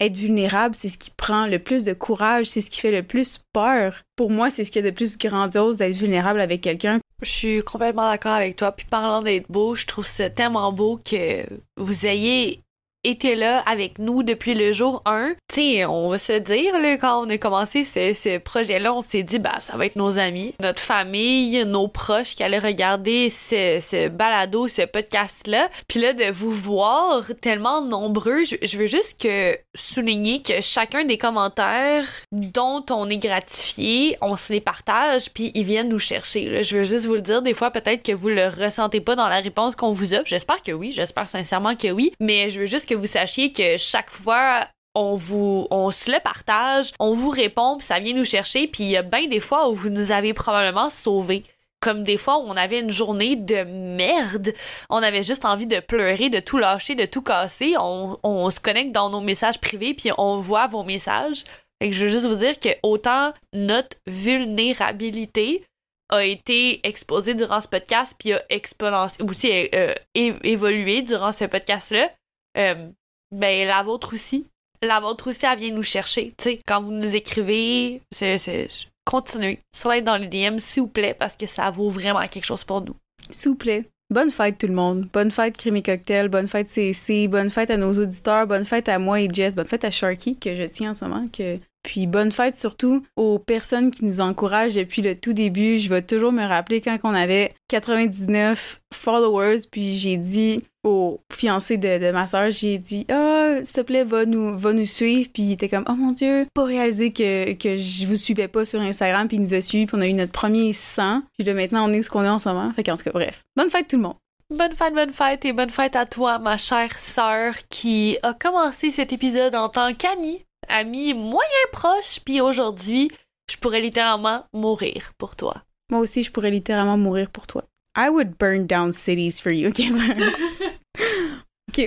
être 0.01 0.17
vulnérable, 0.17 0.75
c'est 0.75 0.89
ce 0.89 0.99
qui 0.99 1.11
prend 1.11 1.47
le 1.47 1.59
plus 1.59 1.85
de 1.85 1.93
courage, 1.93 2.47
c'est 2.47 2.61
ce 2.61 2.71
qui 2.71 2.81
fait 2.81 2.93
le 2.93 3.03
plus 3.03 3.41
peur. 3.53 4.03
Pour 4.17 4.31
moi, 4.31 4.51
c'est 4.51 4.65
ce 4.65 4.71
qui 4.71 4.79
est 4.79 4.83
de 4.83 4.91
plus 4.91 5.17
grandiose 5.17 5.79
d'être 5.79 5.97
vulnérable 5.97 6.41
avec 6.41 6.61
quelqu'un. 6.61 7.01
Je 7.23 7.31
suis 7.31 7.63
complètement 7.63 8.11
d'accord 8.11 8.33
avec 8.33 8.57
toi. 8.57 8.73
Puis 8.73 8.87
parlant 8.89 9.23
d'être 9.23 9.51
beau, 9.51 9.75
je 9.75 9.87
trouve 9.87 10.07
ça 10.07 10.29
tellement 10.29 10.73
beau 10.73 11.01
que 11.03 11.45
vous 11.77 12.07
ayez 12.07 12.61
était 13.07 13.37
là 13.37 13.61
avec 13.67 13.99
nous 13.99 14.23
depuis 14.23 14.55
le 14.55 14.73
jour 14.73 15.03
1. 15.07 15.35
Tu 15.53 15.85
on 15.85 16.11
va 16.11 16.19
se 16.19 16.33
dire, 16.33 16.79
là, 16.79 16.97
quand 16.97 17.25
on 17.25 17.31
a 17.31 17.39
commencé 17.39 17.85
ce, 17.85 18.15
ce 18.15 18.39
projet-là, 18.39 18.95
on 18.95 19.01
s'est 19.01 19.23
dit, 19.23 19.39
bah, 19.39 19.59
ça 19.61 19.77
va 19.77 19.87
être 19.87 19.97
nos 19.97 20.19
amis, 20.19 20.55
notre 20.61 20.81
famille, 20.81 21.65
nos 21.65 21.89
proches 21.89 22.35
qui 22.35 22.43
allaient 22.43 22.59
regarder 22.59 23.31
ce, 23.31 23.79
ce 23.81 24.09
balado, 24.09 24.69
ce 24.69 24.83
podcast-là. 24.83 25.69
Puis 25.89 26.01
là, 26.01 26.13
de 26.13 26.31
vous 26.33 26.51
voir 26.51 27.23
tellement 27.41 27.83
nombreux, 27.83 28.45
je, 28.45 28.77
veux 28.77 28.87
juste 28.87 29.21
que 29.21 29.57
souligner 29.75 30.43
que 30.43 30.61
chacun 30.61 31.05
des 31.05 31.19
commentaires 31.19 32.05
dont 32.33 32.85
on 32.91 33.09
est 33.09 33.19
gratifié, 33.19 34.17
on 34.21 34.37
se 34.37 34.53
les 34.53 34.61
partage, 34.61 35.31
puis 35.33 35.53
ils 35.55 35.65
viennent 35.65 35.89
nous 35.89 35.99
chercher. 35.99 36.63
Je 36.63 36.77
veux 36.77 36.85
juste 36.85 37.07
vous 37.07 37.15
le 37.15 37.21
dire, 37.21 37.43
des 37.43 37.55
fois, 37.55 37.71
peut-être 37.71 38.03
que 38.03 38.13
vous 38.13 38.29
le 38.29 38.49
ressentez 38.49 39.01
pas 39.01 39.15
dans 39.15 39.29
la 39.29 39.41
réponse 39.41 39.77
qu'on 39.77 39.93
vous 39.93 40.15
offre. 40.15 40.27
J'espère 40.27 40.63
que 40.63 40.73
oui, 40.73 40.93
j'espère 40.93 41.29
sincèrement 41.29 41.77
que 41.77 41.91
oui, 41.91 42.13
mais 42.21 42.51
je 42.51 42.61
veux 42.61 42.67
juste 42.67 42.89
que 42.89 42.96
vous 42.97 43.07
sachiez 43.07 43.53
que 43.53 43.77
chaque 43.77 44.11
fois 44.11 44.67
on 44.97 45.15
vous 45.15 45.69
on 45.71 45.89
le 45.89 46.21
partage, 46.23 46.93
on 46.99 47.15
vous 47.15 47.31
répond, 47.31 47.77
puis 47.77 47.87
ça 47.87 48.01
vient 48.01 48.15
nous 48.15 48.25
chercher, 48.25 48.67
puis 48.67 48.85
il 48.85 48.91
y 48.91 48.97
a 48.97 49.03
bien 49.03 49.29
des 49.29 49.41
fois 49.41 49.69
où 49.69 49.75
vous 49.75 49.91
nous 49.91 50.11
avez 50.11 50.33
probablement 50.33 50.91
sauvés. 50.91 51.45
Comme 51.81 52.03
des 52.03 52.17
fois 52.17 52.39
où 52.39 52.45
on 52.47 52.57
avait 52.57 52.81
une 52.81 52.91
journée 52.91 53.37
de 53.37 53.63
merde, 53.63 54.55
on 54.89 55.03
avait 55.03 55.23
juste 55.23 55.45
envie 55.45 55.67
de 55.67 55.79
pleurer, 55.79 56.31
de 56.31 56.41
tout 56.41 56.57
lâcher, 56.57 56.95
de 56.95 57.05
tout 57.05 57.21
casser. 57.21 57.75
On, 57.79 58.51
se 58.51 58.61
connecte 58.61 58.93
dans 58.93 59.11
nos 59.11 59.21
messages 59.21 59.61
privés 59.61 59.93
puis 59.93 60.11
on 60.17 60.39
voit 60.39 60.67
vos 60.67 60.83
messages. 60.83 61.45
Et 61.83 61.93
je 61.93 62.05
veux 62.05 62.11
juste 62.11 62.25
vous 62.25 62.37
dire 62.37 62.59
que 62.59 62.71
autant 62.83 63.35
notre 63.53 63.99
vulnérabilité 64.07 65.65
a 66.09 66.25
été 66.25 66.81
exposée 66.87 67.35
durant 67.35 67.61
ce 67.61 67.69
podcast 67.69 68.17
puis 68.19 68.33
a 68.33 68.43
exponentié 68.49 69.23
aussi 69.23 69.69
euh, 69.75 69.93
évolué 70.15 71.03
durant 71.03 71.33
ce 71.33 71.45
podcast 71.45 71.91
là 71.91 72.09
euh, 72.57 72.89
ben 73.33 73.67
la 73.67 73.83
vôtre 73.83 74.15
aussi. 74.15 74.47
La 74.83 75.01
vôtre 75.01 75.31
aussi, 75.31 75.47
elle 75.47 75.59
vient 75.59 75.73
nous 75.73 75.83
chercher. 75.83 76.35
Tu 76.37 76.45
sais, 76.45 76.61
quand 76.67 76.83
vous 76.83 76.93
nous 76.93 77.17
écrivez, 77.17 78.03
c'est, 78.11 78.69
continuez. 79.05 79.61
Slide 79.75 80.05
dans 80.05 80.17
les 80.17 80.27
DM, 80.29 80.59
s'il 80.59 80.83
vous 80.83 80.89
plaît, 80.89 81.15
parce 81.19 81.37
que 81.37 81.47
ça 81.47 81.71
vaut 81.71 81.89
vraiment 81.89 82.27
quelque 82.29 82.45
chose 82.45 82.65
pour 82.65 82.83
nous. 82.83 82.97
S'il 83.31 83.51
vous 83.51 83.57
plaît. 83.57 83.89
Bonne 84.09 84.31
fête 84.31 84.59
tout 84.59 84.69
le 84.69 84.75
monde. 84.75 85.09
Bonne 85.13 85.33
fête 85.33 85.57
Crémy 85.57 85.83
Cocktail, 85.83 86.29
bonne 86.29 86.47
fête 86.47 86.69
CC, 86.69 87.27
bonne 87.27 87.51
fête 87.51 87.71
à 87.71 87.77
nos 87.77 87.93
auditeurs, 87.93 88.47
bonne 88.47 88.65
fête 88.65 88.89
à 88.89 89.01
moi 89.01 89.21
et 89.21 89.29
Jess, 89.29 89.57
bonne 89.57 89.67
fête 89.67 89.85
à 89.85 89.91
Sharky 89.91 90.37
que 90.37 90.55
je 90.55 90.63
tiens 90.63 90.93
en 90.93 90.95
ce 90.95 91.05
moment. 91.05 91.27
Que... 91.33 91.59
Puis 91.83 92.07
bonne 92.07 92.31
fête 92.31 92.57
surtout 92.57 93.05
aux 93.17 93.41
personnes 93.41 93.91
qui 93.91 94.05
nous 94.05 94.21
encouragent 94.21 94.77
depuis 94.77 95.03
le 95.03 95.17
tout 95.17 95.33
début. 95.33 95.81
Je 95.81 95.91
vais 95.91 96.03
toujours 96.03 96.31
me 96.31 96.45
rappeler 96.45 96.81
quand 96.81 96.97
on 97.03 97.15
avait 97.15 97.53
99 97.69 98.81
followers, 98.95 99.63
puis 99.69 99.97
j'ai 99.97 100.17
dit 100.17 100.63
au 100.87 101.21
fiancé 101.33 101.77
de, 101.77 101.99
de 101.99 102.11
ma 102.13 102.27
soeur, 102.27 102.51
j'ai 102.51 102.79
dit 102.79 103.05
Ah, 103.11 103.57
s'il 103.65 103.75
te 103.75 103.81
plaît, 103.83 104.05
va 104.05 104.25
nous, 104.25 104.57
va 104.57 104.73
nous 104.73 104.87
suivre. 104.87 105.29
Puis 105.33 105.43
il 105.43 105.53
était 105.53 105.69
comme 105.69 105.85
Oh 105.89 105.95
mon 105.95 106.13
Dieu, 106.13 106.47
pas 106.55 106.65
réalisé 106.65 107.13
que, 107.13 107.53
que 107.55 107.77
je 107.77 108.07
vous 108.07 108.17
suivais 108.17 108.49
pas 108.49 108.65
sur 108.65 108.81
Instagram. 108.81 109.29
Puis 109.29 109.37
il 109.37 109.41
nous 109.41 109.55
a 109.55 109.61
suivis, 109.61 109.87
puis 109.87 109.97
on 109.99 110.01
a 110.01 110.07
eu 110.07 110.15
notre 110.15 110.33
premier 110.33 110.73
100. 110.73 111.23
Puis 111.37 111.47
là, 111.47 111.55
maintenant, 111.55 111.89
on 111.89 111.93
est 111.93 112.03
ce 112.03 112.11
qu'on 112.11 112.25
est 112.25 112.29
en 112.29 112.39
ce 112.39 112.49
moment. 112.49 112.73
Fait 112.73 112.85
qu'en 112.85 112.97
tout 112.97 113.05
cas, 113.05 113.13
bref. 113.13 113.43
Bonne 113.57 113.69
fête 113.69 113.89
tout 113.89 113.97
le 113.97 114.03
monde. 114.03 114.17
Bonne 114.49 114.75
fête, 114.75 114.95
bonne 114.95 115.11
fête 115.11 115.45
et 115.45 115.53
bonne 115.53 115.71
fête 115.71 115.97
à 115.97 116.07
toi, 116.07 116.39
ma 116.39 116.57
chère 116.57 117.01
sœur, 117.01 117.55
qui 117.69 118.17
a 118.23 118.33
commencé 118.33 118.93
cet 118.93 119.13
épisode 119.13 119.57
en 119.57 119.69
tant 119.69 119.93
qu'amie, 119.93 120.45
amie 120.69 121.15
moyen 121.15 121.43
proche, 121.73 122.21
puis 122.25 122.41
aujourd'hui, 122.41 123.11
je 123.51 123.57
pourrais 123.57 123.81
littéralement 123.81 124.45
mourir 124.53 125.15
pour 125.19 125.35
toi. 125.35 125.65
Moi 125.91 125.99
aussi, 126.01 126.23
je 126.23 126.31
pourrais 126.31 126.53
littéralement 126.53 126.97
mourir 126.97 127.29
pour 127.31 127.49
toi. 127.49 127.65
I 127.97 128.09
would 128.09 128.37
burn 128.39 128.67
down 128.67 128.93
cities 128.93 129.41
for 129.41 129.51
you. 129.51 129.71
OK, 129.71 129.79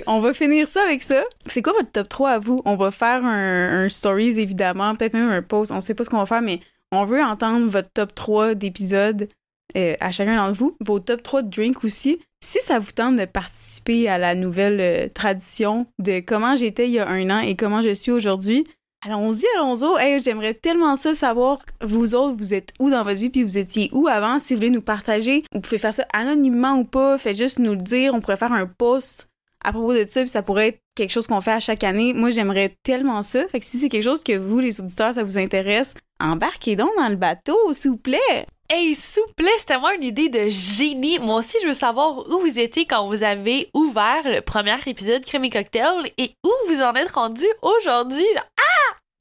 On 0.06 0.20
va 0.20 0.34
finir 0.34 0.68
ça 0.68 0.82
avec 0.82 1.02
ça. 1.02 1.22
C'est 1.46 1.62
quoi 1.62 1.72
votre 1.72 1.90
top 1.90 2.08
3 2.08 2.30
à 2.30 2.38
vous? 2.38 2.60
On 2.64 2.76
va 2.76 2.90
faire 2.90 3.24
un, 3.24 3.88
stories, 3.88 4.38
évidemment, 4.38 4.94
peut-être 4.94 5.14
même 5.14 5.30
un 5.30 5.42
post. 5.42 5.72
On 5.72 5.80
sait 5.80 5.94
pas 5.94 6.04
ce 6.04 6.10
qu'on 6.10 6.18
va 6.18 6.26
faire, 6.26 6.42
mais 6.42 6.60
on 6.92 7.04
veut 7.04 7.22
entendre 7.22 7.66
votre 7.66 7.90
top 7.90 8.14
3 8.14 8.54
d'épisodes 8.54 9.28
euh, 9.76 9.94
à 10.00 10.10
chacun 10.10 10.36
d'entre 10.36 10.58
vous. 10.58 10.76
Vos 10.80 11.00
top 11.00 11.22
3 11.22 11.42
de 11.42 11.50
drinks 11.50 11.84
aussi. 11.84 12.20
Si 12.42 12.58
ça 12.62 12.78
vous 12.78 12.92
tente 12.92 13.16
de 13.16 13.24
participer 13.24 14.08
à 14.08 14.18
la 14.18 14.34
nouvelle 14.34 14.80
euh, 14.80 15.08
tradition 15.12 15.86
de 15.98 16.20
comment 16.20 16.56
j'étais 16.56 16.86
il 16.86 16.92
y 16.92 16.98
a 16.98 17.08
un 17.08 17.30
an 17.30 17.40
et 17.40 17.54
comment 17.54 17.82
je 17.82 17.92
suis 17.92 18.10
aujourd'hui, 18.10 18.64
allons-y, 19.06 19.44
allons-y. 19.56 20.02
Hey, 20.02 20.20
J'aimerais 20.20 20.54
tellement 20.54 20.96
ça 20.96 21.14
savoir, 21.14 21.58
vous 21.82 22.14
autres, 22.14 22.36
vous 22.36 22.54
êtes 22.54 22.72
où 22.80 22.90
dans 22.90 23.02
votre 23.02 23.18
vie, 23.18 23.30
puis 23.30 23.42
vous 23.42 23.58
étiez 23.58 23.90
où 23.92 24.08
avant? 24.08 24.38
Si 24.38 24.54
vous 24.54 24.60
voulez 24.60 24.70
nous 24.70 24.82
partager, 24.82 25.42
vous 25.52 25.60
pouvez 25.60 25.78
faire 25.78 25.94
ça 25.94 26.06
anonymement 26.12 26.76
ou 26.76 26.84
pas. 26.84 27.18
Faites 27.18 27.36
juste 27.36 27.58
nous 27.58 27.72
le 27.72 27.76
dire. 27.76 28.14
On 28.14 28.20
pourrait 28.20 28.36
faire 28.36 28.52
un 28.52 28.66
post 28.66 29.29
à 29.64 29.72
propos 29.72 29.94
de 29.94 30.06
ça, 30.06 30.20
puis 30.20 30.28
ça 30.28 30.42
pourrait 30.42 30.68
être 30.68 30.80
quelque 30.94 31.10
chose 31.10 31.26
qu'on 31.26 31.40
fait 31.40 31.52
à 31.52 31.60
chaque 31.60 31.84
année. 31.84 32.14
Moi, 32.14 32.30
j'aimerais 32.30 32.76
tellement 32.82 33.22
ça. 33.22 33.46
Fait 33.48 33.60
que 33.60 33.66
si 33.66 33.78
c'est 33.78 33.88
quelque 33.88 34.04
chose 34.04 34.24
que 34.24 34.36
vous, 34.36 34.58
les 34.58 34.80
auditeurs, 34.80 35.14
ça 35.14 35.22
vous 35.22 35.38
intéresse, 35.38 35.94
embarquez 36.20 36.76
donc 36.76 36.90
dans 36.96 37.08
le 37.08 37.16
bateau, 37.16 37.72
s'il 37.72 37.92
vous 37.92 37.96
plaît. 37.96 38.46
Hey, 38.72 38.94
s'il 38.94 39.22
vous 39.26 39.34
plaît, 39.34 39.50
c'était 39.58 39.78
moi 39.78 39.94
une 39.96 40.04
idée 40.04 40.28
de 40.28 40.48
génie. 40.48 41.18
Moi 41.18 41.36
aussi, 41.36 41.56
je 41.62 41.66
veux 41.66 41.74
savoir 41.74 42.28
où 42.30 42.38
vous 42.38 42.60
étiez 42.60 42.86
quand 42.86 43.08
vous 43.08 43.24
avez 43.24 43.68
ouvert 43.74 44.22
le 44.24 44.40
premier 44.40 44.76
épisode 44.86 45.24
Crémy 45.24 45.50
Cocktail 45.50 46.10
et 46.18 46.34
où 46.44 46.50
vous 46.68 46.80
en 46.80 46.94
êtes 46.94 47.10
rendu 47.10 47.46
aujourd'hui. 47.62 48.26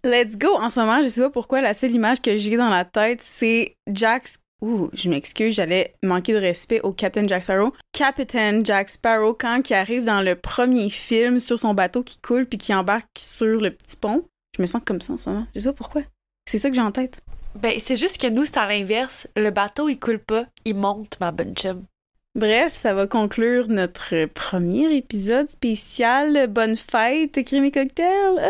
Let's 0.03 0.37
go! 0.37 0.55
En 0.55 0.69
ce 0.69 0.79
moment, 0.79 1.01
je 1.03 1.09
sais 1.09 1.21
pas 1.21 1.29
pourquoi, 1.29 1.59
la 1.61 1.73
seule 1.73 1.91
image 1.91 2.21
que 2.21 2.37
j'ai 2.37 2.55
dans 2.55 2.69
la 2.69 2.85
tête, 2.85 3.21
c'est 3.21 3.75
Jax. 3.91 4.37
Ouh, 4.62 4.89
je 4.93 5.10
m'excuse, 5.10 5.55
j'allais 5.55 5.93
manquer 6.03 6.34
de 6.34 6.38
respect 6.38 6.82
au 6.82 6.91
Captain 6.91 7.28
Jack 7.28 7.43
Sparrow. 7.43 7.74
Captain 7.93 8.64
Jack 8.64 8.89
Sparrow, 8.89 9.34
quand 9.34 9.70
il 9.70 9.74
arrive 9.74 10.03
dans 10.03 10.22
le 10.22 10.36
premier 10.36 10.89
film 10.89 11.39
sur 11.39 11.57
son 11.57 11.74
bateau 11.74 12.03
qui 12.03 12.18
coule 12.18 12.45
puis 12.45 12.57
qui 12.57 12.74
embarque 12.74 13.07
sur 13.18 13.62
le 13.62 13.72
petit 13.72 13.95
pont, 13.95 14.24
je 14.57 14.62
me 14.62 14.68
sens 14.68 14.82
comme 14.86 15.01
ça 15.01 15.14
en 15.14 15.18
ce 15.18 15.30
moment. 15.30 15.47
Je 15.55 15.62
sais 15.62 15.70
pas 15.70 15.74
pourquoi. 15.74 16.01
C'est 16.45 16.60
ça 16.60 16.70
que 16.70 16.76
j'ai 16.76 16.82
en 16.82 16.91
tête. 16.91 17.22
Ben, 17.55 17.80
c'est 17.80 17.95
juste 17.95 18.20
que 18.20 18.28
nous, 18.28 18.45
c'est 18.45 18.57
à 18.57 18.68
l'inverse. 18.68 19.28
Le 19.36 19.49
bateau, 19.49 19.88
il 19.88 19.97
coule 19.97 20.20
pas, 20.20 20.45
il 20.66 20.76
monte, 20.76 21.18
ma 21.20 21.32
bonne 21.32 21.55
chum. 21.55 21.84
Bref, 22.36 22.74
ça 22.74 22.93
va 22.93 23.07
conclure 23.07 23.68
notre 23.70 24.26
premier 24.26 24.95
épisode 24.95 25.49
spécial. 25.49 26.47
Bonne 26.47 26.76
fête, 26.76 27.43
Crémy 27.43 27.72
Cocktail! 27.72 28.49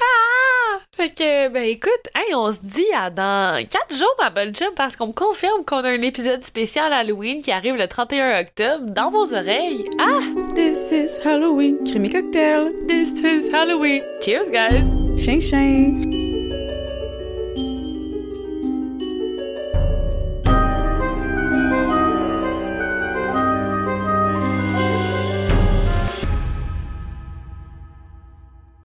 Ah! 0.00 0.78
Fait 0.96 1.08
que, 1.08 1.48
ben 1.48 1.64
écoute, 1.64 1.90
hey, 2.16 2.34
on 2.34 2.52
se 2.52 2.60
dit 2.60 2.84
à 2.96 3.10
dans 3.10 3.64
4 3.64 3.96
jours, 3.96 4.14
ma 4.20 4.30
bonne 4.30 4.54
chum, 4.54 4.68
parce 4.76 4.96
qu'on 4.96 5.08
me 5.08 5.12
confirme 5.12 5.64
qu'on 5.64 5.84
a 5.84 5.90
un 5.90 6.02
épisode 6.02 6.42
spécial 6.42 6.92
Halloween 6.92 7.42
qui 7.42 7.50
arrive 7.52 7.76
le 7.76 7.86
31 7.86 8.40
octobre 8.40 8.86
dans 8.86 9.10
vos 9.10 9.34
oreilles. 9.34 9.88
Ah! 9.98 10.20
This 10.54 10.92
is 10.92 11.18
Halloween, 11.24 11.78
Crémy 11.84 12.10
Cocktail! 12.10 12.72
This 12.86 13.10
is 13.20 13.52
Halloween. 13.52 14.02
Cheers, 14.20 14.50
guys! 14.50 14.84
Chien 15.16 15.40
chien! 15.40 16.23